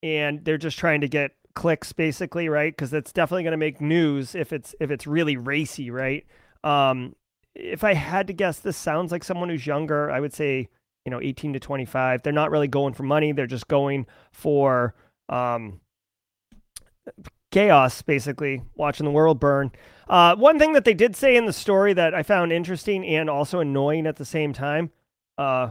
and 0.02 0.44
they're 0.44 0.58
just 0.58 0.78
trying 0.78 1.00
to 1.00 1.08
get 1.08 1.32
clicks 1.54 1.92
basically 1.92 2.48
right? 2.48 2.72
Because 2.72 2.92
it's 2.92 3.12
definitely 3.12 3.42
going 3.42 3.52
to 3.52 3.56
make 3.56 3.80
news 3.80 4.34
if 4.34 4.52
it's 4.52 4.74
if 4.80 4.90
it's 4.90 5.06
really 5.06 5.36
racy 5.36 5.90
right? 5.90 6.24
Um 6.62 7.14
if 7.54 7.84
i 7.84 7.94
had 7.94 8.26
to 8.26 8.32
guess 8.32 8.58
this 8.58 8.76
sounds 8.76 9.12
like 9.12 9.22
someone 9.22 9.48
who's 9.48 9.64
younger 9.64 10.10
i 10.10 10.18
would 10.18 10.32
say 10.32 10.68
you 11.04 11.10
know 11.10 11.20
18 11.20 11.52
to 11.52 11.60
25 11.60 12.22
they're 12.22 12.32
not 12.32 12.50
really 12.50 12.68
going 12.68 12.94
for 12.94 13.04
money. 13.04 13.32
They're 13.32 13.46
just 13.46 13.68
going 13.68 14.06
for 14.32 14.94
um 15.28 15.80
chaos 17.54 18.02
basically 18.02 18.62
watching 18.74 19.04
the 19.04 19.12
world 19.12 19.38
burn 19.38 19.70
uh, 20.08 20.36
one 20.36 20.58
thing 20.58 20.72
that 20.74 20.84
they 20.84 20.94
did 20.94 21.16
say 21.16 21.36
in 21.36 21.46
the 21.46 21.52
story 21.52 21.92
that 21.94 22.14
I 22.14 22.22
found 22.22 22.52
interesting 22.52 23.06
and 23.06 23.30
also 23.30 23.60
annoying 23.60 24.06
at 24.06 24.16
the 24.16 24.24
same 24.24 24.52
time, 24.52 24.90
uh, 25.38 25.70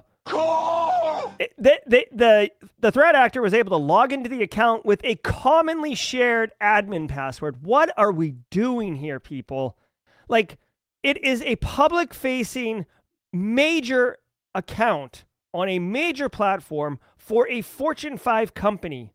it- 1.40 1.54
the, 1.58 2.08
the, 2.12 2.52
the 2.80 2.92
threat 2.92 3.16
actor 3.16 3.42
was 3.42 3.54
able 3.54 3.78
to 3.78 3.84
log 3.84 4.12
into 4.12 4.30
the 4.30 4.42
account 4.42 4.86
with 4.86 5.02
a 5.04 5.16
commonly 5.18 5.94
shared 5.94 6.52
admin 6.62 7.08
password. 7.08 7.64
What 7.64 7.92
are 7.98 8.12
we 8.12 8.36
doing 8.50 8.96
here, 8.96 9.20
people? 9.20 9.78
Like, 10.28 10.58
it 11.04 11.24
is 11.24 11.42
a 11.44 11.58
public 11.58 12.14
facing 12.14 12.86
major 13.32 14.18
account 14.56 15.26
on 15.54 15.70
a 15.70 15.78
major 15.80 16.30
platform 16.30 17.00
for 17.18 17.48
a 17.50 17.62
Fortune 17.62 18.18
5 18.18 18.54
company. 18.56 19.14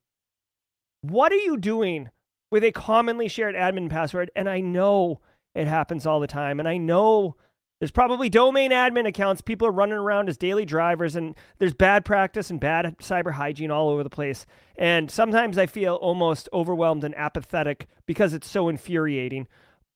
What 1.00 1.32
are 1.32 1.36
you 1.36 1.56
doing 1.56 2.10
with 2.50 2.64
a 2.64 2.72
commonly 2.72 3.28
shared 3.28 3.54
admin 3.54 3.90
password. 3.90 4.30
And 4.34 4.48
I 4.48 4.60
know 4.60 5.20
it 5.54 5.66
happens 5.66 6.06
all 6.06 6.20
the 6.20 6.26
time. 6.26 6.60
And 6.60 6.68
I 6.68 6.76
know 6.76 7.36
there's 7.78 7.90
probably 7.92 8.28
domain 8.28 8.72
admin 8.72 9.06
accounts. 9.06 9.40
People 9.40 9.68
are 9.68 9.72
running 9.72 9.98
around 9.98 10.28
as 10.28 10.36
daily 10.36 10.64
drivers, 10.64 11.14
and 11.14 11.36
there's 11.58 11.74
bad 11.74 12.04
practice 12.04 12.50
and 12.50 12.58
bad 12.58 12.96
cyber 12.98 13.32
hygiene 13.32 13.70
all 13.70 13.88
over 13.88 14.02
the 14.02 14.10
place. 14.10 14.46
And 14.76 15.10
sometimes 15.10 15.58
I 15.58 15.66
feel 15.66 15.94
almost 15.94 16.48
overwhelmed 16.52 17.04
and 17.04 17.16
apathetic 17.16 17.86
because 18.04 18.34
it's 18.34 18.50
so 18.50 18.68
infuriating. 18.68 19.46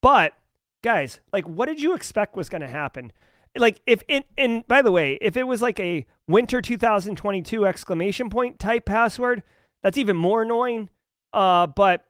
But 0.01 0.35
guys, 0.83 1.19
like, 1.33 1.45
what 1.49 1.67
did 1.67 1.81
you 1.81 1.95
expect 1.95 2.37
was 2.37 2.49
going 2.49 2.63
to 2.63 2.69
happen? 2.69 3.13
Like, 3.57 3.81
if 3.85 4.03
it, 4.09 4.27
and 4.39 4.67
by 4.69 4.83
the 4.83 4.93
way, 4.93 5.19
if 5.21 5.37
it 5.37 5.45
was 5.45 5.61
like 5.61 5.81
a 5.81 6.07
winter 6.29 6.63
2022 6.63 7.67
exclamation 7.67 8.31
point 8.31 8.61
type 8.61 8.87
password, 8.87 9.43
that's 9.83 9.99
even 9.99 10.17
more 10.17 10.43
annoying. 10.43 10.89
Uh, 11.33 11.67
but 11.67 12.05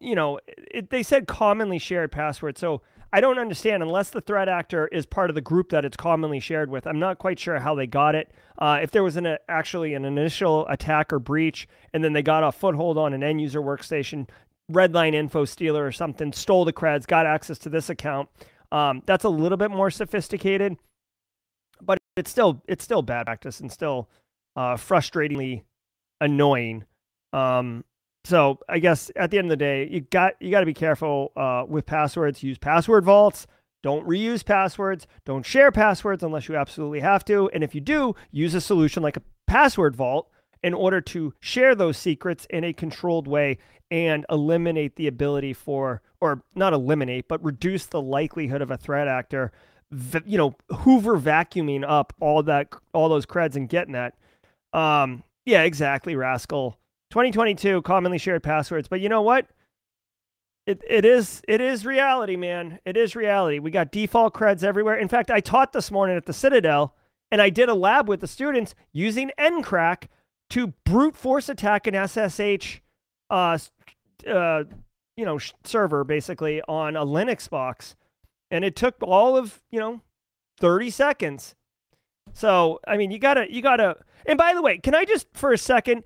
you 0.00 0.14
know, 0.14 0.38
it, 0.46 0.90
they 0.90 1.02
said 1.02 1.26
commonly 1.26 1.78
shared 1.78 2.12
password. 2.12 2.58
So 2.58 2.82
I 3.12 3.20
don't 3.20 3.38
understand 3.38 3.82
unless 3.82 4.10
the 4.10 4.20
threat 4.20 4.48
actor 4.48 4.88
is 4.88 5.06
part 5.06 5.30
of 5.30 5.34
the 5.34 5.40
group 5.40 5.70
that 5.70 5.84
it's 5.84 5.96
commonly 5.96 6.40
shared 6.40 6.70
with. 6.70 6.86
I'm 6.86 6.98
not 6.98 7.18
quite 7.18 7.38
sure 7.38 7.58
how 7.60 7.74
they 7.74 7.86
got 7.86 8.14
it. 8.14 8.32
Uh, 8.58 8.80
if 8.82 8.90
there 8.90 9.04
was 9.04 9.16
an 9.16 9.36
actually 9.48 9.94
an 9.94 10.04
initial 10.04 10.66
attack 10.68 11.12
or 11.12 11.18
breach, 11.18 11.68
and 11.92 12.02
then 12.02 12.12
they 12.12 12.22
got 12.22 12.42
a 12.42 12.50
foothold 12.50 12.98
on 12.98 13.12
an 13.14 13.22
end 13.22 13.40
user 13.40 13.60
workstation, 13.60 14.28
Redline 14.72 15.14
info 15.14 15.44
stealer 15.44 15.84
or 15.86 15.92
something, 15.92 16.32
stole 16.32 16.64
the 16.64 16.72
creds, 16.72 17.06
got 17.06 17.26
access 17.26 17.58
to 17.58 17.68
this 17.68 17.90
account. 17.90 18.28
Um, 18.72 19.02
that's 19.06 19.24
a 19.24 19.28
little 19.28 19.58
bit 19.58 19.70
more 19.70 19.90
sophisticated, 19.90 20.76
but 21.80 21.98
it's 22.16 22.30
still 22.30 22.62
it's 22.66 22.82
still 22.82 23.02
bad 23.02 23.26
practice 23.26 23.60
and 23.60 23.70
still 23.70 24.08
uh, 24.56 24.74
frustratingly 24.74 25.62
annoying. 26.20 26.84
Um, 27.32 27.84
so 28.24 28.58
I 28.68 28.78
guess 28.78 29.10
at 29.16 29.30
the 29.30 29.38
end 29.38 29.46
of 29.46 29.50
the 29.50 29.56
day, 29.56 29.88
you 29.90 30.00
got 30.00 30.34
you 30.40 30.50
got 30.50 30.60
to 30.60 30.66
be 30.66 30.74
careful 30.74 31.32
uh, 31.36 31.64
with 31.68 31.86
passwords. 31.86 32.42
Use 32.42 32.58
password 32.58 33.04
vaults. 33.04 33.46
Don't 33.82 34.08
reuse 34.08 34.42
passwords. 34.42 35.06
Don't 35.26 35.44
share 35.44 35.70
passwords 35.70 36.22
unless 36.22 36.48
you 36.48 36.56
absolutely 36.56 37.00
have 37.00 37.22
to. 37.26 37.50
And 37.52 37.62
if 37.62 37.74
you 37.74 37.82
do, 37.82 38.14
use 38.30 38.54
a 38.54 38.60
solution 38.60 39.02
like 39.02 39.18
a 39.18 39.22
password 39.46 39.94
vault 39.94 40.30
in 40.62 40.72
order 40.72 41.02
to 41.02 41.34
share 41.40 41.74
those 41.74 41.98
secrets 41.98 42.46
in 42.48 42.64
a 42.64 42.72
controlled 42.72 43.28
way 43.28 43.58
and 43.90 44.24
eliminate 44.30 44.96
the 44.96 45.06
ability 45.06 45.52
for, 45.52 46.00
or 46.18 46.42
not 46.54 46.72
eliminate, 46.72 47.28
but 47.28 47.44
reduce 47.44 47.84
the 47.84 48.00
likelihood 48.00 48.62
of 48.62 48.70
a 48.70 48.78
threat 48.78 49.06
actor, 49.06 49.52
you 50.24 50.38
know, 50.38 50.54
Hoover 50.78 51.18
vacuuming 51.18 51.84
up 51.86 52.14
all 52.20 52.42
that, 52.44 52.68
all 52.94 53.10
those 53.10 53.26
creds 53.26 53.54
and 53.54 53.68
getting 53.68 53.92
that. 53.92 54.14
Um, 54.72 55.22
yeah, 55.44 55.62
exactly, 55.62 56.16
rascal. 56.16 56.78
2022 57.14 57.80
commonly 57.82 58.18
shared 58.18 58.42
passwords. 58.42 58.88
But 58.88 59.00
you 59.00 59.08
know 59.08 59.22
what? 59.22 59.46
It 60.66 60.82
it 60.88 61.04
is 61.04 61.42
it 61.46 61.60
is 61.60 61.86
reality, 61.86 62.34
man. 62.34 62.80
It 62.84 62.96
is 62.96 63.14
reality. 63.14 63.60
We 63.60 63.70
got 63.70 63.92
default 63.92 64.34
creds 64.34 64.64
everywhere. 64.64 64.96
In 64.96 65.06
fact, 65.06 65.30
I 65.30 65.38
taught 65.38 65.72
this 65.72 65.92
morning 65.92 66.16
at 66.16 66.26
the 66.26 66.32
Citadel, 66.32 66.96
and 67.30 67.40
I 67.40 67.50
did 67.50 67.68
a 67.68 67.74
lab 67.74 68.08
with 68.08 68.20
the 68.20 68.26
students 68.26 68.74
using 68.92 69.30
NCrack 69.38 70.08
to 70.50 70.74
brute 70.84 71.14
force 71.14 71.48
attack 71.48 71.86
an 71.86 71.94
SSH, 71.94 72.80
uh, 73.30 73.58
uh, 74.28 74.64
you 75.16 75.24
know, 75.24 75.38
server 75.62 76.02
basically 76.02 76.62
on 76.62 76.96
a 76.96 77.06
Linux 77.06 77.48
box, 77.48 77.94
and 78.50 78.64
it 78.64 78.74
took 78.74 78.96
all 79.02 79.36
of 79.36 79.62
you 79.70 79.78
know 79.78 80.00
30 80.58 80.90
seconds. 80.90 81.54
So 82.32 82.80
I 82.88 82.96
mean, 82.96 83.12
you 83.12 83.20
gotta 83.20 83.46
you 83.52 83.62
gotta. 83.62 83.98
And 84.26 84.36
by 84.36 84.52
the 84.52 84.62
way, 84.62 84.78
can 84.78 84.96
I 84.96 85.04
just 85.04 85.28
for 85.34 85.52
a 85.52 85.58
second? 85.58 86.02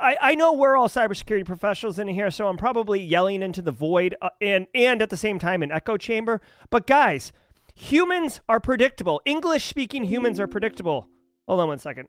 I, 0.00 0.16
I 0.20 0.34
know 0.34 0.52
we're 0.52 0.76
all 0.76 0.88
cybersecurity 0.88 1.44
professionals 1.44 1.98
in 1.98 2.08
here, 2.08 2.30
so 2.30 2.48
I'm 2.48 2.56
probably 2.56 3.02
yelling 3.02 3.42
into 3.42 3.60
the 3.60 3.72
void 3.72 4.16
uh, 4.22 4.30
and 4.40 4.66
and 4.74 5.02
at 5.02 5.10
the 5.10 5.16
same 5.16 5.38
time 5.38 5.62
an 5.62 5.70
echo 5.70 5.96
chamber. 5.96 6.40
But 6.70 6.86
guys, 6.86 7.32
humans 7.74 8.40
are 8.48 8.60
predictable. 8.60 9.20
English 9.24 9.66
speaking 9.66 10.04
humans 10.04 10.40
are 10.40 10.46
predictable. 10.46 11.06
Hold 11.46 11.60
on 11.60 11.68
one 11.68 11.78
second. 11.78 12.08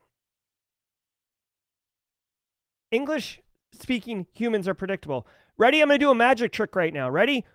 English 2.91 3.41
speaking 3.79 4.27
humans 4.33 4.67
are 4.67 4.73
predictable. 4.73 5.27
Ready? 5.57 5.81
I'm 5.81 5.87
going 5.87 5.99
to 5.99 6.05
do 6.05 6.11
a 6.11 6.15
magic 6.15 6.51
trick 6.51 6.75
right 6.75 6.93
now. 6.93 7.09
Ready? 7.09 7.45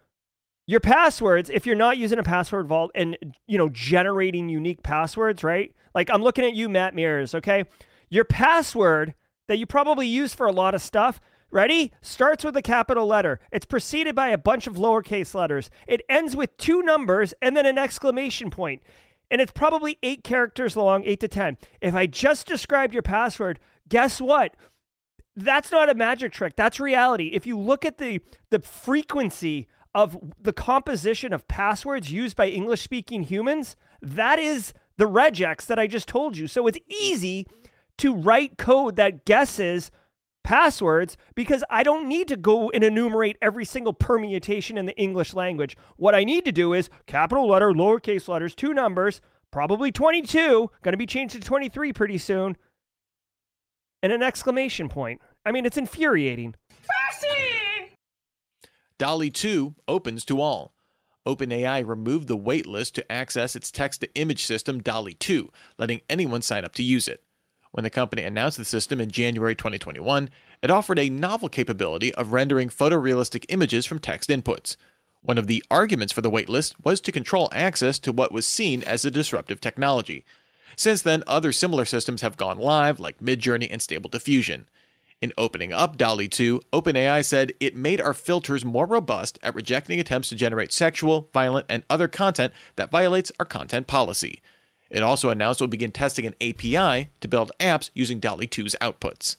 Your 0.66 0.81
passwords, 0.81 1.49
if 1.49 1.64
you're 1.64 1.77
not 1.77 1.96
using 1.96 2.18
a 2.18 2.25
password 2.25 2.66
vault 2.66 2.90
and 2.94 3.16
you 3.46 3.57
know 3.57 3.68
generating 3.68 4.49
unique 4.49 4.83
passwords, 4.83 5.44
right? 5.44 5.72
Like 5.94 6.11
I'm 6.11 6.22
looking 6.22 6.44
at 6.44 6.55
you, 6.55 6.68
Matt 6.68 6.94
Mirrors, 6.94 7.35
okay? 7.35 7.64
Your 8.11 8.25
password 8.25 9.14
that 9.49 9.59
you 9.59 9.67
probably 9.67 10.07
use 10.07 10.35
for 10.35 10.47
a 10.47 10.53
lot 10.53 10.75
of 10.75 10.83
stuff. 10.83 11.21
Ready? 11.51 11.93
Starts 12.03 12.45
with 12.45 12.57
a 12.57 12.63
capital 12.63 13.07
letter. 13.07 13.41
It's 13.53 13.67
preceded 13.67 14.15
by 14.15 14.29
a 14.29 14.39
bunch 14.39 14.67
of 14.67 14.75
lowercase 14.75 15.35
letters. 15.35 15.71
It 15.87 16.03
ends 16.09 16.35
with 16.35 16.57
two 16.57 16.83
numbers 16.83 17.35
and 17.41 17.57
then 17.57 17.67
an 17.67 17.79
exclamation 17.79 18.51
point. 18.51 18.83
And 19.31 19.41
it's 19.41 19.53
probably 19.53 19.99
eight 20.03 20.25
characters 20.25 20.77
long, 20.77 21.05
eight 21.05 21.21
to 21.21 21.29
10. 21.29 21.59
If 21.81 21.95
I 21.95 22.07
just 22.07 22.47
described 22.47 22.93
your 22.93 23.03
password, 23.03 23.59
guess 23.89 24.21
what? 24.21 24.55
That's 25.37 25.71
not 25.71 25.91
a 25.91 25.95
magic 25.95 26.33
trick. 26.33 26.57
That's 26.57 26.81
reality. 26.81 27.31
If 27.33 27.47
you 27.47 27.59
look 27.59 27.85
at 27.85 27.99
the, 27.99 28.21
the 28.51 28.61
frequency 28.61 29.69
of 29.95 30.17
the 30.41 30.53
composition 30.53 31.33
of 31.33 31.49
passwords 31.49 32.11
used 32.11 32.37
by 32.37 32.49
English 32.49 32.83
speaking 32.83 33.23
humans, 33.23 33.77
that 34.03 34.39
is 34.39 34.73
the 34.97 35.09
regex 35.09 35.67
that 35.67 35.79
I 35.79 35.87
just 35.87 36.09
told 36.09 36.37
you. 36.37 36.47
So 36.47 36.67
it's 36.67 36.79
easy 36.89 37.47
to 37.99 38.15
write 38.15 38.59
code 38.59 38.97
that 38.97 39.25
guesses 39.25 39.91
passwords 40.45 41.17
because 41.35 41.65
I 41.69 41.83
don't 41.83 42.09
need 42.09 42.29
to 42.29 42.37
go 42.37 42.71
and 42.71 42.85
enumerate 42.85 43.37
every 43.43 43.65
single 43.65 43.93
permutation 43.93 44.79
in 44.79 44.87
the 44.87 44.97
English 44.97 45.35
language. 45.35 45.77
What 45.97 46.15
I 46.15 46.25
need 46.25 46.45
to 46.45 46.53
do 46.53 46.73
is 46.73 46.89
capital 47.07 47.49
letter, 47.49 47.73
lowercase 47.73 48.29
letters, 48.29 48.55
two 48.55 48.73
numbers, 48.73 49.21
probably 49.51 49.91
22, 49.91 50.71
going 50.83 50.93
to 50.93 50.97
be 50.97 51.07
changed 51.07 51.35
to 51.35 51.41
23 51.41 51.93
pretty 51.93 52.19
soon, 52.19 52.57
and 54.03 54.13
an 54.13 54.23
exclamation 54.23 54.89
point. 54.89 55.21
I 55.45 55.53
mean, 55.53 55.67
it's 55.67 55.77
infuriating. 55.77 56.55
DALL-E 58.99 59.31
2 59.31 59.75
opens 59.89 60.25
to 60.27 60.41
all. 60.41 60.73
OpenAI 61.27 61.87
removed 61.87 62.29
the 62.29 62.39
waitlist 62.39 62.93
to 62.93 63.13
access 63.13 63.57
its 63.57 63.71
text 63.73 64.01
to 64.01 64.15
image 64.15 64.45
system 64.45 64.81
DALL-E 64.81 65.15
2, 65.15 65.51
letting 65.79 66.01
anyone 66.09 66.41
sign 66.41 66.65
up 66.65 66.73
to 66.75 66.83
use 66.85 67.09
it. 67.09 67.23
When 67.77 67.85
the 67.85 67.91
company 67.91 68.23
announced 68.23 68.57
the 68.57 68.65
system 68.65 69.03
in 69.03 69.11
January 69.11 69.55
2021, 69.55 70.31
it 70.62 70.71
offered 70.71 70.99
a 70.99 71.11
novel 71.11 71.51
capability 71.51 72.15
of 72.15 72.33
rendering 72.33 72.71
photorealistic 72.71 73.45
images 73.51 73.85
from 73.85 73.99
text 73.99 74.31
inputs. 74.31 74.77
One 75.21 75.37
of 75.37 75.47
the 75.47 75.62
arguments 75.71 76.11
for 76.11 76.23
the 76.23 76.31
waitlist 76.31 76.73
was 76.83 77.03
to 77.03 77.12
control 77.12 77.51
access 77.53 77.99
to 77.99 78.12
what 78.12 78.33
was 78.33 78.47
seen 78.47 78.83
as 78.85 79.05
a 79.05 79.11
disruptive 79.11 79.61
technology. 79.61 80.25
Since 80.75 81.03
then, 81.03 81.23
other 81.27 81.53
similar 81.53 81.85
systems 81.85 82.23
have 82.23 82.39
gone 82.39 82.57
live, 82.57 82.99
like 82.99 83.21
Midjourney 83.21 83.69
and 83.71 83.83
Stable 83.83 84.09
Diffusion. 84.09 84.67
In 85.21 85.35
opening 85.37 85.75
up 85.75 85.99
DALL-E 85.99 86.29
2, 86.29 86.62
OpenAI 86.73 87.23
said 87.23 87.53
it 87.61 87.77
made 87.77 88.01
our 88.01 88.15
filters 88.15 88.65
more 88.65 88.87
robust 88.87 89.39
at 89.43 89.55
rejecting 89.55 90.01
attempts 90.01 90.31
to 90.31 90.35
generate 90.35 90.73
sexual, 90.73 91.29
violent, 91.35 91.67
and 91.69 91.83
other 91.91 92.09
content 92.09 92.55
that 92.77 92.91
violates 92.91 93.33
our 93.39 93.45
content 93.45 93.87
policy. 93.87 94.41
It 94.90 95.03
also 95.03 95.31
announced 95.31 95.61
it 95.61 95.64
will 95.64 95.68
begin 95.68 95.92
testing 95.92 96.27
an 96.27 96.35
API 96.40 97.11
to 97.20 97.29
build 97.29 97.53
apps 97.61 97.90
using 97.94 98.20
DALL-E 98.20 98.46
2's 98.46 98.77
outputs. 98.81 99.37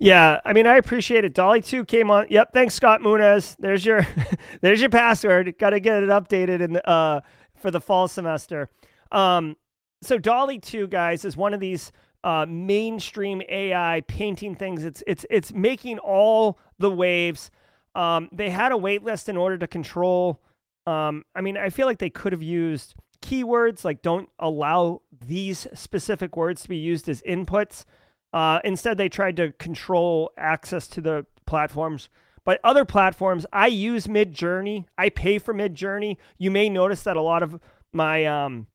Yeah, 0.00 0.40
I 0.44 0.52
mean, 0.52 0.66
I 0.66 0.76
appreciate 0.76 1.24
it. 1.24 1.34
DALL-E 1.34 1.62
two 1.62 1.84
came 1.84 2.10
on. 2.10 2.26
Yep, 2.28 2.52
thanks, 2.52 2.74
Scott 2.74 3.00
Munez. 3.00 3.56
There's 3.58 3.86
your, 3.86 4.06
there's 4.60 4.80
your 4.80 4.90
password. 4.90 5.54
Got 5.58 5.70
to 5.70 5.80
get 5.80 6.02
it 6.02 6.08
updated 6.08 6.60
in 6.60 6.72
the, 6.74 6.88
uh 6.88 7.20
for 7.56 7.70
the 7.70 7.80
fall 7.80 8.08
semester. 8.08 8.68
Um, 9.10 9.56
so 10.02 10.18
DALL-E 10.18 10.58
two 10.58 10.86
guys 10.86 11.24
is 11.24 11.36
one 11.36 11.54
of 11.54 11.60
these 11.60 11.92
uh, 12.24 12.46
mainstream 12.48 13.42
AI 13.48 14.02
painting 14.08 14.54
things. 14.54 14.84
It's 14.84 15.02
it's 15.06 15.24
it's 15.30 15.52
making 15.52 15.98
all 15.98 16.58
the 16.78 16.90
waves. 16.90 17.50
Um, 17.94 18.28
they 18.32 18.50
had 18.50 18.72
a 18.72 18.76
wait 18.76 19.04
list 19.04 19.28
in 19.28 19.36
order 19.36 19.56
to 19.58 19.66
control. 19.66 20.40
Um, 20.86 21.24
I 21.34 21.40
mean, 21.40 21.56
I 21.56 21.70
feel 21.70 21.86
like 21.86 21.98
they 21.98 22.10
could 22.10 22.32
have 22.32 22.42
used 22.42 22.94
keywords 23.22 23.84
like 23.84 24.02
don't 24.02 24.28
allow 24.38 25.02
these 25.26 25.66
specific 25.74 26.36
words 26.36 26.62
to 26.62 26.68
be 26.68 26.76
used 26.76 27.08
as 27.08 27.22
inputs. 27.22 27.84
Uh, 28.32 28.58
instead, 28.64 28.98
they 28.98 29.08
tried 29.08 29.36
to 29.36 29.52
control 29.52 30.32
access 30.36 30.88
to 30.88 31.00
the 31.00 31.26
platforms. 31.46 32.08
But 32.44 32.60
other 32.62 32.84
platforms, 32.84 33.46
I 33.52 33.68
use 33.68 34.06
Midjourney. 34.06 34.84
I 34.98 35.08
pay 35.08 35.38
for 35.38 35.54
Midjourney. 35.54 36.16
You 36.36 36.50
may 36.50 36.68
notice 36.68 37.02
that 37.04 37.16
a 37.16 37.22
lot 37.22 37.42
of 37.42 37.58
my 37.92 38.26
um, 38.26 38.66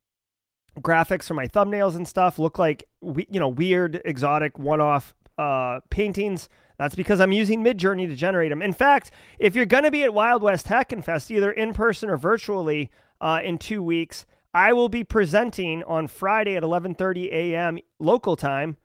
graphics 0.80 1.24
for 1.24 1.34
my 1.34 1.46
thumbnails 1.46 1.94
and 1.94 2.06
stuff 2.06 2.38
look 2.38 2.58
like 2.58 2.84
you 3.02 3.38
know 3.38 3.48
weird, 3.48 4.00
exotic, 4.04 4.58
one-off 4.58 5.14
uh, 5.38 5.80
paintings. 5.90 6.48
That's 6.78 6.94
because 6.94 7.20
I'm 7.20 7.32
using 7.32 7.62
Midjourney 7.62 8.08
to 8.08 8.16
generate 8.16 8.50
them. 8.50 8.62
In 8.62 8.72
fact, 8.72 9.10
if 9.38 9.54
you're 9.54 9.66
going 9.66 9.84
to 9.84 9.90
be 9.90 10.02
at 10.02 10.14
Wild 10.14 10.42
West 10.42 10.66
Hackin' 10.66 11.04
Fest, 11.04 11.30
either 11.30 11.52
in 11.52 11.74
person 11.74 12.08
or 12.08 12.16
virtually, 12.16 12.90
uh, 13.20 13.40
in 13.42 13.58
two 13.58 13.82
weeks, 13.82 14.26
I 14.52 14.72
will 14.72 14.88
be 14.88 15.04
presenting 15.04 15.82
on 15.84 16.08
Friday 16.08 16.56
at 16.56 16.62
11:30 16.62 17.32
a.m. 17.32 17.78
local 17.98 18.36
time. 18.36 18.76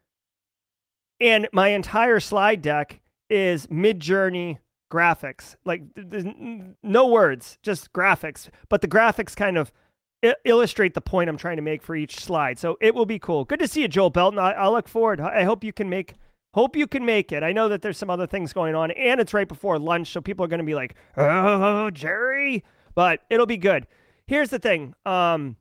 And 1.19 1.47
my 1.53 1.69
entire 1.69 2.19
slide 2.19 2.61
deck 2.61 3.01
is 3.29 3.67
Midjourney 3.67 4.59
graphics. 4.91 5.55
Like 5.65 5.83
no 6.83 7.07
words 7.07 7.57
just 7.63 7.91
graphics. 7.93 8.49
But 8.69 8.81
the 8.81 8.87
graphics 8.87 9.35
kind 9.35 9.57
of 9.57 9.71
illustrate 10.43 10.95
the 10.95 11.01
point 11.01 11.29
i'm 11.29 11.37
trying 11.37 11.57
to 11.57 11.61
make 11.61 11.83
for 11.83 11.95
each 11.95 12.19
slide. 12.19 12.57
So 12.59 12.77
it 12.81 12.95
will 12.95 13.05
be 13.05 13.19
cool. 13.19 13.45
Good 13.45 13.59
to 13.59 13.67
see 13.67 13.81
you 13.81 13.87
joel 13.87 14.09
belton. 14.09 14.39
I, 14.39 14.51
I 14.51 14.67
look 14.69 14.87
forward. 14.87 15.19
I 15.19 15.43
hope 15.43 15.63
you 15.63 15.73
can 15.73 15.89
make 15.89 16.15
hope 16.53 16.75
you 16.75 16.87
can 16.87 17.05
make 17.05 17.31
it. 17.31 17.43
I 17.43 17.51
know 17.51 17.67
that 17.69 17.81
there's 17.81 17.97
some 17.97 18.09
other 18.09 18.27
things 18.27 18.53
going 18.53 18.75
on 18.75 18.91
and 18.91 19.19
it's 19.19 19.33
right 19.33 19.47
before 19.47 19.77
lunch 19.77 20.11
so 20.11 20.21
people 20.21 20.45
are 20.45 20.47
going 20.47 20.59
to 20.59 20.65
be 20.65 20.75
like 20.75 20.95
oh 21.17 21.89
jerry. 21.91 22.63
But 22.93 23.21
it'll 23.29 23.45
be 23.45 23.57
good 23.57 23.87
here's 24.27 24.49
the 24.49 24.59
thing 24.59 24.93
um 25.05 25.57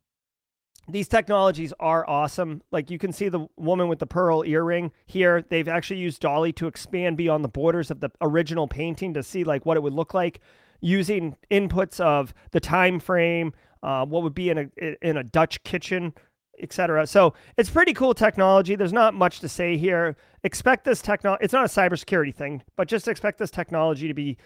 these 0.88 1.08
technologies 1.08 1.72
are 1.80 2.08
awesome. 2.08 2.62
Like 2.70 2.90
you 2.90 2.98
can 2.98 3.12
see 3.12 3.28
the 3.28 3.46
woman 3.56 3.88
with 3.88 4.00
the 4.00 4.06
pearl 4.06 4.44
earring 4.44 4.92
here. 5.06 5.42
They've 5.48 5.66
actually 5.66 6.00
used 6.00 6.20
DALL-E 6.20 6.52
to 6.52 6.66
expand 6.66 7.16
beyond 7.16 7.42
the 7.42 7.48
borders 7.48 7.90
of 7.90 8.00
the 8.00 8.10
original 8.20 8.68
painting 8.68 9.14
to 9.14 9.22
see 9.22 9.44
like 9.44 9.64
what 9.64 9.76
it 9.76 9.82
would 9.82 9.94
look 9.94 10.12
like 10.12 10.40
using 10.80 11.36
inputs 11.50 12.00
of 12.00 12.34
the 12.50 12.60
time 12.60 13.00
frame, 13.00 13.54
uh, 13.82 14.04
what 14.04 14.22
would 14.22 14.34
be 14.34 14.50
in 14.50 14.58
a 14.58 15.06
in 15.06 15.16
a 15.16 15.24
Dutch 15.24 15.62
kitchen, 15.64 16.12
etc. 16.60 17.06
So 17.06 17.34
it's 17.56 17.70
pretty 17.70 17.94
cool 17.94 18.12
technology. 18.12 18.76
There's 18.76 18.92
not 18.92 19.14
much 19.14 19.40
to 19.40 19.48
say 19.48 19.76
here. 19.78 20.16
Expect 20.42 20.84
this 20.84 21.00
technology. 21.00 21.44
It's 21.44 21.54
not 21.54 21.64
a 21.64 21.68
cybersecurity 21.68 22.34
thing, 22.34 22.62
but 22.76 22.88
just 22.88 23.08
expect 23.08 23.38
this 23.38 23.50
technology 23.50 24.08
to 24.08 24.14
be 24.14 24.36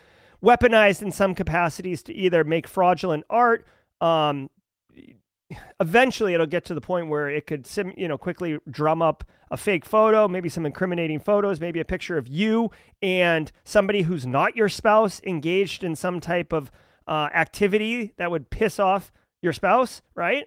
weaponized 0.42 1.02
in 1.02 1.10
some 1.10 1.34
capacities 1.34 2.02
to 2.04 2.14
either 2.14 2.44
make 2.44 2.68
fraudulent 2.68 3.24
art, 3.28 3.66
um, 4.00 4.48
eventually 5.80 6.34
it'll 6.34 6.46
get 6.46 6.64
to 6.66 6.74
the 6.74 6.80
point 6.80 7.08
where 7.08 7.28
it 7.28 7.46
could 7.46 7.66
sim, 7.66 7.92
you 7.96 8.06
know 8.06 8.18
quickly 8.18 8.58
drum 8.70 9.00
up 9.00 9.24
a 9.50 9.56
fake 9.56 9.84
photo 9.84 10.28
maybe 10.28 10.48
some 10.48 10.66
incriminating 10.66 11.18
photos 11.18 11.58
maybe 11.60 11.80
a 11.80 11.84
picture 11.84 12.18
of 12.18 12.28
you 12.28 12.70
and 13.00 13.50
somebody 13.64 14.02
who's 14.02 14.26
not 14.26 14.56
your 14.56 14.68
spouse 14.68 15.20
engaged 15.24 15.82
in 15.82 15.96
some 15.96 16.20
type 16.20 16.52
of 16.52 16.70
uh, 17.06 17.28
activity 17.34 18.12
that 18.18 18.30
would 18.30 18.50
piss 18.50 18.78
off 18.78 19.10
your 19.40 19.52
spouse 19.52 20.02
right? 20.14 20.46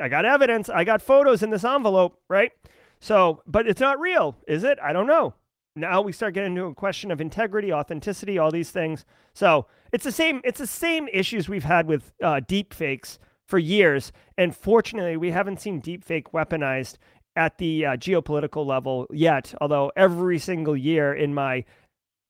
I 0.00 0.08
got 0.08 0.24
evidence 0.24 0.68
i 0.68 0.84
got 0.84 1.02
photos 1.02 1.42
in 1.42 1.50
this 1.50 1.64
envelope 1.64 2.18
right? 2.28 2.52
So 3.00 3.42
but 3.46 3.66
it's 3.66 3.80
not 3.80 4.00
real 4.00 4.36
is 4.48 4.64
it? 4.64 4.78
I 4.82 4.92
don't 4.92 5.06
know. 5.06 5.34
Now 5.76 6.00
we 6.00 6.12
start 6.12 6.34
getting 6.34 6.52
into 6.52 6.66
a 6.66 6.74
question 6.74 7.10
of 7.10 7.20
integrity 7.20 7.72
authenticity 7.72 8.38
all 8.38 8.50
these 8.50 8.70
things. 8.70 9.04
So 9.34 9.66
it's 9.94 10.02
the 10.02 10.12
same 10.12 10.40
it's 10.42 10.58
the 10.58 10.66
same 10.66 11.08
issues 11.12 11.48
we've 11.48 11.64
had 11.64 11.86
with 11.86 12.12
uh, 12.20 12.40
deep 12.48 12.74
fakes 12.74 13.20
for 13.46 13.58
years. 13.58 14.10
And 14.36 14.54
fortunately, 14.54 15.16
we 15.16 15.30
haven't 15.30 15.60
seen 15.60 15.80
deepfake 15.80 16.32
weaponized 16.32 16.96
at 17.36 17.58
the 17.58 17.86
uh, 17.86 17.90
geopolitical 17.96 18.66
level 18.66 19.06
yet. 19.12 19.54
Although 19.60 19.92
every 19.96 20.40
single 20.40 20.76
year 20.76 21.14
in 21.14 21.32
my 21.32 21.64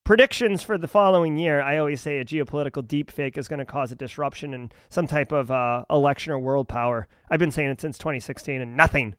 predictions 0.04 0.62
for 0.62 0.76
the 0.76 0.86
following 0.86 1.38
year, 1.38 1.62
I 1.62 1.78
always 1.78 2.02
say 2.02 2.18
a 2.18 2.24
geopolitical 2.24 2.82
deepfake 2.82 3.38
is 3.38 3.48
going 3.48 3.60
to 3.60 3.64
cause 3.64 3.90
a 3.90 3.96
disruption 3.96 4.52
in 4.52 4.70
some 4.90 5.06
type 5.06 5.32
of 5.32 5.50
uh, 5.50 5.84
election 5.88 6.32
or 6.32 6.38
world 6.38 6.68
power. 6.68 7.08
I've 7.30 7.40
been 7.40 7.50
saying 7.50 7.70
it 7.70 7.80
since 7.80 7.96
2016, 7.96 8.60
and 8.60 8.76
nothing 8.76 9.14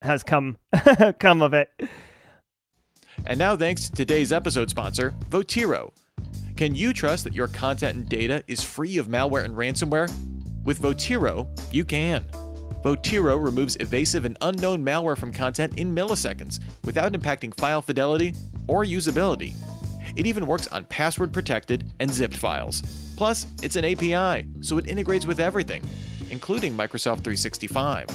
has 0.00 0.22
come 0.22 0.56
come 1.18 1.42
of 1.42 1.52
it. 1.52 1.68
And 3.26 3.38
now, 3.38 3.56
thanks 3.56 3.90
to 3.90 3.92
today's 3.92 4.32
episode 4.32 4.70
sponsor, 4.70 5.12
Votiro. 5.28 5.92
Can 6.56 6.74
you 6.74 6.92
trust 6.92 7.24
that 7.24 7.34
your 7.34 7.48
content 7.48 7.96
and 7.96 8.08
data 8.08 8.44
is 8.46 8.62
free 8.62 8.98
of 8.98 9.08
malware 9.08 9.44
and 9.44 9.54
ransomware? 9.54 10.12
With 10.64 10.80
Votiro, 10.80 11.48
you 11.72 11.84
can. 11.84 12.24
Votiro 12.84 13.42
removes 13.42 13.76
evasive 13.80 14.24
and 14.24 14.36
unknown 14.40 14.84
malware 14.84 15.16
from 15.16 15.32
content 15.32 15.78
in 15.78 15.94
milliseconds 15.94 16.60
without 16.84 17.12
impacting 17.12 17.54
file 17.58 17.82
fidelity 17.82 18.34
or 18.68 18.84
usability. 18.84 19.54
It 20.16 20.26
even 20.26 20.46
works 20.46 20.66
on 20.68 20.84
password 20.84 21.32
protected 21.32 21.90
and 22.00 22.10
zipped 22.10 22.36
files. 22.36 22.82
Plus, 23.16 23.46
it's 23.62 23.76
an 23.76 23.84
API, 23.84 24.46
so 24.60 24.78
it 24.78 24.86
integrates 24.86 25.26
with 25.26 25.40
everything, 25.40 25.82
including 26.30 26.74
Microsoft 26.74 27.22
365. 27.22 28.06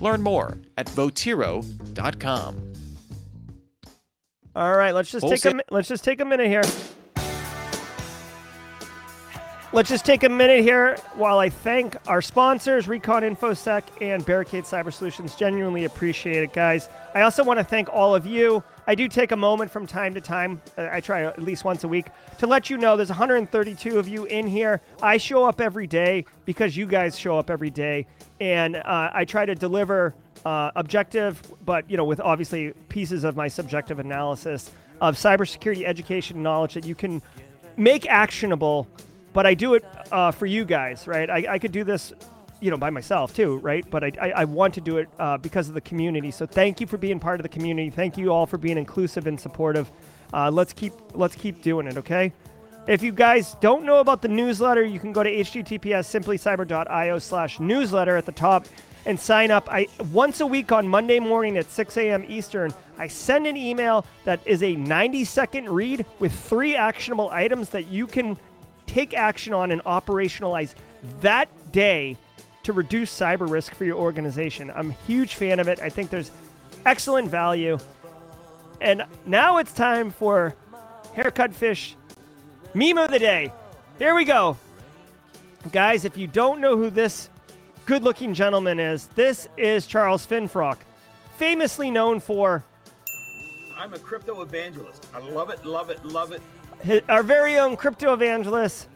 Learn 0.00 0.22
more 0.22 0.58
at 0.76 0.86
votiro.com. 0.86 2.72
All 4.56 4.76
right, 4.76 4.92
let's 4.92 5.10
just 5.10 5.28
take 5.28 5.44
a 5.44 5.60
let's 5.70 5.88
just 5.88 6.02
take 6.02 6.20
a 6.20 6.24
minute 6.24 6.48
here. 6.48 6.62
Let's 9.70 9.90
just 9.90 10.06
take 10.06 10.24
a 10.24 10.30
minute 10.30 10.62
here 10.62 10.96
while 11.12 11.38
I 11.38 11.50
thank 11.50 11.94
our 12.08 12.22
sponsors, 12.22 12.88
Recon 12.88 13.22
InfoSec 13.22 13.82
and 14.00 14.24
Barricade 14.24 14.64
Cyber 14.64 14.90
Solutions. 14.90 15.34
Genuinely 15.34 15.84
appreciate 15.84 16.42
it, 16.42 16.54
guys. 16.54 16.88
I 17.14 17.20
also 17.20 17.44
want 17.44 17.58
to 17.58 17.64
thank 17.64 17.90
all 17.92 18.14
of 18.14 18.24
you. 18.24 18.64
I 18.86 18.94
do 18.94 19.08
take 19.08 19.30
a 19.30 19.36
moment 19.36 19.70
from 19.70 19.86
time 19.86 20.14
to 20.14 20.22
time. 20.22 20.62
uh, 20.78 20.88
I 20.90 21.00
try 21.00 21.24
at 21.24 21.42
least 21.42 21.66
once 21.66 21.84
a 21.84 21.88
week 21.88 22.06
to 22.38 22.46
let 22.46 22.70
you 22.70 22.78
know 22.78 22.96
there's 22.96 23.10
132 23.10 23.98
of 23.98 24.08
you 24.08 24.24
in 24.24 24.46
here. 24.46 24.80
I 25.02 25.18
show 25.18 25.44
up 25.44 25.60
every 25.60 25.86
day 25.86 26.24
because 26.46 26.74
you 26.74 26.86
guys 26.86 27.18
show 27.18 27.38
up 27.38 27.50
every 27.50 27.68
day, 27.68 28.06
and 28.40 28.76
uh, 28.76 29.10
I 29.12 29.26
try 29.26 29.44
to 29.44 29.54
deliver 29.54 30.14
uh, 30.46 30.70
objective, 30.76 31.42
but 31.66 31.88
you 31.90 31.98
know, 31.98 32.04
with 32.04 32.20
obviously 32.20 32.72
pieces 32.88 33.22
of 33.22 33.36
my 33.36 33.48
subjective 33.48 33.98
analysis 33.98 34.70
of 35.02 35.16
cybersecurity 35.16 35.84
education 35.84 36.42
knowledge 36.42 36.72
that 36.72 36.86
you 36.86 36.94
can 36.94 37.20
make 37.76 38.06
actionable 38.06 38.88
but 39.32 39.46
I 39.46 39.54
do 39.54 39.74
it 39.74 39.84
uh, 40.10 40.30
for 40.30 40.46
you 40.46 40.64
guys, 40.64 41.06
right? 41.06 41.28
I, 41.28 41.46
I 41.48 41.58
could 41.58 41.72
do 41.72 41.84
this, 41.84 42.12
you 42.60 42.70
know, 42.70 42.76
by 42.76 42.90
myself 42.90 43.34
too, 43.34 43.58
right? 43.58 43.88
But 43.88 44.04
I, 44.04 44.12
I, 44.20 44.30
I 44.30 44.44
want 44.44 44.74
to 44.74 44.80
do 44.80 44.98
it 44.98 45.08
uh, 45.18 45.36
because 45.38 45.68
of 45.68 45.74
the 45.74 45.80
community. 45.80 46.30
So 46.30 46.46
thank 46.46 46.80
you 46.80 46.86
for 46.86 46.96
being 46.96 47.20
part 47.20 47.40
of 47.40 47.42
the 47.42 47.48
community. 47.48 47.90
Thank 47.90 48.16
you 48.16 48.30
all 48.30 48.46
for 48.46 48.58
being 48.58 48.78
inclusive 48.78 49.26
and 49.26 49.38
supportive. 49.38 49.90
Uh, 50.32 50.50
let's 50.50 50.72
keep 50.72 50.92
let's 51.14 51.34
keep 51.34 51.62
doing 51.62 51.86
it, 51.86 51.96
okay? 51.96 52.32
If 52.86 53.02
you 53.02 53.12
guys 53.12 53.54
don't 53.60 53.84
know 53.84 54.00
about 54.00 54.22
the 54.22 54.28
newsletter, 54.28 54.82
you 54.84 54.98
can 54.98 55.12
go 55.12 55.22
to 55.22 55.30
https 55.30 56.06
simplycyber.io 56.08 57.18
slash 57.18 57.60
newsletter 57.60 58.16
at 58.16 58.24
the 58.24 58.32
top 58.32 58.66
and 59.04 59.18
sign 59.18 59.50
up. 59.50 59.68
I 59.70 59.88
once 60.12 60.40
a 60.40 60.46
week 60.46 60.72
on 60.72 60.88
Monday 60.88 61.20
morning 61.20 61.56
at 61.58 61.70
6 61.70 61.96
a.m. 61.96 62.24
Eastern, 62.28 62.72
I 62.98 63.08
send 63.08 63.46
an 63.46 63.56
email 63.56 64.06
that 64.24 64.40
is 64.44 64.62
a 64.62 64.74
90 64.74 65.24
second 65.24 65.68
read 65.68 66.04
with 66.18 66.32
three 66.32 66.76
actionable 66.76 67.30
items 67.30 67.68
that 67.70 67.88
you 67.88 68.06
can 68.06 68.38
take 68.88 69.14
action 69.14 69.52
on 69.52 69.70
and 69.70 69.82
operationalize 69.84 70.74
that 71.20 71.48
day 71.70 72.16
to 72.64 72.72
reduce 72.72 73.16
cyber 73.16 73.48
risk 73.48 73.74
for 73.74 73.84
your 73.84 73.96
organization. 73.96 74.72
I'm 74.74 74.90
a 74.90 74.96
huge 75.06 75.36
fan 75.36 75.60
of 75.60 75.68
it. 75.68 75.80
I 75.80 75.88
think 75.88 76.10
there's 76.10 76.30
excellent 76.84 77.30
value. 77.30 77.78
And 78.80 79.04
now 79.26 79.58
it's 79.58 79.72
time 79.72 80.10
for 80.10 80.54
Haircut 81.14 81.54
Fish 81.54 81.96
meme 82.74 82.98
of 82.98 83.10
the 83.10 83.18
day. 83.18 83.52
Here 83.98 84.14
we 84.14 84.24
go. 84.24 84.56
Guys, 85.72 86.04
if 86.04 86.16
you 86.16 86.26
don't 86.26 86.60
know 86.60 86.76
who 86.76 86.90
this 86.90 87.30
good 87.86 88.02
looking 88.02 88.34
gentleman 88.34 88.78
is, 88.78 89.06
this 89.14 89.48
is 89.56 89.86
Charles 89.86 90.26
Finfrock, 90.26 90.78
famously 91.36 91.90
known 91.90 92.20
for 92.20 92.64
I'm 93.76 93.94
a 93.94 93.98
crypto 93.98 94.42
evangelist. 94.42 95.06
I 95.14 95.20
love 95.20 95.50
it, 95.50 95.64
love 95.64 95.88
it, 95.88 96.04
love 96.04 96.32
it. 96.32 96.42
Our 97.08 97.22
very 97.22 97.58
own 97.58 97.76
crypto 97.76 98.12
evangelist, 98.12 98.88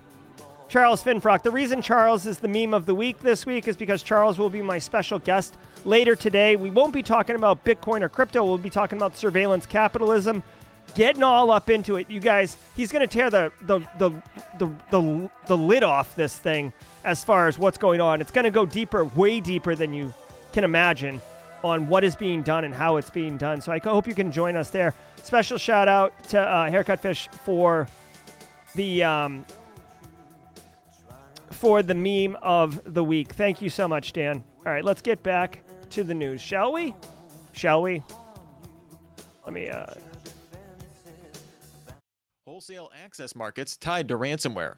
Charles 0.69 1.03
Finfrock. 1.03 1.43
The 1.43 1.51
reason 1.51 1.83
Charles 1.83 2.27
is 2.27 2.39
the 2.39 2.49
meme 2.49 2.75
of 2.75 2.87
the 2.87 2.95
week 2.95 3.19
this 3.21 3.45
week 3.45 3.69
is 3.69 3.77
because 3.77 4.03
Charles 4.03 4.39
will 4.39 4.51
be 4.51 4.63
my 4.63 4.79
special 4.79 5.19
guest 5.19 5.55
later 5.85 6.17
today. 6.17 6.57
We 6.57 6.71
won't 6.71 6.93
be 6.93 7.03
talking 7.03 7.37
about 7.37 7.65
Bitcoin 7.65 8.03
or 8.03 8.09
crypto, 8.09 8.45
we'll 8.45 8.59
be 8.59 8.71
talking 8.71 8.99
about 8.99 9.17
surveillance 9.17 9.67
capitalism. 9.67 10.43
Getting 10.95 11.23
all 11.23 11.51
up 11.51 11.71
into 11.71 11.97
it, 11.97 12.11
you 12.11 12.21
guys. 12.21 12.57
He's 12.77 12.93
going 12.93 13.01
to 13.01 13.07
tear 13.07 13.31
the 13.31 13.51
the, 13.63 13.81
the 13.99 14.11
the 14.59 14.71
the 14.91 15.31
the 15.47 15.57
lid 15.57 15.83
off 15.83 16.15
this 16.17 16.37
thing 16.37 16.73
as 17.05 17.25
far 17.25 17.49
as 17.49 17.59
what's 17.59 17.79
going 17.79 18.01
on. 18.01 18.21
It's 18.21 18.31
going 18.31 18.45
to 18.45 18.51
go 18.51 18.67
deeper, 18.67 19.05
way 19.05 19.41
deeper 19.41 19.75
than 19.75 19.95
you 19.95 20.13
can 20.53 20.65
imagine 20.65 21.21
on 21.65 21.89
what 21.89 22.05
is 22.05 22.17
being 22.17 22.43
done 22.43 22.65
and 22.65 22.75
how 22.75 22.97
it's 22.97 23.11
being 23.11 23.37
done. 23.39 23.61
So 23.61 23.73
I 23.73 23.79
hope 23.79 24.07
you 24.07 24.15
can 24.15 24.31
join 24.33 24.57
us 24.57 24.71
there. 24.71 24.95
Special 25.23 25.57
shout 25.57 25.89
out 25.89 26.13
to 26.29 26.41
uh, 26.41 26.71
Haircut 26.71 27.01
Fish 27.01 27.29
for 27.45 27.89
the 28.75 29.03
um, 29.03 29.47
for 31.51 31.83
the 31.83 31.95
meme 31.95 32.37
of 32.43 32.81
the 32.93 33.05
week. 33.05 33.33
Thank 33.33 33.63
you 33.63 33.71
so 33.71 33.87
much, 33.87 34.13
Dan. 34.13 34.43
All 34.67 34.73
right, 34.73 34.85
let's 34.85 35.01
get 35.01 35.23
back 35.23 35.63
to 35.91 36.05
the 36.05 36.15
news, 36.15 36.41
shall 36.41 36.73
we? 36.73 36.95
Shall 37.53 37.83
we? 37.83 38.03
Let 39.45 39.53
me. 39.55 39.69
Uh, 39.69 39.87
Wholesale 42.47 42.91
access 43.03 43.35
markets 43.35 43.77
tied 43.77 44.09
to 44.09 44.19
ransomware. 44.19 44.77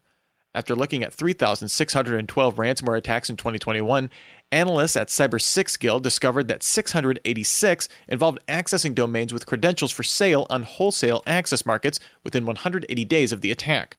After 0.54 0.76
looking 0.76 1.02
at 1.02 1.12
3,612 1.12 2.54
ransomware 2.54 2.96
attacks 2.96 3.28
in 3.28 3.36
2021, 3.36 4.08
analysts 4.52 4.96
at 4.96 5.08
Cybersixgill 5.08 6.00
discovered 6.00 6.46
that 6.46 6.62
686 6.62 7.88
involved 8.06 8.38
accessing 8.48 8.94
domains 8.94 9.32
with 9.32 9.46
credentials 9.46 9.90
for 9.90 10.04
sale 10.04 10.46
on 10.50 10.62
wholesale 10.62 11.24
access 11.26 11.66
markets 11.66 11.98
within 12.22 12.46
180 12.46 13.04
days 13.04 13.32
of 13.32 13.40
the 13.40 13.50
attack. 13.50 13.96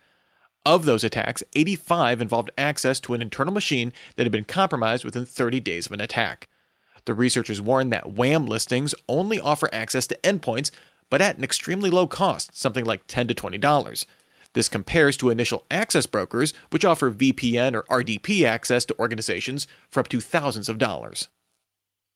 Of 0.66 0.86
those 0.86 1.04
attacks, 1.04 1.44
85 1.54 2.22
involved 2.22 2.52
access 2.58 3.02
to 3.02 3.14
an 3.14 3.22
internal 3.22 3.54
machine 3.54 3.92
that 4.16 4.24
had 4.24 4.32
been 4.32 4.46
compromised 4.46 5.04
within 5.04 5.26
30 5.26 5.60
days 5.60 5.86
of 5.86 5.92
an 5.92 6.02
attack. 6.02 6.48
The 7.04 7.14
researchers 7.14 7.62
warned 7.62 7.92
that 7.92 8.14
WAM 8.14 8.48
listings 8.48 8.96
only 9.10 9.40
offer 9.42 9.70
access 9.74 10.08
to 10.08 10.18
endpoints, 10.24 10.72
but 11.10 11.22
at 11.22 11.38
an 11.38 11.44
extremely 11.44 11.90
low 11.90 12.08
cost, 12.08 12.58
something 12.58 12.86
like 12.86 13.06
10 13.08 13.28
to 13.28 13.36
$20. 13.36 14.06
This 14.56 14.70
compares 14.70 15.18
to 15.18 15.30
initial 15.30 15.66
access 15.70 16.08
brokers, 16.08 16.54
which 16.72 16.86
offer 16.86 17.12
VPN 17.12 17.76
or 17.76 17.84
RDP 17.84 18.46
access 18.46 18.86
to 18.86 18.98
organizations 18.98 19.68
for 19.92 20.00
up 20.00 20.08
to 20.08 20.20
thousands 20.20 20.70
of 20.70 20.78
dollars. 20.80 21.28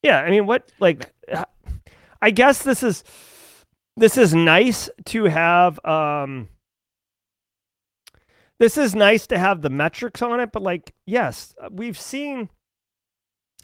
yeah, 0.01 0.19
I 0.21 0.31
mean, 0.31 0.47
what 0.47 0.71
like? 0.79 1.13
I 2.21 2.31
guess 2.31 2.63
this 2.63 2.81
is 2.81 3.03
this 3.97 4.17
is 4.17 4.33
nice 4.33 4.89
to 5.05 5.25
have. 5.25 5.83
Um, 5.85 6.47
this 8.57 8.77
is 8.77 8.95
nice 8.95 9.27
to 9.27 9.37
have 9.37 9.61
the 9.61 9.69
metrics 9.69 10.21
on 10.21 10.39
it, 10.39 10.51
but 10.51 10.61
like, 10.61 10.93
yes, 11.05 11.53
we've 11.71 11.99
seen 11.99 12.49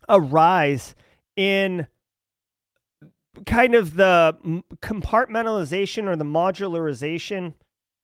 a 0.07 0.19
rise 0.21 0.95
in 1.35 1.87
kind 3.45 3.75
of 3.75 3.95
the 3.95 4.37
compartmentalization 4.81 6.07
or 6.07 6.15
the 6.15 6.23
modularization, 6.25 7.53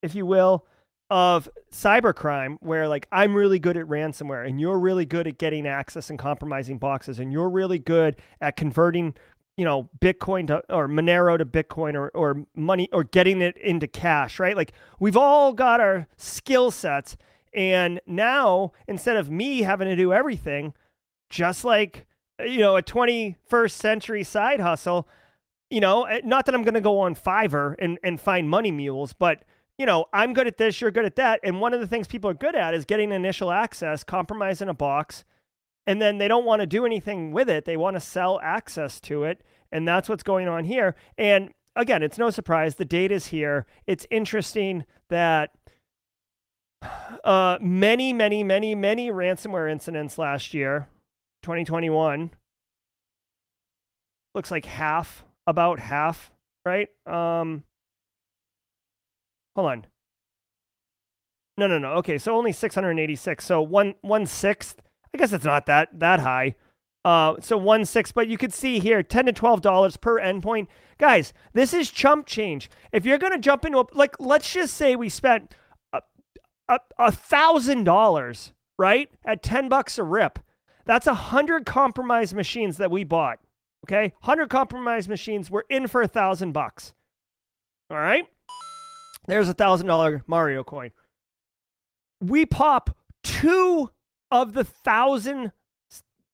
if 0.01 0.15
you 0.15 0.25
will, 0.25 0.65
of 1.09 1.49
cybercrime, 1.71 2.57
where 2.61 2.87
like 2.87 3.07
I'm 3.11 3.35
really 3.35 3.59
good 3.59 3.75
at 3.75 3.85
ransomware 3.85 4.47
and 4.47 4.61
you're 4.61 4.79
really 4.79 5.05
good 5.05 5.27
at 5.27 5.37
getting 5.37 5.67
access 5.67 6.09
and 6.09 6.17
compromising 6.17 6.77
boxes, 6.77 7.19
and 7.19 7.31
you're 7.31 7.49
really 7.49 7.79
good 7.79 8.15
at 8.39 8.55
converting, 8.55 9.13
you 9.57 9.65
know, 9.65 9.89
Bitcoin 9.99 10.47
to 10.47 10.63
or 10.69 10.87
Monero 10.87 11.37
to 11.37 11.45
Bitcoin 11.45 11.95
or 11.95 12.09
or 12.09 12.45
money 12.55 12.87
or 12.93 13.03
getting 13.03 13.41
it 13.41 13.57
into 13.57 13.87
cash, 13.87 14.39
right? 14.39 14.55
Like 14.55 14.71
we've 14.99 15.17
all 15.17 15.51
got 15.51 15.81
our 15.81 16.07
skill 16.15 16.71
sets, 16.71 17.17
and 17.53 17.99
now 18.07 18.71
instead 18.87 19.17
of 19.17 19.29
me 19.29 19.63
having 19.63 19.89
to 19.89 19.97
do 19.97 20.13
everything, 20.13 20.73
just 21.29 21.65
like 21.65 22.05
you 22.45 22.59
know 22.59 22.77
a 22.77 22.83
21st 22.83 23.71
century 23.71 24.23
side 24.23 24.59
hustle 24.59 25.07
you 25.69 25.79
know 25.79 26.03
eh, 26.03 26.21
not 26.23 26.45
that 26.45 26.55
i'm 26.55 26.63
going 26.63 26.73
to 26.73 26.81
go 26.81 26.99
on 26.99 27.15
fiverr 27.15 27.75
and, 27.79 27.97
and 28.03 28.19
find 28.19 28.49
money 28.49 28.71
mules 28.71 29.13
but 29.13 29.43
you 29.77 29.85
know 29.85 30.05
i'm 30.13 30.33
good 30.33 30.47
at 30.47 30.57
this 30.57 30.79
you're 30.79 30.91
good 30.91 31.05
at 31.05 31.15
that 31.15 31.39
and 31.43 31.59
one 31.59 31.73
of 31.73 31.79
the 31.79 31.87
things 31.87 32.07
people 32.07 32.29
are 32.29 32.35
good 32.35 32.55
at 32.55 32.73
is 32.73 32.85
getting 32.85 33.11
initial 33.11 33.51
access 33.51 34.03
compromising 34.03 34.69
a 34.69 34.73
box 34.73 35.23
and 35.87 36.01
then 36.01 36.17
they 36.17 36.27
don't 36.27 36.45
want 36.45 36.59
to 36.61 36.67
do 36.67 36.85
anything 36.85 37.31
with 37.31 37.49
it 37.49 37.65
they 37.65 37.77
want 37.77 37.95
to 37.95 37.99
sell 37.99 38.39
access 38.43 38.99
to 38.99 39.23
it 39.23 39.41
and 39.71 39.87
that's 39.87 40.09
what's 40.09 40.23
going 40.23 40.47
on 40.47 40.63
here 40.63 40.95
and 41.17 41.51
again 41.75 42.03
it's 42.03 42.17
no 42.17 42.29
surprise 42.29 42.75
the 42.75 42.85
data's 42.85 43.27
here 43.27 43.65
it's 43.87 44.05
interesting 44.11 44.85
that 45.09 45.51
uh, 47.23 47.57
many 47.61 48.13
many 48.13 48.43
many 48.43 48.75
many 48.75 49.09
ransomware 49.09 49.71
incidents 49.71 50.17
last 50.17 50.53
year 50.53 50.87
2021 51.43 52.31
looks 54.33 54.51
like 54.51 54.65
half 54.65 55.23
about 55.47 55.79
half 55.79 56.31
right? 56.65 56.89
Um 57.05 57.63
hold 59.55 59.67
on. 59.69 59.85
No 61.57 61.67
no 61.67 61.77
no. 61.77 61.93
Okay 61.93 62.17
so 62.17 62.35
only 62.35 62.51
686 62.51 63.45
so 63.45 63.61
one 63.61 63.95
one 64.01 64.25
sixth 64.25 64.81
i 65.13 65.17
guess 65.17 65.33
it's 65.33 65.45
not 65.45 65.65
that 65.67 65.89
that 65.93 66.19
high. 66.19 66.55
Uh 67.03 67.35
so 67.39 67.57
one 67.57 67.85
sixth 67.85 68.13
but 68.13 68.27
you 68.27 68.37
could 68.37 68.53
see 68.53 68.79
here 68.79 69.03
10 69.03 69.25
to 69.27 69.33
12 69.33 69.61
dollars 69.61 69.97
per 69.97 70.19
endpoint. 70.19 70.67
Guys 70.97 71.33
this 71.53 71.73
is 71.73 71.91
chump 71.91 72.25
change. 72.25 72.69
If 72.91 73.05
you're 73.05 73.17
gonna 73.17 73.37
jump 73.37 73.65
into 73.65 73.79
a 73.79 73.85
like 73.93 74.15
let's 74.19 74.51
just 74.51 74.75
say 74.75 74.95
we 74.95 75.09
spent 75.09 75.53
a 76.97 77.11
thousand 77.11 77.83
dollars 77.83 78.53
right 78.77 79.09
at 79.25 79.43
10 79.43 79.67
bucks 79.69 79.97
a 79.97 80.03
rip. 80.03 80.39
That's 80.85 81.07
a 81.07 81.13
hundred 81.13 81.65
compromised 81.65 82.33
machines 82.33 82.77
that 82.77 82.91
we 82.91 83.03
bought. 83.03 83.39
Okay, 83.85 84.13
hundred 84.21 84.49
compromised 84.49 85.09
machines. 85.09 85.49
We're 85.49 85.63
in 85.69 85.87
for 85.87 86.01
a 86.01 86.07
thousand 86.07 86.51
bucks. 86.51 86.93
All 87.89 87.97
right, 87.97 88.25
there's 89.27 89.49
a 89.49 89.53
thousand 89.53 89.87
dollar 89.87 90.23
Mario 90.27 90.63
coin. 90.63 90.91
We 92.19 92.45
pop 92.45 92.95
two 93.23 93.89
of 94.29 94.53
the 94.53 94.63
thousand 94.63 95.51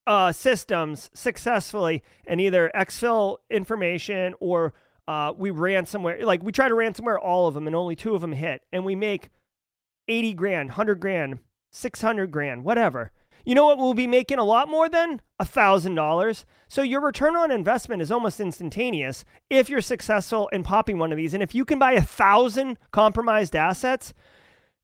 uh, 0.06 0.32
systems 0.32 1.10
successfully, 1.14 2.02
and 2.26 2.40
either 2.40 2.70
exfil 2.74 3.38
information 3.50 4.34
or 4.40 4.74
uh, 5.06 5.32
we 5.36 5.50
ransomware. 5.50 6.22
Like 6.22 6.42
we 6.42 6.52
try 6.52 6.68
to 6.68 6.74
ransomware 6.74 7.18
all 7.22 7.46
of 7.46 7.54
them, 7.54 7.66
and 7.66 7.76
only 7.76 7.96
two 7.96 8.14
of 8.14 8.20
them 8.20 8.32
hit, 8.32 8.62
and 8.72 8.84
we 8.84 8.94
make 8.94 9.28
eighty 10.08 10.32
grand, 10.32 10.72
hundred 10.72 11.00
grand, 11.00 11.38
six 11.70 12.00
hundred 12.00 12.30
grand, 12.30 12.64
whatever. 12.64 13.12
You 13.44 13.54
know 13.54 13.66
what 13.66 13.78
we'll 13.78 13.94
be 13.94 14.06
making 14.06 14.38
a 14.38 14.44
lot 14.44 14.68
more 14.68 14.88
than? 14.88 15.20
A 15.38 15.44
thousand 15.44 15.94
dollars. 15.94 16.44
So 16.68 16.82
your 16.82 17.00
return 17.00 17.34
on 17.34 17.50
investment 17.50 18.02
is 18.02 18.10
almost 18.10 18.40
instantaneous 18.40 19.24
if 19.48 19.70
you're 19.70 19.80
successful 19.80 20.48
in 20.48 20.62
popping 20.62 20.98
one 20.98 21.12
of 21.12 21.16
these. 21.16 21.32
And 21.32 21.42
if 21.42 21.54
you 21.54 21.64
can 21.64 21.78
buy 21.78 21.92
a 21.92 22.02
thousand 22.02 22.78
compromised 22.90 23.56
assets, 23.56 24.12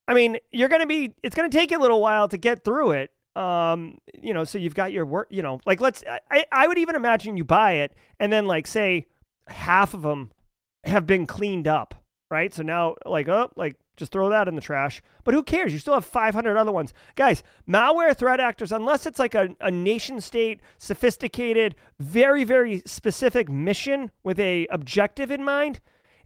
I 0.08 0.14
mean, 0.14 0.38
you're 0.52 0.68
gonna 0.68 0.86
be 0.86 1.12
it's 1.22 1.36
gonna 1.36 1.50
take 1.50 1.70
you 1.70 1.78
a 1.78 1.80
little 1.80 2.00
while 2.00 2.28
to 2.28 2.38
get 2.38 2.64
through 2.64 2.92
it. 2.92 3.10
Um, 3.36 3.98
you 4.22 4.32
know, 4.32 4.44
so 4.44 4.58
you've 4.58 4.74
got 4.74 4.92
your 4.92 5.04
work, 5.04 5.28
you 5.30 5.42
know, 5.42 5.60
like 5.66 5.80
let's 5.80 6.02
I, 6.30 6.44
I 6.52 6.66
would 6.68 6.78
even 6.78 6.94
imagine 6.94 7.36
you 7.36 7.44
buy 7.44 7.72
it 7.72 7.94
and 8.20 8.32
then 8.32 8.46
like 8.46 8.66
say 8.66 9.06
half 9.48 9.92
of 9.92 10.02
them 10.02 10.30
have 10.84 11.06
been 11.06 11.26
cleaned 11.26 11.66
up, 11.66 11.94
right? 12.30 12.54
So 12.54 12.62
now 12.62 12.94
like 13.04 13.28
oh 13.28 13.50
like 13.56 13.76
just 13.96 14.12
throw 14.12 14.28
that 14.30 14.48
in 14.48 14.54
the 14.54 14.60
trash. 14.60 15.02
But 15.22 15.34
who 15.34 15.42
cares? 15.42 15.72
You 15.72 15.78
still 15.78 15.94
have 15.94 16.04
500 16.04 16.56
other 16.56 16.72
ones. 16.72 16.92
Guys, 17.16 17.42
malware 17.68 18.16
threat 18.16 18.40
actors, 18.40 18.72
unless 18.72 19.06
it's 19.06 19.18
like 19.18 19.34
a, 19.34 19.54
a 19.60 19.70
nation 19.70 20.20
state, 20.20 20.60
sophisticated, 20.78 21.76
very, 22.00 22.44
very 22.44 22.82
specific 22.86 23.48
mission 23.48 24.10
with 24.22 24.38
a 24.40 24.66
objective 24.66 25.30
in 25.30 25.44
mind, 25.44 25.80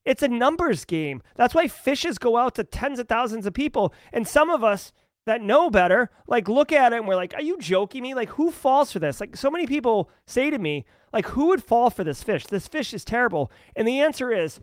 it's 0.04 0.22
a 0.22 0.28
numbers 0.28 0.84
game. 0.84 1.22
That's 1.36 1.54
why 1.54 1.68
fishes 1.68 2.18
go 2.18 2.36
out 2.36 2.54
to 2.54 2.64
tens 2.64 2.98
of 2.98 3.08
thousands 3.08 3.44
of 3.46 3.52
people. 3.52 3.92
And 4.12 4.26
some 4.26 4.48
of 4.48 4.64
us 4.64 4.92
that 5.26 5.42
know 5.42 5.68
better, 5.68 6.10
like 6.26 6.48
look 6.48 6.72
at 6.72 6.92
it 6.92 6.96
and 6.96 7.06
we're 7.06 7.14
like, 7.14 7.34
are 7.34 7.42
you 7.42 7.58
joking 7.58 8.02
me? 8.02 8.14
Like 8.14 8.30
who 8.30 8.50
falls 8.50 8.90
for 8.90 8.98
this? 8.98 9.20
Like 9.20 9.36
so 9.36 9.50
many 9.50 9.66
people 9.66 10.10
say 10.26 10.48
to 10.48 10.58
me, 10.58 10.86
like 11.12 11.26
who 11.26 11.48
would 11.48 11.62
fall 11.62 11.90
for 11.90 12.04
this 12.04 12.22
fish? 12.22 12.46
This 12.46 12.66
fish 12.66 12.94
is 12.94 13.04
terrible. 13.04 13.52
And 13.76 13.86
the 13.86 14.00
answer 14.00 14.32
is 14.32 14.60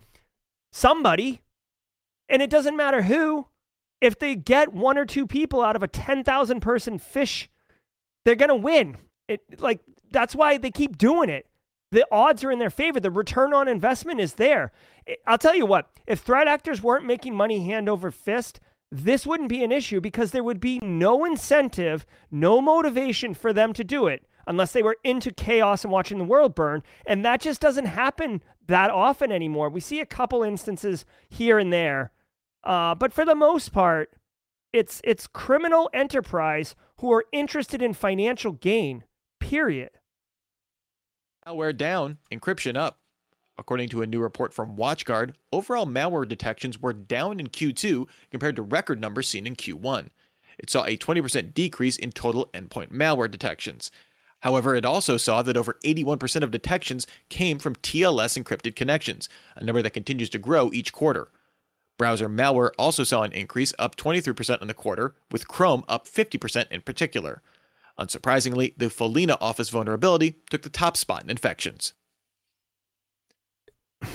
somebody. 0.72 1.42
And 2.30 2.42
it 2.42 2.50
doesn't 2.50 2.78
matter 2.78 3.04
who. 3.04 3.48
If 4.02 4.20
they 4.20 4.36
get 4.36 4.74
one 4.74 4.98
or 4.98 5.06
two 5.06 5.26
people 5.26 5.62
out 5.62 5.76
of 5.76 5.84
a 5.84 5.88
10,000 5.88 6.60
person 6.60 7.00
fish, 7.00 7.50
they're 8.24 8.36
going 8.36 8.50
to 8.50 8.56
win. 8.56 8.98
It 9.28 9.42
like 9.60 9.80
that's 10.12 10.36
why 10.36 10.58
they 10.58 10.72
keep 10.72 10.98
doing 10.98 11.30
it. 11.30 11.48
The 11.92 12.06
odds 12.12 12.44
are 12.44 12.52
in 12.52 12.60
their 12.60 12.70
favor. 12.70 13.00
The 13.00 13.12
return 13.12 13.54
on 13.54 13.68
investment 13.68 14.20
is 14.20 14.34
there. 14.34 14.72
I'll 15.26 15.38
tell 15.38 15.56
you 15.56 15.66
what, 15.66 15.90
if 16.08 16.20
threat 16.20 16.48
actors 16.48 16.84
weren't 16.84 17.06
making 17.06 17.36
money 17.36 17.66
hand 17.66 17.88
over 17.88 18.12
fist, 18.12 18.60
this 18.92 19.26
wouldn't 19.26 19.50
be 19.50 19.64
an 19.64 19.72
issue 19.72 20.02
because 20.02 20.32
there 20.32 20.44
would 20.44 20.60
be 20.60 20.80
no 20.80 21.26
incentive, 21.26 22.06
no 22.32 22.62
motivation 22.62 23.34
for 23.34 23.54
them 23.54 23.74
to 23.74 23.84
do 23.84 24.08
it 24.08 24.26
unless 24.48 24.72
they 24.72 24.84
were 24.84 24.98
into 25.04 25.32
chaos 25.32 25.84
and 25.84 25.92
watching 25.92 26.18
the 26.18 26.24
world 26.24 26.54
burn. 26.54 26.84
And 27.06 27.26
that 27.26 27.42
just 27.42 27.62
doesn't 27.62 27.86
happen 27.86 28.42
that 28.68 28.90
often 28.90 29.32
anymore. 29.32 29.70
We 29.70 29.80
see 29.80 30.00
a 30.00 30.06
couple 30.06 30.44
instances 30.44 31.06
here 31.30 31.60
and 31.60 31.72
there. 31.72 32.12
Uh, 32.66 32.96
but 32.96 33.14
for 33.14 33.26
the 33.26 33.36
most 33.36 33.72
part, 33.72 34.12
it's 34.74 35.00
it's 35.04 35.28
criminal 35.28 35.90
enterprise 35.94 36.76
who 36.98 37.12
are 37.14 37.26
interested 37.32 37.82
in 37.82 37.94
financial 37.94 38.54
gain. 38.54 39.04
Period. 39.40 39.92
Malware 41.48 41.76
down, 41.76 42.18
encryption 42.32 42.76
up. 42.76 43.00
According 43.58 43.90
to 43.90 44.02
a 44.02 44.08
new 44.08 44.20
report 44.20 44.54
from 44.54 44.76
WatchGuard, 44.76 45.34
overall 45.54 45.86
malware 45.86 46.28
detections 46.28 46.82
were 46.82 46.92
down 46.92 47.40
in 47.40 47.48
Q2 47.48 48.08
compared 48.32 48.56
to 48.58 48.62
record 48.62 49.00
numbers 49.00 49.30
seen 49.30 49.48
in 49.48 49.56
Q1. 49.56 50.10
It 50.58 50.70
saw 50.70 50.84
a 50.84 50.98
20% 50.98 51.54
decrease 51.54 51.98
in 51.98 52.12
total 52.12 52.48
endpoint 52.54 52.92
malware 52.92 53.32
detections. 53.32 53.92
However, 54.42 54.76
it 54.76 54.86
also 54.86 55.18
saw 55.18 55.42
that 55.42 55.58
over 55.58 55.78
81% 55.86 56.44
of 56.44 56.52
detections 56.52 57.08
came 57.30 57.60
from 57.60 57.76
TLS 57.78 58.42
encrypted 58.42 58.76
connections, 58.76 59.30
a 59.56 59.64
number 59.64 59.82
that 59.82 59.92
continues 59.92 60.30
to 60.32 60.38
grow 60.38 60.72
each 60.74 60.92
quarter. 60.92 61.30
Browser 61.98 62.28
malware 62.30 62.72
also 62.78 63.04
saw 63.04 63.24
an 63.24 63.32
increase, 63.32 63.74
up 63.80 63.96
23% 63.96 64.62
in 64.62 64.68
the 64.68 64.74
quarter, 64.74 65.16
with 65.32 65.48
Chrome 65.48 65.84
up 65.88 66.08
50% 66.08 66.72
in 66.72 66.82
particular. 66.82 67.42
Unsurprisingly, 68.00 68.74
the 68.78 68.88
Follina 68.88 69.38
Office 69.40 69.70
vulnerability 69.70 70.36
took 70.50 70.64
the 70.64 70.70
top 70.70 70.98
spot 70.98 71.24
in 71.24 71.30
infections. 71.30 71.94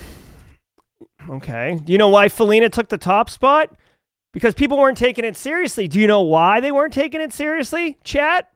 Okay. 1.29 1.79
Do 1.85 1.93
you 1.93 1.99
know 1.99 2.09
why 2.09 2.29
Follina 2.29 2.73
took 2.73 2.89
the 2.89 2.97
top 2.97 3.29
spot? 3.29 3.77
Because 4.33 4.55
people 4.55 4.79
weren't 4.79 4.97
taking 4.97 5.25
it 5.25 5.37
seriously. 5.37 5.87
Do 5.87 6.01
you 6.01 6.07
know 6.07 6.23
why 6.23 6.61
they 6.61 6.73
weren't 6.73 6.95
taking 6.95 7.21
it 7.21 7.31
seriously, 7.33 7.99
chat? 8.05 8.51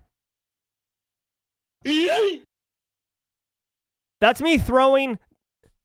That's 4.21 4.41
me 4.41 4.57
throwing 4.57 5.19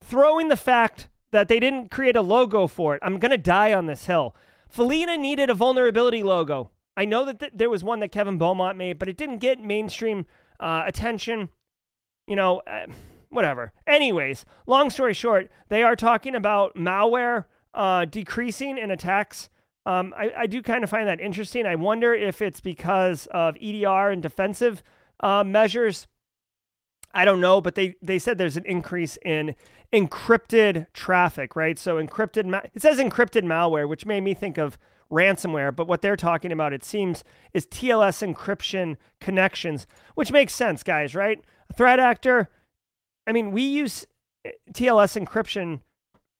throwing 0.06 0.48
the 0.48 0.58
fact 0.58 1.10
that 1.32 1.48
they 1.48 1.60
didn't 1.60 1.92
create 1.92 2.16
a 2.16 2.22
logo 2.22 2.68
for 2.68 2.96
it. 2.96 3.02
I'm 3.04 3.20
going 3.20 3.32
to 3.32 3.38
die 3.38 3.74
on 3.74 3.86
this 3.86 4.06
hill. 4.06 4.36
Follina 4.74 5.18
needed 5.20 5.50
a 5.50 5.54
vulnerability 5.54 6.24
logo. 6.24 6.72
I 6.96 7.06
know 7.06 7.26
that 7.26 7.40
th- 7.40 7.52
there 7.56 7.70
was 7.70 7.84
one 7.84 8.00
that 8.02 8.12
Kevin 8.12 8.38
Beaumont 8.38 8.78
made, 8.78 9.00
but 9.00 9.10
it 9.10 9.18
didn't 9.18 9.38
get 9.38 9.60
mainstream 9.60 10.26
uh, 10.60 10.84
attention. 10.86 11.50
You 12.28 12.36
know, 12.36 12.62
uh, 12.68 12.88
whatever. 13.30 13.72
Anyways, 13.88 14.46
long 14.68 14.90
story 14.90 15.14
short, 15.14 15.50
they 15.70 15.84
are 15.84 15.96
talking 15.96 16.36
about 16.36 16.76
malware 16.76 17.46
uh, 17.74 18.06
decreasing 18.06 18.78
in 18.78 18.92
attacks. 18.92 19.50
Um, 19.86 20.14
I, 20.18 20.32
I, 20.40 20.48
do 20.48 20.62
kind 20.62 20.84
of 20.84 20.90
find 20.90 21.08
that 21.08 21.20
interesting. 21.20 21.66
I 21.66 21.76
wonder 21.76 22.14
if 22.14 22.42
it's 22.42 22.60
because 22.60 23.28
of 23.32 23.56
EDR 23.62 24.10
and 24.10 24.22
defensive 24.22 24.84
uh, 25.22 25.44
measures. 25.44 26.08
I 27.14 27.26
don't 27.26 27.42
know, 27.42 27.62
but 27.62 27.76
they 27.76 27.96
they 28.02 28.20
said 28.20 28.38
there's 28.38 28.58
an 28.58 28.66
increase 28.66 29.18
in 29.26 29.56
encrypted 29.94 30.88
traffic, 30.94 31.56
right? 31.56 31.80
So 31.80 31.96
encrypted, 31.96 32.46
ma- 32.46 32.62
it 32.74 32.82
says 32.82 33.00
encrypted 33.00 33.44
malware, 33.44 33.88
which 33.88 34.06
made 34.06 34.22
me 34.22 34.34
think 34.34 34.58
of 34.58 34.78
ransomware. 35.12 35.76
But 35.76 35.88
what 35.88 36.02
they're 36.02 36.16
talking 36.16 36.52
about, 36.52 36.74
it 36.74 36.84
seems, 36.84 37.24
is 37.54 37.66
TLS 37.66 38.34
encryption 38.34 38.98
connections, 39.20 39.88
which 40.16 40.32
makes 40.32 40.54
sense, 40.54 40.84
guys, 40.84 41.16
right? 41.16 41.44
Threat 41.76 42.00
actor 42.00 42.50
I 43.30 43.32
mean, 43.32 43.52
we 43.52 43.62
use 43.62 44.08
eh, 44.44 44.52
TLS 44.74 45.24
encryption 45.24 45.82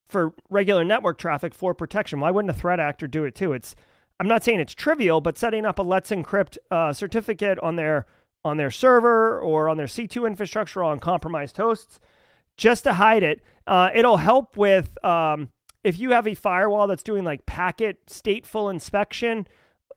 for 0.08 0.34
regular 0.50 0.84
network 0.84 1.18
traffic 1.18 1.54
for 1.54 1.72
protection. 1.72 2.18
Why 2.18 2.32
wouldn't 2.32 2.50
a 2.50 2.58
threat 2.58 2.80
actor 2.80 3.06
do 3.06 3.24
it 3.24 3.36
too? 3.36 3.52
It's 3.52 3.76
I'm 4.18 4.26
not 4.26 4.42
saying 4.42 4.58
it's 4.58 4.74
trivial, 4.74 5.20
but 5.20 5.38
setting 5.38 5.64
up 5.64 5.78
a 5.78 5.82
Let's 5.82 6.10
Encrypt 6.10 6.58
uh, 6.70 6.92
certificate 6.92 7.60
on 7.60 7.76
their 7.76 8.06
on 8.44 8.56
their 8.56 8.72
server 8.72 9.38
or 9.38 9.68
on 9.68 9.76
their 9.76 9.86
C2 9.86 10.26
infrastructure 10.26 10.82
on 10.82 10.98
compromised 10.98 11.58
hosts, 11.58 12.00
just 12.60 12.84
to 12.84 12.92
hide 12.92 13.22
it, 13.22 13.40
uh, 13.66 13.88
it'll 13.94 14.18
help 14.18 14.58
with 14.58 15.02
um, 15.02 15.48
if 15.82 15.98
you 15.98 16.10
have 16.10 16.28
a 16.28 16.34
firewall 16.34 16.86
that's 16.86 17.02
doing 17.02 17.24
like 17.24 17.46
packet 17.46 18.06
stateful 18.06 18.70
inspection. 18.70 19.48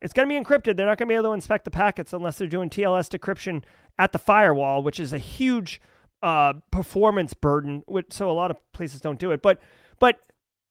It's 0.01 0.13
going 0.13 0.27
to 0.27 0.33
be 0.33 0.41
encrypted. 0.41 0.77
They're 0.77 0.85
not 0.85 0.97
going 0.97 1.07
to 1.07 1.11
be 1.11 1.15
able 1.15 1.29
to 1.29 1.33
inspect 1.33 1.65
the 1.65 1.71
packets 1.71 2.13
unless 2.13 2.37
they're 2.37 2.47
doing 2.47 2.69
TLS 2.69 3.09
decryption 3.09 3.63
at 3.99 4.11
the 4.11 4.19
firewall, 4.19 4.81
which 4.83 4.99
is 4.99 5.13
a 5.13 5.17
huge 5.17 5.81
uh, 6.21 6.53
performance 6.71 7.33
burden, 7.33 7.83
which, 7.85 8.07
so 8.11 8.29
a 8.29 8.33
lot 8.33 8.51
of 8.51 8.57
places 8.71 9.01
don't 9.01 9.19
do 9.19 9.31
it. 9.31 9.41
But 9.41 9.61
but 9.99 10.19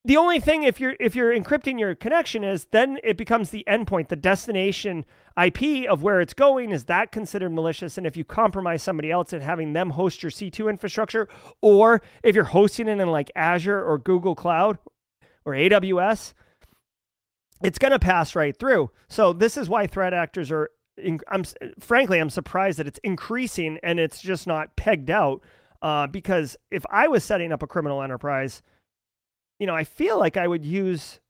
the 0.05 0.17
only 0.17 0.41
thing 0.41 0.65
if 0.65 0.81
you're 0.81 0.97
if 0.99 1.15
you're 1.15 1.33
encrypting 1.33 1.79
your 1.79 1.95
connection 1.95 2.43
is 2.43 2.67
then 2.73 2.99
it 3.05 3.17
becomes 3.17 3.51
the 3.51 3.65
endpoint, 3.69 4.09
the 4.09 4.17
destination 4.17 5.05
IP 5.41 5.89
of 5.89 6.03
where 6.03 6.21
it's 6.21 6.35
going. 6.35 6.71
Is 6.71 6.85
that 6.85 7.13
considered 7.13 7.51
malicious? 7.51 7.97
And 7.97 8.07
if 8.07 8.17
you 8.17 8.25
compromise 8.25 8.83
somebody 8.83 9.11
else 9.11 9.33
and 9.33 9.43
having 9.43 9.73
them 9.73 9.91
host 9.91 10.23
your 10.23 10.31
C2 10.31 10.69
infrastructure, 10.69 11.29
or 11.61 12.03
if 12.23 12.35
you're 12.35 12.45
hosting 12.45 12.89
it 12.89 12.99
in 12.99 13.09
like 13.11 13.31
Azure 13.37 13.83
or 13.83 13.99
Google 13.99 14.35
Cloud 14.35 14.79
or 15.45 15.53
AWS, 15.53 16.35
it's 17.63 17.79
going 17.79 17.93
to 17.93 17.99
pass 17.99 18.35
right 18.35 18.57
through. 18.57 18.91
So 19.09 19.33
this 19.33 19.57
is 19.57 19.69
why 19.69 19.87
threat 19.87 20.13
actors 20.13 20.51
are 20.51 20.71
I'm 21.29 21.45
frankly 21.81 22.21
I'm 22.21 22.29
surprised 22.29 22.79
that 22.79 22.87
it's 22.87 23.01
increasing 23.03 23.79
and 23.83 23.99
it's 23.99 24.21
just 24.21 24.47
not 24.47 24.75
pegged 24.77 25.11
out. 25.11 25.43
Uh, 25.81 26.07
because 26.07 26.57
if 26.71 26.85
I 26.91 27.09
was 27.09 27.25
setting 27.25 27.51
up 27.51 27.63
a 27.63 27.67
criminal 27.67 28.03
enterprise, 28.03 28.63
you 29.63 29.67
know, 29.67 29.77
I 29.77 29.85
feel 29.85 30.19
like 30.19 30.37
I 30.37 30.49
would 30.49 30.65
use 30.65 31.21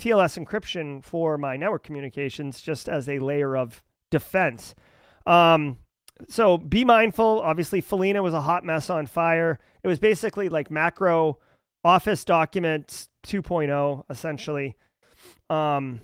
TLS 0.00 0.44
encryption 0.44 1.00
for 1.00 1.38
my 1.38 1.56
network 1.56 1.84
communications 1.84 2.60
just 2.60 2.88
as 2.88 3.08
a 3.08 3.20
layer 3.20 3.56
of 3.56 3.84
defense. 4.10 4.74
Um, 5.28 5.78
so 6.28 6.58
be 6.58 6.84
mindful. 6.84 7.40
Obviously, 7.40 7.80
Follina 7.80 8.20
was 8.20 8.34
a 8.34 8.40
hot 8.40 8.64
mess 8.64 8.90
on 8.90 9.06
fire. 9.06 9.60
It 9.84 9.86
was 9.86 10.00
basically 10.00 10.48
like 10.48 10.72
macro 10.72 11.38
Office 11.84 12.24
documents 12.24 13.10
2.0, 13.28 14.02
essentially. 14.10 14.74
Um, 15.48 16.00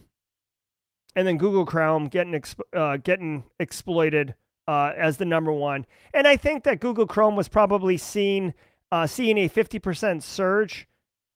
and 1.16 1.26
then 1.26 1.38
Google 1.38 1.66
Chrome 1.66 2.06
getting 2.06 2.40
uh, 2.72 2.98
getting 2.98 3.42
exploited 3.58 4.36
uh, 4.68 4.92
as 4.96 5.16
the 5.16 5.24
number 5.24 5.50
one. 5.50 5.86
And 6.12 6.28
I 6.28 6.36
think 6.36 6.62
that 6.62 6.78
Google 6.78 7.08
Chrome 7.08 7.34
was 7.34 7.48
probably 7.48 7.96
seen 7.96 8.54
uh, 8.92 9.08
seeing 9.08 9.38
a 9.38 9.48
50% 9.48 10.22
surge 10.22 10.86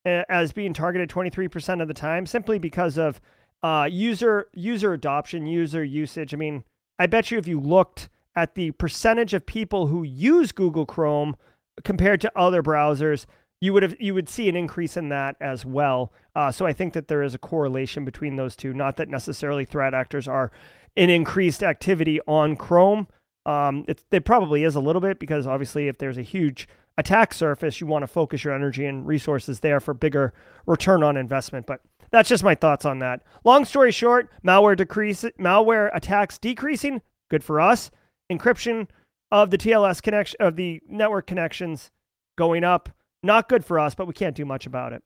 as 0.05 0.51
being 0.51 0.73
targeted 0.73 1.09
23% 1.09 1.81
of 1.81 1.87
the 1.87 1.93
time, 1.93 2.25
simply 2.25 2.59
because 2.59 2.97
of 2.97 3.19
uh, 3.61 3.87
user 3.91 4.47
user 4.53 4.93
adoption, 4.93 5.45
user 5.45 5.83
usage. 5.83 6.33
I 6.33 6.37
mean, 6.37 6.63
I 6.97 7.07
bet 7.07 7.31
you 7.31 7.37
if 7.37 7.47
you 7.47 7.59
looked 7.59 8.09
at 8.35 8.55
the 8.55 8.71
percentage 8.71 9.33
of 9.33 9.45
people 9.45 9.87
who 9.87 10.03
use 10.03 10.51
Google 10.51 10.85
Chrome 10.85 11.35
compared 11.83 12.21
to 12.21 12.31
other 12.37 12.63
browsers, 12.63 13.25
you 13.61 13.73
would 13.73 13.83
have 13.83 13.95
you 13.99 14.13
would 14.13 14.29
see 14.29 14.47
an 14.47 14.55
increase 14.55 14.95
in 14.95 15.09
that 15.09 15.35
as 15.41 15.65
well. 15.65 16.13
Uh, 16.35 16.51
so 16.51 16.65
I 16.65 16.73
think 16.73 16.93
that 16.93 17.07
there 17.07 17.23
is 17.23 17.33
a 17.33 17.39
correlation 17.39 18.05
between 18.05 18.37
those 18.37 18.55
two. 18.55 18.73
Not 18.73 18.95
that 18.97 19.09
necessarily 19.09 19.65
threat 19.65 19.93
actors 19.93 20.27
are 20.27 20.51
in 20.95 21.09
increased 21.09 21.63
activity 21.63 22.19
on 22.27 22.55
Chrome. 22.55 23.07
Um, 23.45 23.85
it, 23.87 24.03
it 24.11 24.25
probably 24.25 24.63
is 24.63 24.75
a 24.75 24.79
little 24.79 25.01
bit 25.01 25.19
because 25.19 25.47
obviously 25.47 25.87
if 25.87 25.97
there's 25.97 26.17
a 26.17 26.23
huge 26.23 26.67
attack 26.99 27.33
surface, 27.33 27.79
you 27.79 27.87
want 27.87 28.03
to 28.03 28.07
focus 28.07 28.43
your 28.43 28.53
energy 28.53 28.85
and 28.85 29.07
resources 29.07 29.61
there 29.61 29.79
for 29.79 29.93
bigger 29.93 30.33
return 30.65 31.03
on 31.03 31.17
investment. 31.17 31.65
But 31.65 31.81
that's 32.11 32.29
just 32.29 32.43
my 32.43 32.55
thoughts 32.55 32.85
on 32.85 32.99
that. 32.99 33.21
Long 33.43 33.65
story 33.65 33.91
short, 33.91 34.29
malware 34.45 34.75
decrease, 34.75 35.23
malware 35.39 35.89
attacks 35.93 36.37
decreasing, 36.37 37.01
good 37.29 37.43
for 37.43 37.61
us. 37.61 37.89
Encryption 38.31 38.87
of 39.31 39.49
the 39.49 39.57
TLS 39.57 40.01
connection 40.01 40.37
of 40.39 40.55
the 40.55 40.81
network 40.87 41.25
connections 41.25 41.89
going 42.35 42.63
up 42.63 42.89
not 43.21 43.49
good 43.49 43.65
for 43.65 43.79
us, 43.79 43.95
but 43.95 44.07
we 44.07 44.13
can't 44.13 44.35
do 44.35 44.45
much 44.45 44.65
about 44.65 44.93
it. 44.93 45.03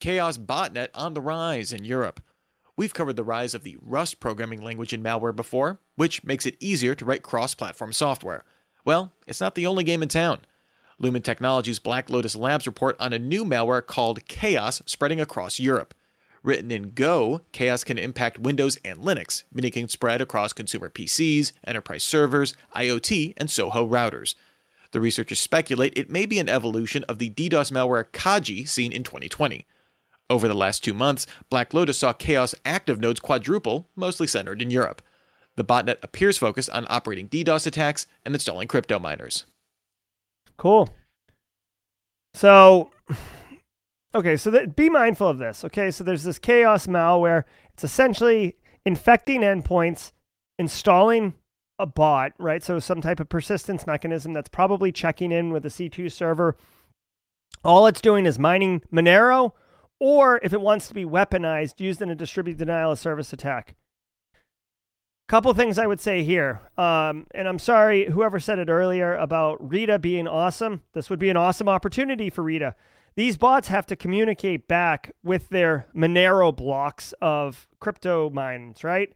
Chaos 0.00 0.38
botnet 0.38 0.88
on 0.94 1.14
the 1.14 1.20
rise 1.20 1.72
in 1.72 1.84
Europe. 1.84 2.20
We've 2.76 2.94
covered 2.94 3.16
the 3.16 3.24
rise 3.24 3.54
of 3.54 3.64
the 3.64 3.76
Rust 3.82 4.20
programming 4.20 4.62
language 4.62 4.92
in 4.92 5.02
malware 5.02 5.34
before, 5.34 5.80
which 5.96 6.22
makes 6.22 6.46
it 6.46 6.56
easier 6.60 6.94
to 6.94 7.04
write 7.04 7.22
cross 7.22 7.54
platform 7.54 7.92
software. 7.92 8.44
Well, 8.84 9.12
it's 9.26 9.40
not 9.40 9.56
the 9.56 9.66
only 9.66 9.84
game 9.84 10.02
in 10.02 10.08
town. 10.08 10.40
Lumen 11.00 11.22
Technologies' 11.22 11.78
Black 11.78 12.10
Lotus 12.10 12.34
Labs 12.34 12.66
report 12.66 12.96
on 12.98 13.12
a 13.12 13.18
new 13.18 13.44
malware 13.44 13.86
called 13.86 14.26
Chaos 14.26 14.82
spreading 14.84 15.20
across 15.20 15.60
Europe. 15.60 15.94
Written 16.42 16.70
in 16.70 16.90
Go, 16.90 17.42
chaos 17.52 17.84
can 17.84 17.98
impact 17.98 18.38
Windows 18.38 18.78
and 18.84 18.98
Linux, 19.00 19.44
meaning 19.52 19.68
it 19.68 19.74
can 19.74 19.88
spread 19.88 20.20
across 20.20 20.52
consumer 20.52 20.88
PCs, 20.88 21.52
enterprise 21.66 22.02
servers, 22.02 22.54
IoT, 22.74 23.34
and 23.36 23.50
Soho 23.50 23.86
routers. 23.86 24.34
The 24.92 25.00
researchers 25.00 25.40
speculate 25.40 25.92
it 25.96 26.10
may 26.10 26.26
be 26.26 26.38
an 26.38 26.48
evolution 26.48 27.04
of 27.04 27.18
the 27.18 27.30
DDoS 27.30 27.70
malware 27.70 28.04
Kaiji 28.04 28.68
seen 28.68 28.90
in 28.90 29.04
2020. 29.04 29.66
Over 30.30 30.48
the 30.48 30.54
last 30.54 30.82
two 30.82 30.94
months, 30.94 31.26
Black 31.48 31.74
Lotus 31.74 31.98
saw 31.98 32.12
chaos 32.12 32.54
active 32.64 33.00
nodes 33.00 33.20
quadruple, 33.20 33.86
mostly 33.94 34.26
centered 34.26 34.62
in 34.62 34.70
Europe. 34.70 35.02
The 35.56 35.64
botnet 35.64 35.98
appears 36.02 36.38
focused 36.38 36.70
on 36.70 36.86
operating 36.88 37.28
DDoS 37.28 37.66
attacks 37.66 38.06
and 38.24 38.34
installing 38.34 38.68
crypto 38.68 38.98
miners. 38.98 39.44
Cool. 40.58 40.88
So, 42.34 42.90
okay, 44.14 44.36
so 44.36 44.66
be 44.66 44.90
mindful 44.90 45.28
of 45.28 45.38
this. 45.38 45.64
Okay, 45.64 45.90
so 45.90 46.04
there's 46.04 46.24
this 46.24 46.38
chaos 46.38 46.86
malware. 46.86 47.44
It's 47.72 47.84
essentially 47.84 48.56
infecting 48.84 49.40
endpoints, 49.40 50.12
installing 50.58 51.34
a 51.78 51.86
bot, 51.86 52.32
right? 52.38 52.62
So 52.62 52.80
some 52.80 53.00
type 53.00 53.20
of 53.20 53.28
persistence 53.28 53.86
mechanism 53.86 54.32
that's 54.32 54.48
probably 54.48 54.90
checking 54.90 55.30
in 55.30 55.52
with 55.52 55.64
a 55.64 55.68
C2 55.68 56.10
server. 56.10 56.56
All 57.64 57.86
it's 57.86 58.00
doing 58.00 58.26
is 58.26 58.38
mining 58.38 58.82
Monero, 58.92 59.52
or 60.00 60.40
if 60.42 60.52
it 60.52 60.60
wants 60.60 60.88
to 60.88 60.94
be 60.94 61.04
weaponized, 61.04 61.80
used 61.80 62.02
in 62.02 62.10
a 62.10 62.14
distributed 62.14 62.58
denial 62.58 62.92
of 62.92 62.98
service 62.98 63.32
attack. 63.32 63.74
Couple 65.28 65.52
things 65.52 65.78
I 65.78 65.86
would 65.86 66.00
say 66.00 66.22
here. 66.22 66.62
Um, 66.78 67.26
and 67.34 67.46
I'm 67.46 67.58
sorry, 67.58 68.06
whoever 68.06 68.40
said 68.40 68.58
it 68.58 68.70
earlier 68.70 69.14
about 69.14 69.56
Rita 69.68 69.98
being 69.98 70.26
awesome. 70.26 70.80
This 70.94 71.10
would 71.10 71.18
be 71.18 71.28
an 71.28 71.36
awesome 71.36 71.68
opportunity 71.68 72.30
for 72.30 72.42
Rita. 72.42 72.74
These 73.14 73.36
bots 73.36 73.68
have 73.68 73.84
to 73.86 73.96
communicate 73.96 74.66
back 74.68 75.12
with 75.22 75.50
their 75.50 75.86
Monero 75.94 76.54
blocks 76.56 77.12
of 77.20 77.68
crypto 77.78 78.30
mines, 78.30 78.82
right? 78.82 79.12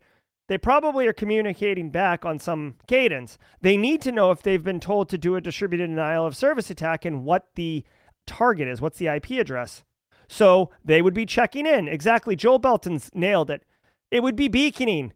They 0.49 0.59
probably 0.59 1.07
are 1.07 1.15
communicating 1.15 1.89
back 1.89 2.27
on 2.27 2.39
some 2.39 2.75
cadence. 2.87 3.39
They 3.63 3.79
need 3.79 4.03
to 4.03 4.13
know 4.13 4.33
if 4.33 4.43
they've 4.43 4.63
been 4.63 4.81
told 4.81 5.09
to 5.09 5.19
do 5.19 5.37
a 5.37 5.41
distributed 5.41 5.87
denial 5.87 6.27
of 6.27 6.37
service 6.37 6.69
attack 6.69 7.07
and 7.07 7.25
what 7.25 7.47
the 7.55 7.85
target 8.27 8.69
is, 8.69 8.83
what's 8.83 8.99
the 8.99 9.07
IP 9.07 9.31
address. 9.31 9.83
So 10.29 10.71
they 10.85 11.01
would 11.01 11.15
be 11.15 11.25
checking 11.25 11.65
in. 11.65 11.89
Exactly. 11.89 12.37
Joel 12.37 12.59
Belton's 12.59 13.09
nailed 13.15 13.49
it. 13.49 13.63
It 14.11 14.23
would 14.23 14.37
be 14.37 14.49
beaconing 14.49 15.15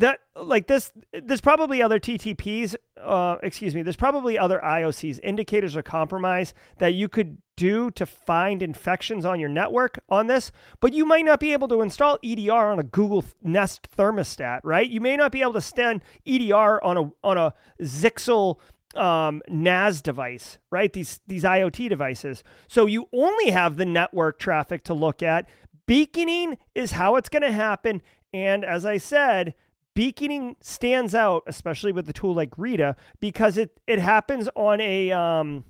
that 0.00 0.20
like 0.36 0.66
this 0.66 0.92
there's 1.12 1.40
probably 1.40 1.82
other 1.82 2.00
ttps 2.00 2.74
uh 3.00 3.36
excuse 3.42 3.74
me 3.74 3.82
there's 3.82 3.96
probably 3.96 4.38
other 4.38 4.60
iocs 4.64 5.20
indicators 5.22 5.76
of 5.76 5.84
compromise 5.84 6.54
that 6.78 6.94
you 6.94 7.08
could 7.08 7.38
do 7.56 7.90
to 7.92 8.06
find 8.06 8.62
infections 8.62 9.24
on 9.24 9.38
your 9.38 9.48
network 9.48 9.98
on 10.08 10.26
this 10.26 10.50
but 10.80 10.92
you 10.92 11.04
might 11.04 11.24
not 11.24 11.38
be 11.38 11.52
able 11.52 11.68
to 11.68 11.82
install 11.82 12.18
edr 12.24 12.72
on 12.72 12.78
a 12.78 12.82
google 12.82 13.24
nest 13.42 13.88
thermostat 13.96 14.60
right 14.64 14.90
you 14.90 15.00
may 15.00 15.16
not 15.16 15.30
be 15.30 15.42
able 15.42 15.52
to 15.52 15.60
stand 15.60 16.02
edr 16.26 16.78
on 16.82 16.96
a 16.96 17.10
on 17.22 17.38
a 17.38 17.54
Zyxel 17.82 18.58
um, 18.96 19.40
NAS 19.48 20.00
device, 20.00 20.58
right? 20.70 20.92
These 20.92 21.20
these 21.26 21.44
IoT 21.44 21.88
devices. 21.88 22.42
So 22.68 22.86
you 22.86 23.08
only 23.12 23.50
have 23.50 23.76
the 23.76 23.86
network 23.86 24.38
traffic 24.38 24.84
to 24.84 24.94
look 24.94 25.22
at. 25.22 25.48
Beaconing 25.86 26.58
is 26.74 26.92
how 26.92 27.16
it's 27.16 27.28
going 27.28 27.42
to 27.42 27.52
happen. 27.52 28.02
And 28.32 28.64
as 28.64 28.84
I 28.84 28.98
said, 28.98 29.54
beaconing 29.94 30.56
stands 30.60 31.14
out, 31.14 31.42
especially 31.46 31.92
with 31.92 32.08
a 32.08 32.12
tool 32.12 32.34
like 32.34 32.50
Rita, 32.56 32.96
because 33.20 33.56
it 33.56 33.78
it 33.86 33.98
happens 33.98 34.48
on 34.54 34.80
a 34.80 35.12
um, 35.12 35.64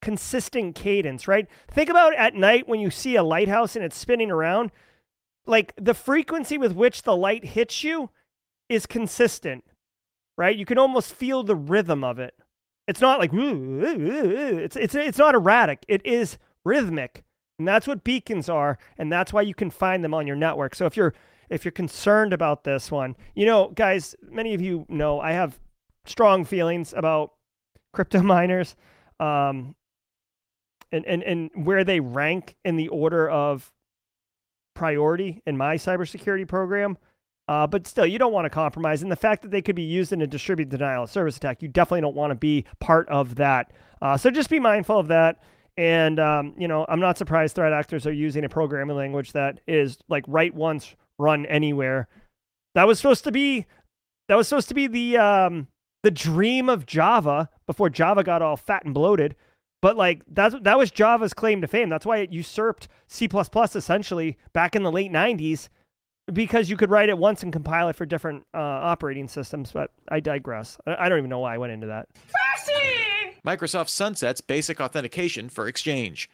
consistent 0.00 0.74
cadence, 0.74 1.28
right? 1.28 1.48
Think 1.70 1.90
about 1.90 2.14
at 2.14 2.34
night 2.34 2.68
when 2.68 2.80
you 2.80 2.90
see 2.90 3.16
a 3.16 3.22
lighthouse 3.22 3.76
and 3.76 3.84
it's 3.84 3.96
spinning 3.96 4.30
around, 4.30 4.70
like 5.46 5.72
the 5.76 5.94
frequency 5.94 6.58
with 6.58 6.72
which 6.72 7.02
the 7.02 7.16
light 7.16 7.44
hits 7.44 7.84
you 7.84 8.10
is 8.68 8.86
consistent, 8.86 9.64
right? 10.36 10.56
You 10.56 10.64
can 10.66 10.78
almost 10.78 11.12
feel 11.12 11.42
the 11.42 11.56
rhythm 11.56 12.04
of 12.04 12.18
it. 12.18 12.34
It's 12.86 13.00
not 13.00 13.18
like 13.18 13.30
it's 13.32 14.76
it's 14.76 14.94
it's 14.94 15.18
not 15.18 15.34
erratic. 15.34 15.84
It 15.88 16.04
is 16.04 16.38
rhythmic. 16.64 17.24
And 17.58 17.68
that's 17.68 17.86
what 17.86 18.04
beacons 18.04 18.48
are, 18.48 18.78
and 18.96 19.12
that's 19.12 19.34
why 19.34 19.42
you 19.42 19.54
can 19.54 19.68
find 19.68 20.02
them 20.02 20.14
on 20.14 20.26
your 20.26 20.34
network. 20.34 20.74
So 20.74 20.86
if 20.86 20.96
you're 20.96 21.12
if 21.50 21.64
you're 21.64 21.72
concerned 21.72 22.32
about 22.32 22.64
this 22.64 22.90
one. 22.90 23.16
You 23.34 23.46
know, 23.46 23.68
guys, 23.68 24.14
many 24.22 24.54
of 24.54 24.62
you 24.62 24.86
know 24.88 25.20
I 25.20 25.32
have 25.32 25.58
strong 26.06 26.44
feelings 26.44 26.94
about 26.96 27.32
crypto 27.92 28.22
miners 28.22 28.76
um, 29.18 29.74
and, 30.92 31.04
and, 31.04 31.22
and 31.22 31.50
where 31.54 31.84
they 31.84 32.00
rank 32.00 32.56
in 32.64 32.76
the 32.76 32.88
order 32.88 33.28
of 33.28 33.70
priority 34.74 35.42
in 35.46 35.56
my 35.56 35.76
cybersecurity 35.76 36.46
program. 36.48 36.96
Uh, 37.48 37.66
but 37.66 37.84
still, 37.86 38.06
you 38.06 38.16
don't 38.18 38.32
want 38.32 38.44
to 38.44 38.50
compromise. 38.50 39.02
And 39.02 39.10
the 39.10 39.16
fact 39.16 39.42
that 39.42 39.50
they 39.50 39.60
could 39.60 39.74
be 39.74 39.82
used 39.82 40.12
in 40.12 40.22
a 40.22 40.26
distributed 40.26 40.70
denial 40.70 41.02
of 41.02 41.10
service 41.10 41.36
attack, 41.36 41.62
you 41.62 41.68
definitely 41.68 42.02
don't 42.02 42.14
want 42.14 42.30
to 42.30 42.36
be 42.36 42.64
part 42.78 43.08
of 43.08 43.34
that. 43.34 43.72
Uh, 44.00 44.16
so 44.16 44.30
just 44.30 44.48
be 44.48 44.60
mindful 44.60 44.98
of 44.98 45.08
that. 45.08 45.42
And, 45.76 46.20
um, 46.20 46.54
you 46.56 46.68
know, 46.68 46.86
I'm 46.88 47.00
not 47.00 47.18
surprised 47.18 47.56
threat 47.56 47.72
actors 47.72 48.06
are 48.06 48.12
using 48.12 48.44
a 48.44 48.48
programming 48.48 48.96
language 48.96 49.32
that 49.32 49.60
is 49.66 49.98
like 50.08 50.24
write 50.28 50.54
once, 50.54 50.94
run 51.20 51.46
anywhere. 51.46 52.08
That 52.74 52.86
was 52.86 52.98
supposed 52.98 53.24
to 53.24 53.32
be 53.32 53.66
that 54.28 54.36
was 54.36 54.48
supposed 54.48 54.68
to 54.68 54.74
be 54.74 54.86
the 54.86 55.18
um 55.18 55.68
the 56.02 56.10
dream 56.10 56.68
of 56.68 56.86
Java 56.86 57.48
before 57.66 57.90
Java 57.90 58.24
got 58.24 58.42
all 58.42 58.56
fat 58.56 58.84
and 58.84 58.94
bloated. 58.94 59.36
But 59.82 59.96
like 59.96 60.22
that's 60.28 60.54
that 60.62 60.78
was 60.78 60.90
Java's 60.90 61.34
claim 61.34 61.60
to 61.60 61.68
fame. 61.68 61.88
That's 61.88 62.06
why 62.06 62.18
it 62.18 62.32
usurped 62.32 62.88
C++ 63.08 63.28
essentially 63.54 64.38
back 64.52 64.76
in 64.76 64.82
the 64.82 64.92
late 64.92 65.12
90s 65.12 65.68
because 66.32 66.70
you 66.70 66.76
could 66.76 66.90
write 66.90 67.08
it 67.08 67.18
once 67.18 67.42
and 67.42 67.52
compile 67.52 67.88
it 67.88 67.96
for 67.96 68.06
different 68.06 68.44
uh, 68.54 68.58
operating 68.58 69.26
systems. 69.26 69.72
But 69.72 69.90
I 70.08 70.20
digress. 70.20 70.78
I, 70.86 71.06
I 71.06 71.08
don't 71.08 71.18
even 71.18 71.30
know 71.30 71.40
why 71.40 71.54
I 71.54 71.58
went 71.58 71.72
into 71.72 71.86
that. 71.88 72.08
Microsoft 73.44 73.88
sunsets 73.88 74.40
basic 74.40 74.80
authentication 74.80 75.48
for 75.48 75.66
Exchange. 75.66 76.28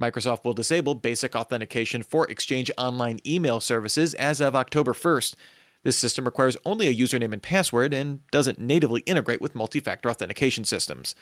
Microsoft 0.00 0.44
will 0.44 0.54
disable 0.54 0.94
basic 0.94 1.36
authentication 1.36 2.02
for 2.02 2.28
Exchange 2.30 2.70
Online 2.78 3.20
email 3.26 3.60
services 3.60 4.14
as 4.14 4.40
of 4.40 4.56
October 4.56 4.94
1st. 4.94 5.34
This 5.82 5.96
system 5.96 6.24
requires 6.24 6.56
only 6.64 6.88
a 6.88 6.94
username 6.94 7.34
and 7.34 7.42
password 7.42 7.92
and 7.92 8.26
doesn't 8.30 8.58
natively 8.58 9.02
integrate 9.02 9.42
with 9.42 9.54
multi 9.54 9.78
factor 9.78 10.08
authentication 10.08 10.64
systems. 10.64 11.14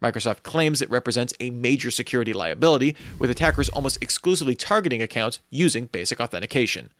Microsoft 0.00 0.44
claims 0.44 0.80
it 0.80 0.90
represents 0.90 1.34
a 1.40 1.50
major 1.50 1.90
security 1.90 2.32
liability, 2.32 2.96
with 3.18 3.30
attackers 3.30 3.68
almost 3.68 3.98
exclusively 4.00 4.54
targeting 4.54 5.02
accounts 5.02 5.40
using 5.50 5.86
basic 5.86 6.20
authentication. 6.20 6.90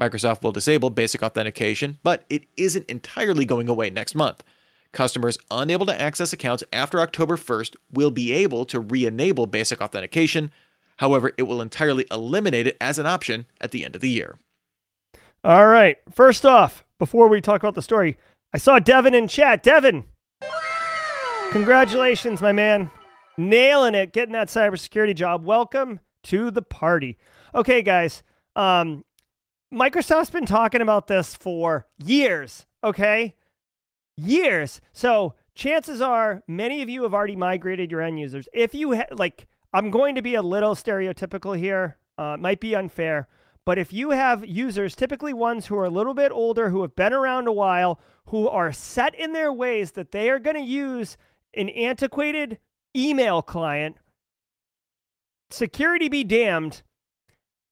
Microsoft 0.00 0.42
will 0.42 0.50
disable 0.50 0.90
basic 0.90 1.22
authentication, 1.22 1.98
but 2.02 2.24
it 2.30 2.44
isn't 2.56 2.88
entirely 2.88 3.44
going 3.44 3.68
away 3.68 3.90
next 3.90 4.14
month. 4.14 4.42
Customers 4.92 5.38
unable 5.50 5.86
to 5.86 6.00
access 6.00 6.32
accounts 6.32 6.64
after 6.72 7.00
October 7.00 7.36
1st 7.36 7.76
will 7.92 8.10
be 8.10 8.32
able 8.32 8.64
to 8.64 8.80
re 8.80 9.06
enable 9.06 9.46
basic 9.46 9.80
authentication, 9.80 10.50
However, 11.00 11.32
it 11.38 11.44
will 11.44 11.62
entirely 11.62 12.04
eliminate 12.10 12.66
it 12.66 12.76
as 12.78 12.98
an 12.98 13.06
option 13.06 13.46
at 13.58 13.70
the 13.70 13.86
end 13.86 13.94
of 13.94 14.02
the 14.02 14.10
year. 14.10 14.38
All 15.42 15.66
right. 15.66 15.96
First 16.12 16.44
off, 16.44 16.84
before 16.98 17.26
we 17.26 17.40
talk 17.40 17.62
about 17.62 17.74
the 17.74 17.80
story, 17.80 18.18
I 18.52 18.58
saw 18.58 18.78
Devin 18.78 19.14
in 19.14 19.26
chat. 19.26 19.62
Devin, 19.62 20.04
congratulations, 21.52 22.42
my 22.42 22.52
man. 22.52 22.90
Nailing 23.38 23.94
it, 23.94 24.12
getting 24.12 24.34
that 24.34 24.48
cybersecurity 24.48 25.14
job. 25.14 25.42
Welcome 25.42 26.00
to 26.24 26.50
the 26.50 26.60
party. 26.60 27.16
Okay, 27.54 27.80
guys. 27.80 28.22
Um, 28.54 29.02
Microsoft's 29.72 30.28
been 30.28 30.44
talking 30.44 30.82
about 30.82 31.06
this 31.06 31.34
for 31.34 31.86
years, 32.04 32.66
okay? 32.84 33.34
Years. 34.18 34.82
So 34.92 35.32
chances 35.54 36.02
are 36.02 36.42
many 36.46 36.82
of 36.82 36.90
you 36.90 37.04
have 37.04 37.14
already 37.14 37.36
migrated 37.36 37.90
your 37.90 38.02
end 38.02 38.20
users. 38.20 38.50
If 38.52 38.74
you 38.74 38.96
ha- 38.96 39.06
like 39.12 39.46
I'm 39.72 39.90
going 39.90 40.14
to 40.16 40.22
be 40.22 40.34
a 40.34 40.42
little 40.42 40.74
stereotypical 40.74 41.56
here. 41.56 41.96
Uh, 42.18 42.36
might 42.38 42.60
be 42.60 42.74
unfair, 42.74 43.28
but 43.64 43.78
if 43.78 43.92
you 43.94 44.10
have 44.10 44.44
users, 44.44 44.94
typically 44.94 45.32
ones 45.32 45.66
who 45.66 45.76
are 45.76 45.86
a 45.86 45.90
little 45.90 46.12
bit 46.12 46.32
older, 46.32 46.68
who 46.68 46.82
have 46.82 46.94
been 46.94 47.14
around 47.14 47.46
a 47.46 47.52
while, 47.52 47.98
who 48.26 48.46
are 48.46 48.72
set 48.72 49.14
in 49.14 49.32
their 49.32 49.52
ways 49.52 49.92
that 49.92 50.12
they 50.12 50.28
are 50.28 50.38
going 50.38 50.56
to 50.56 50.62
use 50.62 51.16
an 51.54 51.70
antiquated 51.70 52.58
email 52.94 53.40
client, 53.40 53.96
security 55.50 56.08
be 56.08 56.24
damned, 56.24 56.82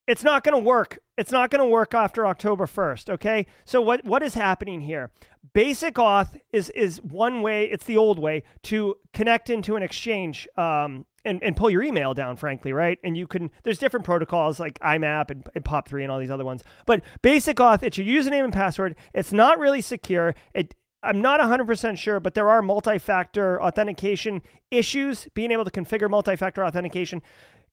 it's 0.08 0.24
not 0.24 0.42
going 0.42 0.54
to 0.54 0.64
work. 0.64 0.98
It's 1.16 1.30
not 1.30 1.50
going 1.50 1.60
to 1.60 1.68
work 1.68 1.94
after 1.94 2.26
October 2.26 2.66
1st, 2.66 3.10
okay? 3.10 3.46
So 3.64 3.80
what 3.80 4.04
what 4.04 4.22
is 4.22 4.34
happening 4.34 4.80
here? 4.80 5.10
Basic 5.52 5.94
auth 5.94 6.40
is 6.52 6.70
is 6.70 7.00
one 7.02 7.42
way, 7.42 7.66
it's 7.66 7.84
the 7.84 7.96
old 7.96 8.18
way 8.18 8.42
to 8.64 8.96
connect 9.12 9.50
into 9.50 9.76
an 9.76 9.82
exchange 9.82 10.48
um, 10.56 11.04
and, 11.24 11.42
and 11.42 11.56
pull 11.56 11.68
your 11.68 11.82
email 11.82 12.14
down, 12.14 12.36
frankly, 12.36 12.72
right? 12.72 12.98
And 13.04 13.16
you 13.16 13.26
can, 13.26 13.50
there's 13.62 13.78
different 13.78 14.06
protocols 14.06 14.58
like 14.58 14.78
IMAP 14.80 15.30
and, 15.30 15.46
and 15.54 15.64
POP3 15.64 16.02
and 16.04 16.10
all 16.10 16.18
these 16.18 16.30
other 16.30 16.44
ones. 16.44 16.62
But 16.86 17.02
basic 17.20 17.58
auth, 17.58 17.82
it's 17.82 17.98
your 17.98 18.06
username 18.06 18.44
and 18.44 18.52
password. 18.52 18.96
It's 19.12 19.32
not 19.32 19.58
really 19.58 19.82
secure. 19.82 20.34
It, 20.54 20.74
I'm 21.02 21.20
not 21.20 21.40
100% 21.40 21.98
sure, 21.98 22.18
but 22.18 22.34
there 22.34 22.48
are 22.48 22.62
multi 22.62 22.98
factor 22.98 23.62
authentication 23.62 24.42
issues, 24.70 25.28
being 25.34 25.52
able 25.52 25.64
to 25.64 25.70
configure 25.70 26.10
multi 26.10 26.34
factor 26.34 26.64
authentication. 26.64 27.22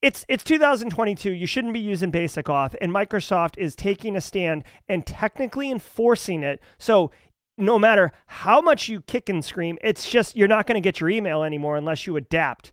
It's 0.02 0.26
it's 0.28 0.44
2022. 0.44 1.32
You 1.32 1.48
shouldn't 1.48 1.74
be 1.74 1.80
using 1.80 2.12
basic 2.12 2.46
auth, 2.48 2.76
and 2.82 2.92
Microsoft 2.92 3.58
is 3.58 3.76
taking 3.76 4.16
a 4.16 4.22
stand 4.22 4.64
and 4.88 5.06
technically 5.06 5.72
enforcing 5.72 6.44
it. 6.44 6.62
So 6.78 7.12
no 7.58 7.80
matter 7.80 8.12
how 8.28 8.62
much 8.62 8.90
you 8.90 9.02
kick 9.02 9.30
and 9.30 9.44
scream, 9.44 9.78
it's 9.82 10.10
just 10.10 10.36
you're 10.36 10.48
not 10.48 10.68
going 10.68 10.76
to 10.76 10.82
get 10.82 11.00
your 11.00 11.10
email 11.10 11.44
anymore 11.44 11.78
unless 11.78 12.06
you 12.06 12.18
adapt. 12.18 12.72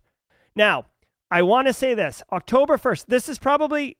Now, 0.55 0.85
I 1.31 1.41
want 1.41 1.67
to 1.67 1.73
say 1.73 1.93
this: 1.93 2.21
October 2.31 2.77
1st. 2.77 3.05
This 3.07 3.29
is 3.29 3.39
probably, 3.39 3.97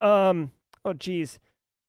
um, 0.00 0.50
oh 0.84 0.92
geez, 0.92 1.38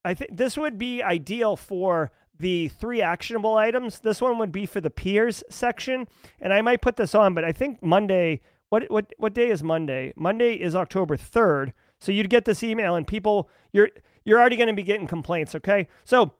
I 0.03 0.13
think 0.13 0.35
this 0.35 0.57
would 0.57 0.77
be 0.77 1.01
ideal 1.01 1.55
for 1.55 2.11
the 2.37 2.67
three 2.69 3.01
actionable 3.01 3.55
items. 3.55 3.99
This 3.99 4.21
one 4.21 4.37
would 4.37 4.51
be 4.51 4.65
for 4.65 4.81
the 4.81 4.89
peers 4.89 5.43
section, 5.49 6.07
and 6.39 6.53
I 6.53 6.61
might 6.61 6.81
put 6.81 6.97
this 6.97 7.15
on, 7.15 7.33
but 7.33 7.43
I 7.43 7.51
think 7.51 7.81
Monday. 7.81 8.41
What 8.75 8.91
what 8.91 9.13
what 9.17 9.33
day 9.33 9.47
is 9.51 9.63
Monday? 9.63 10.11
Monday 10.17 10.55
is 10.55 10.75
October 10.75 11.15
3rd. 11.15 11.71
So 12.01 12.11
you'd 12.11 12.29
get 12.29 12.43
this 12.43 12.61
email, 12.61 12.95
and 12.95 13.07
people, 13.07 13.49
you're 13.71 13.89
you're 14.25 14.37
already 14.37 14.57
going 14.57 14.67
to 14.67 14.73
be 14.73 14.83
getting 14.83 15.07
complaints. 15.07 15.55
Okay, 15.55 15.87
so 16.03 16.33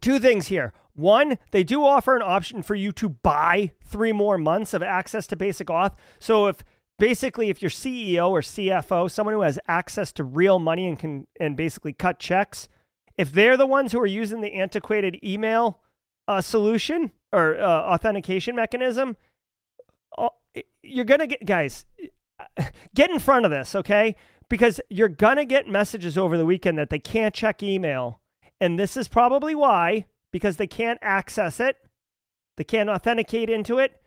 two 0.00 0.18
things 0.18 0.46
here. 0.46 0.72
One, 0.94 1.36
they 1.50 1.62
do 1.62 1.84
offer 1.84 2.16
an 2.16 2.22
option 2.22 2.62
for 2.62 2.74
you 2.74 2.90
to 2.92 3.10
buy 3.10 3.72
three 3.84 4.12
more 4.12 4.38
months 4.38 4.72
of 4.72 4.82
access 4.82 5.26
to 5.26 5.36
Basic 5.36 5.66
Auth. 5.66 5.92
So 6.18 6.46
if 6.46 6.64
basically 6.98 7.50
if 7.50 7.60
you're 7.60 7.70
CEO 7.70 8.30
or 8.30 8.40
CFO, 8.40 9.10
someone 9.10 9.34
who 9.34 9.42
has 9.42 9.58
access 9.68 10.10
to 10.12 10.24
real 10.24 10.58
money 10.58 10.88
and 10.88 10.98
can 10.98 11.26
and 11.38 11.54
basically 11.54 11.92
cut 11.92 12.18
checks, 12.18 12.66
if 13.18 13.30
they're 13.30 13.58
the 13.58 13.66
ones 13.66 13.92
who 13.92 14.00
are 14.00 14.06
using 14.06 14.40
the 14.40 14.54
antiquated 14.54 15.18
email 15.22 15.80
uh, 16.26 16.40
solution 16.40 17.12
or 17.30 17.60
uh, 17.60 17.92
authentication 17.92 18.56
mechanism, 18.56 19.18
you're 20.92 21.04
gonna 21.04 21.26
get 21.26 21.44
guys 21.44 21.84
get 22.94 23.10
in 23.10 23.18
front 23.18 23.44
of 23.44 23.50
this, 23.50 23.74
okay? 23.74 24.16
Because 24.48 24.80
you're 24.90 25.08
gonna 25.08 25.44
get 25.44 25.66
messages 25.66 26.18
over 26.18 26.36
the 26.36 26.46
weekend 26.46 26.78
that 26.78 26.90
they 26.90 26.98
can't 26.98 27.34
check 27.34 27.62
email, 27.62 28.20
and 28.60 28.78
this 28.78 28.96
is 28.96 29.08
probably 29.08 29.54
why 29.54 30.06
because 30.32 30.56
they 30.56 30.66
can't 30.66 30.98
access 31.02 31.60
it, 31.60 31.76
they 32.56 32.64
can't 32.64 32.88
authenticate 32.88 33.50
into 33.50 33.78
it, 33.78 34.00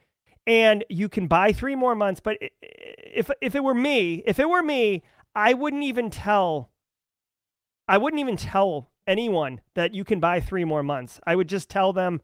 and 0.47 0.83
you 0.89 1.09
can 1.09 1.27
buy 1.27 1.51
three 1.51 1.75
more 1.75 1.95
months. 1.95 2.19
But 2.19 2.37
if 2.61 3.29
if 3.41 3.55
it 3.55 3.63
were 3.63 3.73
me, 3.73 4.23
if 4.25 4.39
it 4.39 4.49
were 4.49 4.63
me, 4.63 5.03
I 5.33 5.53
wouldn't 5.53 5.83
even 5.83 6.09
tell. 6.09 6.69
I 7.87 7.97
wouldn't 7.97 8.19
even 8.19 8.37
tell 8.37 8.89
anyone 9.07 9.61
that 9.75 9.93
you 9.93 10.03
can 10.03 10.19
buy 10.19 10.39
three 10.39 10.65
more 10.65 10.81
months. 10.81 11.19
I 11.25 11.35
would 11.35 11.47
just 11.47 11.69
tell 11.69 11.93
them 11.93 12.21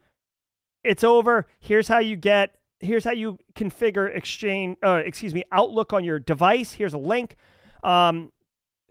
it's 0.83 1.03
over. 1.03 1.47
Here's 1.59 1.87
how 1.87 1.99
you 1.99 2.15
get. 2.15 2.55
Here's 2.81 3.03
how 3.03 3.11
you 3.11 3.37
configure 3.55 4.15
Exchange. 4.15 4.77
Uh, 4.83 5.01
excuse 5.05 5.33
me, 5.33 5.43
Outlook 5.51 5.93
on 5.93 6.03
your 6.03 6.19
device. 6.19 6.73
Here's 6.73 6.93
a 6.93 6.97
link. 6.97 7.35
Um, 7.83 8.31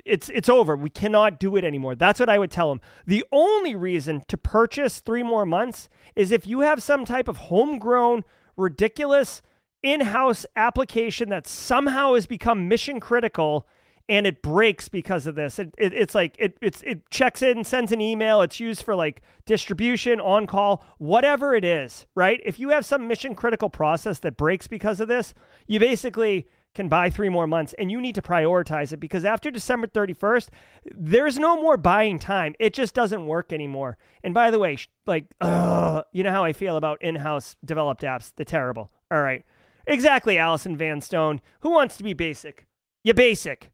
it's 0.05 0.29
it's 0.31 0.49
over. 0.49 0.77
We 0.77 0.91
cannot 0.91 1.39
do 1.39 1.57
it 1.57 1.65
anymore. 1.65 1.95
That's 1.95 2.21
what 2.21 2.29
I 2.29 2.39
would 2.39 2.51
tell 2.51 2.71
them. 2.71 2.81
The 3.07 3.25
only 3.33 3.75
reason 3.75 4.23
to 4.29 4.37
purchase 4.37 5.01
three 5.01 5.23
more 5.23 5.45
months 5.45 5.89
is 6.17 6.31
if 6.31 6.47
you 6.47 6.61
have 6.61 6.83
some 6.83 7.05
type 7.05 7.29
of 7.29 7.37
homegrown, 7.37 8.25
ridiculous 8.57 9.43
in-house 9.83 10.45
application 10.57 11.31
that 11.31 11.47
somehow 11.47 12.15
has 12.15 12.27
become 12.27 12.69
mission 12.69 13.01
critical 13.01 13.67
and 14.11 14.27
it 14.27 14.43
breaks 14.43 14.89
because 14.89 15.29
of 15.29 15.37
this. 15.37 15.61
It, 15.61 15.73
it, 15.79 15.95
it's 15.95 16.17
like 16.17 16.35
it 16.37 16.59
it's 16.61 16.83
it 16.83 17.09
checks 17.11 17.43
in, 17.43 17.63
sends 17.63 17.93
an 17.93 18.01
email. 18.01 18.43
It's 18.43 18.59
used 18.59 18.83
for 18.83 18.97
like 18.97 19.23
distribution, 19.47 20.21
on 20.21 20.49
call, 20.49 20.85
whatever 20.99 21.55
it 21.55 21.65
is, 21.65 22.07
right? 22.17 22.41
If 22.45 22.59
you 22.59 22.71
have 22.71 22.85
some 22.85 23.07
mission 23.07 23.37
critical 23.37 23.71
process 23.71 24.19
that 24.19 24.37
breaks 24.37 24.67
because 24.67 25.01
of 25.01 25.07
this, 25.07 25.33
you 25.69 25.79
basically 25.79 26.49
can 26.75 26.89
buy 26.89 27.09
three 27.09 27.29
more 27.29 27.47
months 27.47 27.73
and 27.79 27.91
you 27.91 28.01
need 28.01 28.17
to 28.17 28.23
prioritize 28.23 28.93
it 28.93 28.99
because 28.99 29.25
after 29.25 29.51
December 29.51 29.87
31st, 29.87 30.49
there's 30.97 31.39
no 31.39 31.61
more 31.61 31.77
buying 31.77 32.19
time. 32.19 32.55
It 32.59 32.75
just 32.75 32.95
doesn't 32.95 33.27
work 33.27 33.53
anymore. 33.53 33.97
And 34.25 34.35
by 34.35 34.51
the 34.51 34.59
way, 34.59 34.77
like, 35.07 35.27
ugh, 35.41 36.05
you 36.13 36.25
know 36.25 36.33
how 36.33 36.45
I 36.45 36.53
feel 36.53 36.77
about 36.77 37.01
in 37.01 37.15
house 37.15 37.55
developed 37.65 38.03
apps? 38.03 38.33
They're 38.37 38.45
terrible. 38.45 38.91
All 39.11 39.23
right. 39.23 39.45
Exactly, 39.87 40.37
Allison 40.37 40.77
Van 40.77 41.01
Stone. 41.01 41.41
Who 41.61 41.71
wants 41.71 41.97
to 41.97 42.03
be 42.05 42.13
basic? 42.13 42.67
You 43.05 43.15
basic. 43.15 43.71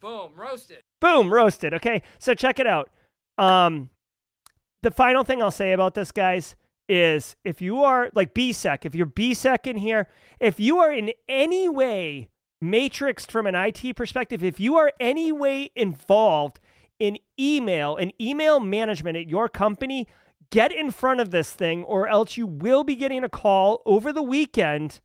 Boom, 0.00 0.32
roasted. 0.34 0.82
Boom, 1.00 1.32
roasted. 1.32 1.74
Okay. 1.74 2.02
So 2.18 2.34
check 2.34 2.58
it 2.58 2.66
out. 2.66 2.90
Um, 3.38 3.90
the 4.82 4.90
final 4.90 5.24
thing 5.24 5.42
I'll 5.42 5.50
say 5.50 5.72
about 5.72 5.94
this, 5.94 6.12
guys, 6.12 6.54
is 6.88 7.36
if 7.44 7.60
you 7.60 7.82
are 7.82 8.10
like 8.14 8.34
BSEC, 8.34 8.84
if 8.84 8.94
you're 8.94 9.06
BSEC 9.06 9.66
in 9.66 9.76
here, 9.76 10.08
if 10.40 10.60
you 10.60 10.78
are 10.78 10.92
in 10.92 11.12
any 11.28 11.68
way 11.68 12.28
matrixed 12.62 13.30
from 13.30 13.46
an 13.46 13.54
IT 13.54 13.96
perspective, 13.96 14.44
if 14.44 14.60
you 14.60 14.76
are 14.76 14.92
any 15.00 15.32
way 15.32 15.70
involved 15.74 16.60
in 16.98 17.18
email 17.38 17.96
and 17.96 18.12
email 18.20 18.60
management 18.60 19.16
at 19.16 19.28
your 19.28 19.48
company, 19.48 20.06
get 20.50 20.72
in 20.72 20.90
front 20.90 21.20
of 21.20 21.30
this 21.30 21.50
thing, 21.50 21.84
or 21.84 22.08
else 22.08 22.36
you 22.36 22.46
will 22.46 22.84
be 22.84 22.94
getting 22.94 23.24
a 23.24 23.28
call 23.28 23.82
over 23.84 24.12
the 24.12 24.22
weekend 24.22 25.00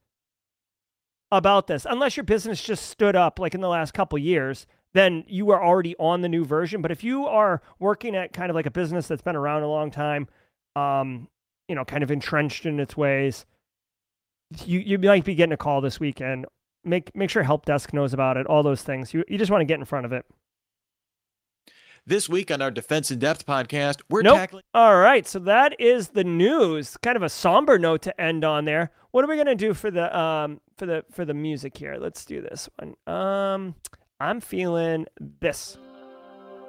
about 1.31 1.67
this. 1.67 1.85
Unless 1.89 2.17
your 2.17 2.23
business 2.23 2.61
just 2.61 2.85
stood 2.87 3.15
up 3.15 3.39
like 3.39 3.55
in 3.55 3.61
the 3.61 3.69
last 3.69 3.93
couple 3.93 4.17
years, 4.19 4.67
then 4.93 5.23
you 5.27 5.51
are 5.51 5.63
already 5.63 5.95
on 5.97 6.21
the 6.21 6.29
new 6.29 6.43
version. 6.45 6.81
But 6.81 6.91
if 6.91 7.03
you 7.03 7.25
are 7.25 7.61
working 7.79 8.15
at 8.15 8.33
kind 8.33 8.49
of 8.49 8.55
like 8.55 8.65
a 8.65 8.71
business 8.71 9.07
that's 9.07 9.21
been 9.21 9.35
around 9.35 9.63
a 9.63 9.67
long 9.67 9.91
time, 9.91 10.27
um, 10.75 11.27
you 11.67 11.75
know, 11.75 11.85
kind 11.85 12.03
of 12.03 12.11
entrenched 12.11 12.65
in 12.65 12.79
its 12.79 12.97
ways, 12.97 13.45
you 14.65 14.79
you 14.79 14.97
might 14.99 15.23
be 15.23 15.35
getting 15.35 15.53
a 15.53 15.57
call 15.57 15.81
this 15.81 15.99
weekend. 15.99 16.45
Make 16.83 17.15
make 17.15 17.29
sure 17.29 17.43
help 17.43 17.65
desk 17.65 17.93
knows 17.93 18.13
about 18.13 18.37
it. 18.37 18.45
All 18.47 18.63
those 18.63 18.81
things. 18.81 19.13
You 19.13 19.23
you 19.27 19.37
just 19.37 19.51
want 19.51 19.61
to 19.61 19.65
get 19.65 19.79
in 19.79 19.85
front 19.85 20.05
of 20.05 20.11
it. 20.11 20.25
This 22.05 22.27
week 22.27 22.49
on 22.49 22.63
our 22.63 22.71
Defense 22.71 23.11
in 23.11 23.19
Depth 23.19 23.45
podcast, 23.45 24.01
we're 24.09 24.23
nope. 24.23 24.37
tackling. 24.37 24.63
All 24.73 24.97
right, 24.97 25.27
so 25.27 25.37
that 25.39 25.79
is 25.79 26.09
the 26.09 26.23
news. 26.23 26.97
Kind 26.97 27.15
of 27.15 27.21
a 27.21 27.29
somber 27.29 27.77
note 27.77 28.01
to 28.01 28.21
end 28.21 28.43
on 28.43 28.65
there. 28.65 28.91
What 29.11 29.23
are 29.23 29.27
we 29.27 29.37
gonna 29.37 29.55
do 29.55 29.73
for 29.73 29.91
the 29.91 30.17
um 30.17 30.59
for 30.77 30.87
the 30.87 31.05
for 31.11 31.25
the 31.25 31.35
music 31.35 31.77
here? 31.77 31.97
Let's 31.99 32.25
do 32.25 32.41
this 32.41 32.67
one. 32.79 32.95
Um, 33.15 33.75
I'm 34.21 34.39
feeling 34.39 35.07
this. 35.39 35.79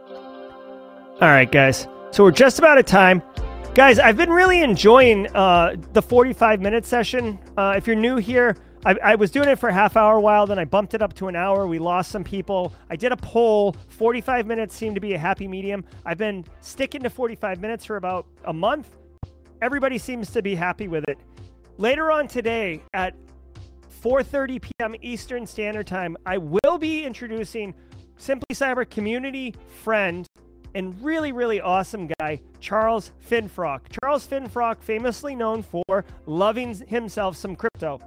All 0.09 1.29
right, 1.29 1.53
guys. 1.53 1.87
So 2.11 2.25
we're 2.25 2.31
just 2.31 2.59
about 2.59 2.79
at 2.79 2.87
time. 2.87 3.23
Guys, 3.75 3.99
I've 3.99 4.17
been 4.17 4.31
really 4.31 4.63
enjoying 4.63 5.27
uh, 5.37 5.77
the 5.93 6.01
45 6.01 6.63
minute 6.63 6.87
session. 6.87 7.39
Uh, 7.59 7.75
if 7.77 7.87
you're 7.87 7.95
new 7.95 8.17
here, 8.17 8.57
I, 8.87 8.95
I, 9.05 9.15
was 9.17 9.31
doing 9.31 9.51
it 9.51 9.59
for 9.59 9.69
a 9.69 9.73
half 9.73 9.99
hour 9.99 10.19
while, 10.19 10.47
then 10.47 10.59
I 10.59 10.65
bumped 10.65 10.95
it 10.95 11.03
up 11.03 11.13
to 11.17 11.29
an 11.29 11.37
hour. 11.37 11.67
We 11.67 11.79
lost 11.79 12.11
some 12.11 12.25
people. 12.25 12.73
I 12.89 12.97
did 12.97 13.13
a 13.13 13.19
poll. 13.19 13.77
45 13.89 14.47
minutes 14.47 14.75
seemed 14.75 14.95
to 14.95 15.01
be 15.03 15.13
a 15.13 15.19
happy 15.19 15.47
medium. 15.47 15.85
I've 16.07 16.19
been 16.19 16.47
sticking 16.63 17.03
to 17.03 17.11
45 17.11 17.61
minutes 17.61 17.85
for 17.85 17.97
about 17.97 18.27
a 18.47 18.53
month. 18.55 18.89
Everybody 19.61 19.99
seems 19.99 20.31
to 20.31 20.41
be 20.41 20.55
happy 20.55 20.89
with 20.89 21.05
it. 21.07 21.19
Later 21.77 22.11
on 22.11 22.29
today 22.29 22.83
at 22.95 23.15
4:30 24.03 24.61
p.m. 24.61 24.97
Eastern 25.01 25.47
Standard 25.47 25.87
Time, 25.87 26.17
I 26.27 26.39
will 26.39 26.77
be 26.79 27.05
introducing 27.05 27.73
Simply 28.17 28.55
Cyber 28.55 28.89
community 28.89 29.55
friend 29.83 30.27
and 30.75 31.01
really, 31.03 31.31
really 31.33 31.61
awesome 31.61 32.11
guy, 32.19 32.41
Charles 32.59 33.13
Finfrock. 33.31 33.81
Charles 34.03 34.27
Finfrock, 34.27 34.83
famously 34.83 35.37
known 35.37 35.63
for 35.63 36.05
loving 36.27 36.75
himself 36.89 37.37
some 37.37 37.55
crypto. 37.55 38.01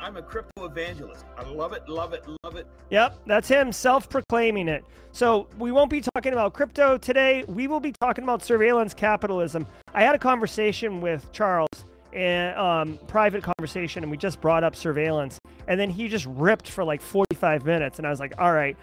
I'm 0.00 0.16
a 0.16 0.22
crypto 0.22 0.64
evangelist. 0.64 1.24
I 1.36 1.44
love 1.44 1.72
it, 1.72 1.88
love 1.88 2.12
it, 2.12 2.24
love 2.44 2.56
it. 2.56 2.66
Yep, 2.90 3.20
that's 3.26 3.48
him 3.48 3.72
self 3.72 4.08
proclaiming 4.08 4.68
it. 4.68 4.84
So, 5.12 5.48
we 5.58 5.72
won't 5.72 5.90
be 5.90 6.00
talking 6.00 6.32
about 6.32 6.54
crypto 6.54 6.98
today. 6.98 7.44
We 7.48 7.66
will 7.66 7.80
be 7.80 7.92
talking 8.00 8.24
about 8.24 8.42
surveillance 8.42 8.94
capitalism. 8.94 9.66
I 9.94 10.02
had 10.02 10.14
a 10.14 10.18
conversation 10.18 11.00
with 11.00 11.30
Charles, 11.32 11.68
and 12.12 12.56
um, 12.56 12.98
private 13.06 13.42
conversation, 13.42 14.02
and 14.02 14.10
we 14.10 14.16
just 14.16 14.40
brought 14.40 14.64
up 14.64 14.74
surveillance. 14.74 15.38
And 15.66 15.78
then 15.78 15.90
he 15.90 16.08
just 16.08 16.26
ripped 16.26 16.68
for 16.68 16.84
like 16.84 17.02
45 17.02 17.64
minutes. 17.64 17.98
And 17.98 18.06
I 18.06 18.10
was 18.10 18.20
like, 18.20 18.32
all 18.38 18.52
right, 18.52 18.76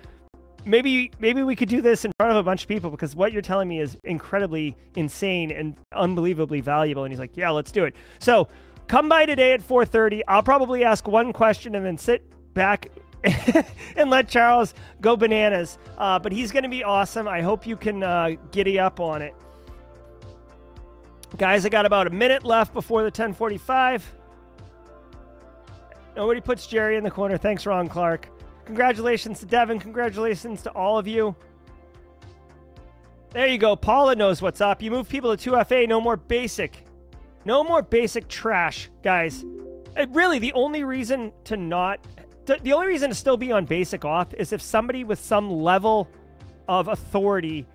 maybe 0.65 1.11
maybe 1.19 1.43
we 1.43 1.55
could 1.55 1.69
do 1.69 1.81
this 1.81 2.05
in 2.05 2.11
front 2.17 2.31
of 2.31 2.37
a 2.37 2.43
bunch 2.43 2.63
of 2.63 2.67
people 2.67 2.89
because 2.89 3.15
what 3.15 3.31
you're 3.31 3.41
telling 3.41 3.67
me 3.67 3.79
is 3.79 3.97
incredibly 4.03 4.75
insane 4.95 5.51
and 5.51 5.77
unbelievably 5.93 6.61
valuable. 6.61 7.03
And 7.03 7.11
he's 7.11 7.19
like 7.19 7.37
yeah 7.37 7.51
let's 7.51 7.71
do 7.71 7.85
it. 7.85 7.95
So 8.19 8.47
come 8.87 9.07
by 9.07 9.25
today 9.25 9.53
at 9.53 9.67
4.30 9.67 10.21
i'll 10.27 10.43
probably 10.43 10.83
ask 10.83 11.07
one 11.07 11.33
question 11.33 11.73
and 11.73 11.83
then 11.83 11.97
sit 11.97 12.23
back 12.53 12.91
and 13.95 14.09
let 14.09 14.27
charles 14.27 14.73
go 15.01 15.15
bananas. 15.15 15.77
Uh, 15.97 16.19
but 16.19 16.31
he's 16.31 16.51
going 16.51 16.63
to 16.63 16.69
be 16.69 16.83
awesome. 16.83 17.27
I 17.27 17.41
hope 17.41 17.65
you 17.65 17.77
can 17.77 18.03
uh, 18.03 18.31
giddy 18.51 18.79
up 18.79 18.99
on 18.99 19.21
it 19.21 19.33
guys 21.35 21.65
i 21.65 21.69
got 21.69 21.85
about 21.85 22.07
a 22.07 22.09
minute 22.09 22.43
left 22.43 22.73
before 22.73 23.01
the 23.01 23.07
1045 23.07 24.13
nobody 26.15 26.41
puts 26.41 26.67
jerry 26.67 26.97
in 26.97 27.03
the 27.03 27.11
corner 27.11 27.37
thanks 27.37 27.65
ron 27.65 27.87
clark 27.87 28.29
Congratulations 28.65 29.39
to 29.39 29.45
Devin. 29.45 29.79
Congratulations 29.79 30.63
to 30.63 30.71
all 30.71 30.97
of 30.97 31.07
you. 31.07 31.35
There 33.31 33.47
you 33.47 33.57
go. 33.57 33.75
Paula 33.75 34.15
knows 34.15 34.41
what's 34.41 34.59
up. 34.59 34.81
You 34.81 34.91
move 34.91 35.07
people 35.07 35.35
to 35.35 35.51
2FA. 35.51 35.87
No 35.87 36.01
more 36.01 36.17
basic. 36.17 36.83
No 37.45 37.63
more 37.63 37.83
basic 37.83 38.27
trash, 38.27 38.89
guys. 39.03 39.45
It, 39.95 40.09
really, 40.09 40.39
the 40.39 40.53
only 40.53 40.83
reason 40.83 41.31
to 41.45 41.57
not 41.57 41.99
th- 42.47 42.61
the 42.61 42.73
only 42.73 42.87
reason 42.87 43.09
to 43.09 43.15
still 43.15 43.37
be 43.37 43.51
on 43.51 43.65
basic 43.65 44.01
auth 44.01 44.33
is 44.33 44.51
if 44.51 44.61
somebody 44.61 45.03
with 45.03 45.19
some 45.19 45.49
level 45.49 46.09
of 46.67 46.87
authority 46.87 47.65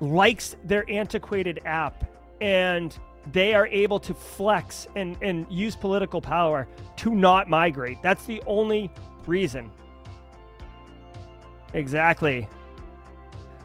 likes 0.00 0.56
their 0.64 0.88
antiquated 0.90 1.60
app 1.64 2.04
and 2.40 2.98
they 3.32 3.54
are 3.54 3.66
able 3.66 4.00
to 4.00 4.14
flex 4.14 4.86
and, 4.96 5.16
and 5.22 5.46
use 5.50 5.76
political 5.76 6.20
power 6.20 6.66
to 6.96 7.14
not 7.14 7.48
migrate. 7.48 7.98
That's 8.02 8.24
the 8.26 8.42
only 8.46 8.90
reason. 9.26 9.70
Exactly. 11.74 12.48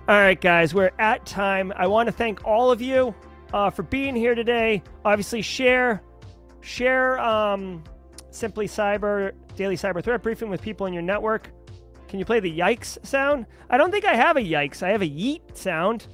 All 0.08 0.16
right, 0.16 0.40
guys, 0.40 0.74
we're 0.74 0.92
at 1.00 1.26
time. 1.26 1.74
I 1.76 1.88
want 1.88 2.08
to 2.08 2.12
thank 2.12 2.46
all 2.46 2.72
of 2.72 2.82
you 2.82 3.16
uh, 3.54 3.72
for 3.72 3.84
being 3.84 4.16
here 4.16 4.36
today. 4.36 4.84
Obviously, 5.04 5.42
share, 5.42 6.04
share 6.62 7.20
um, 7.20 7.84
Simply 8.30 8.68
Cyber 8.68 9.32
Daily 9.56 9.78
Cyber 9.78 10.04
Threat 10.04 10.22
Briefing 10.22 10.50
with 10.50 10.62
people 10.62 10.86
in 10.86 10.94
your 10.94 11.02
network. 11.02 11.50
Can 12.08 12.20
you 12.20 12.26
play 12.26 12.40
the 12.40 12.56
yikes 12.56 13.04
sound? 13.04 13.48
I 13.70 13.78
don't 13.78 13.90
think 13.90 14.06
I 14.06 14.14
have 14.14 14.38
a 14.38 14.42
yikes. 14.42 14.84
I 14.84 14.90
have 14.90 15.02
a 15.02 15.10
yeet 15.10 15.58
sound. 15.58 16.08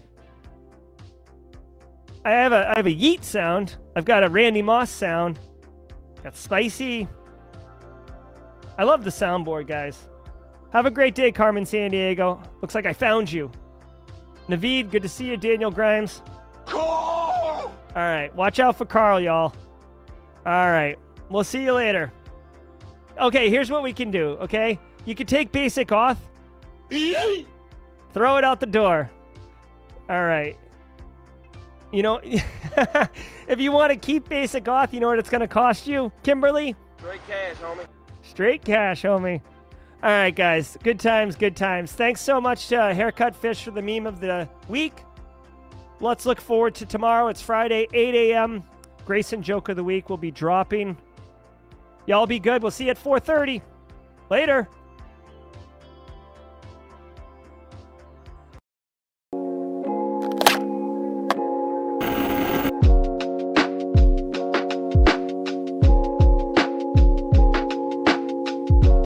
I 2.23 2.31
have 2.31 2.51
a 2.51 2.69
I 2.69 2.73
have 2.75 2.85
a 2.85 2.95
yeet 2.95 3.23
sound. 3.23 3.77
I've 3.95 4.05
got 4.05 4.23
a 4.23 4.29
Randy 4.29 4.61
Moss 4.61 4.89
sound. 4.89 5.39
Got 6.23 6.35
spicy. 6.35 7.07
I 8.77 8.83
love 8.83 9.03
the 9.03 9.09
soundboard, 9.09 9.67
guys. 9.67 10.07
Have 10.71 10.85
a 10.85 10.91
great 10.91 11.15
day, 11.15 11.31
Carmen 11.31 11.63
Sandiego. 11.63 12.41
Looks 12.61 12.75
like 12.75 12.85
I 12.85 12.93
found 12.93 13.31
you. 13.31 13.51
Naveed, 14.47 14.91
good 14.91 15.01
to 15.01 15.09
see 15.09 15.25
you. 15.25 15.37
Daniel 15.37 15.71
Grimes. 15.71 16.21
All 16.73 17.71
right, 17.95 18.33
watch 18.35 18.59
out 18.59 18.77
for 18.77 18.85
Carl, 18.85 19.19
y'all. 19.19 19.53
All 20.45 20.71
right, 20.71 20.97
we'll 21.29 21.43
see 21.43 21.63
you 21.63 21.73
later. 21.73 22.11
Okay, 23.19 23.49
here's 23.49 23.69
what 23.69 23.83
we 23.83 23.93
can 23.93 24.11
do. 24.11 24.37
Okay, 24.41 24.79
you 25.05 25.15
can 25.15 25.27
take 25.27 25.51
basic 25.51 25.89
auth, 25.89 26.17
throw 28.13 28.37
it 28.37 28.43
out 28.43 28.59
the 28.59 28.65
door. 28.65 29.11
All 30.09 30.23
right. 30.23 30.57
You 31.91 32.03
know, 32.03 32.19
if 32.23 33.59
you 33.59 33.71
want 33.71 33.91
to 33.91 33.97
keep 33.97 34.29
basic 34.29 34.63
auth, 34.65 34.93
you 34.93 34.99
know 34.99 35.07
what 35.07 35.19
it's 35.19 35.29
going 35.29 35.41
to 35.41 35.47
cost 35.47 35.87
you, 35.87 36.11
Kimberly? 36.23 36.75
Straight 36.97 37.27
cash, 37.27 37.55
homie. 37.57 37.85
Straight 38.21 38.63
cash, 38.63 39.01
homie. 39.03 39.41
All 40.03 40.09
right, 40.09 40.35
guys. 40.35 40.77
Good 40.83 40.99
times, 40.99 41.35
good 41.35 41.55
times. 41.55 41.91
Thanks 41.91 42.21
so 42.21 42.39
much 42.39 42.69
to 42.69 42.93
Haircut 42.93 43.35
Fish 43.35 43.63
for 43.63 43.71
the 43.71 43.81
meme 43.81 44.07
of 44.07 44.19
the 44.19 44.47
week. 44.67 44.93
Let's 45.99 46.25
look 46.25 46.41
forward 46.41 46.73
to 46.75 46.85
tomorrow. 46.85 47.27
It's 47.27 47.41
Friday, 47.41 47.87
8 47.93 48.15
a.m. 48.15 48.63
Grayson 49.05 49.43
Joke 49.43 49.69
of 49.69 49.75
the 49.75 49.83
Week 49.83 50.09
will 50.09 50.17
be 50.17 50.31
dropping. 50.31 50.97
Y'all 52.07 52.25
be 52.25 52.39
good. 52.39 52.63
We'll 52.63 52.71
see 52.71 52.85
you 52.85 52.91
at 52.91 53.03
4.30. 53.03 53.61
Later. 54.29 54.67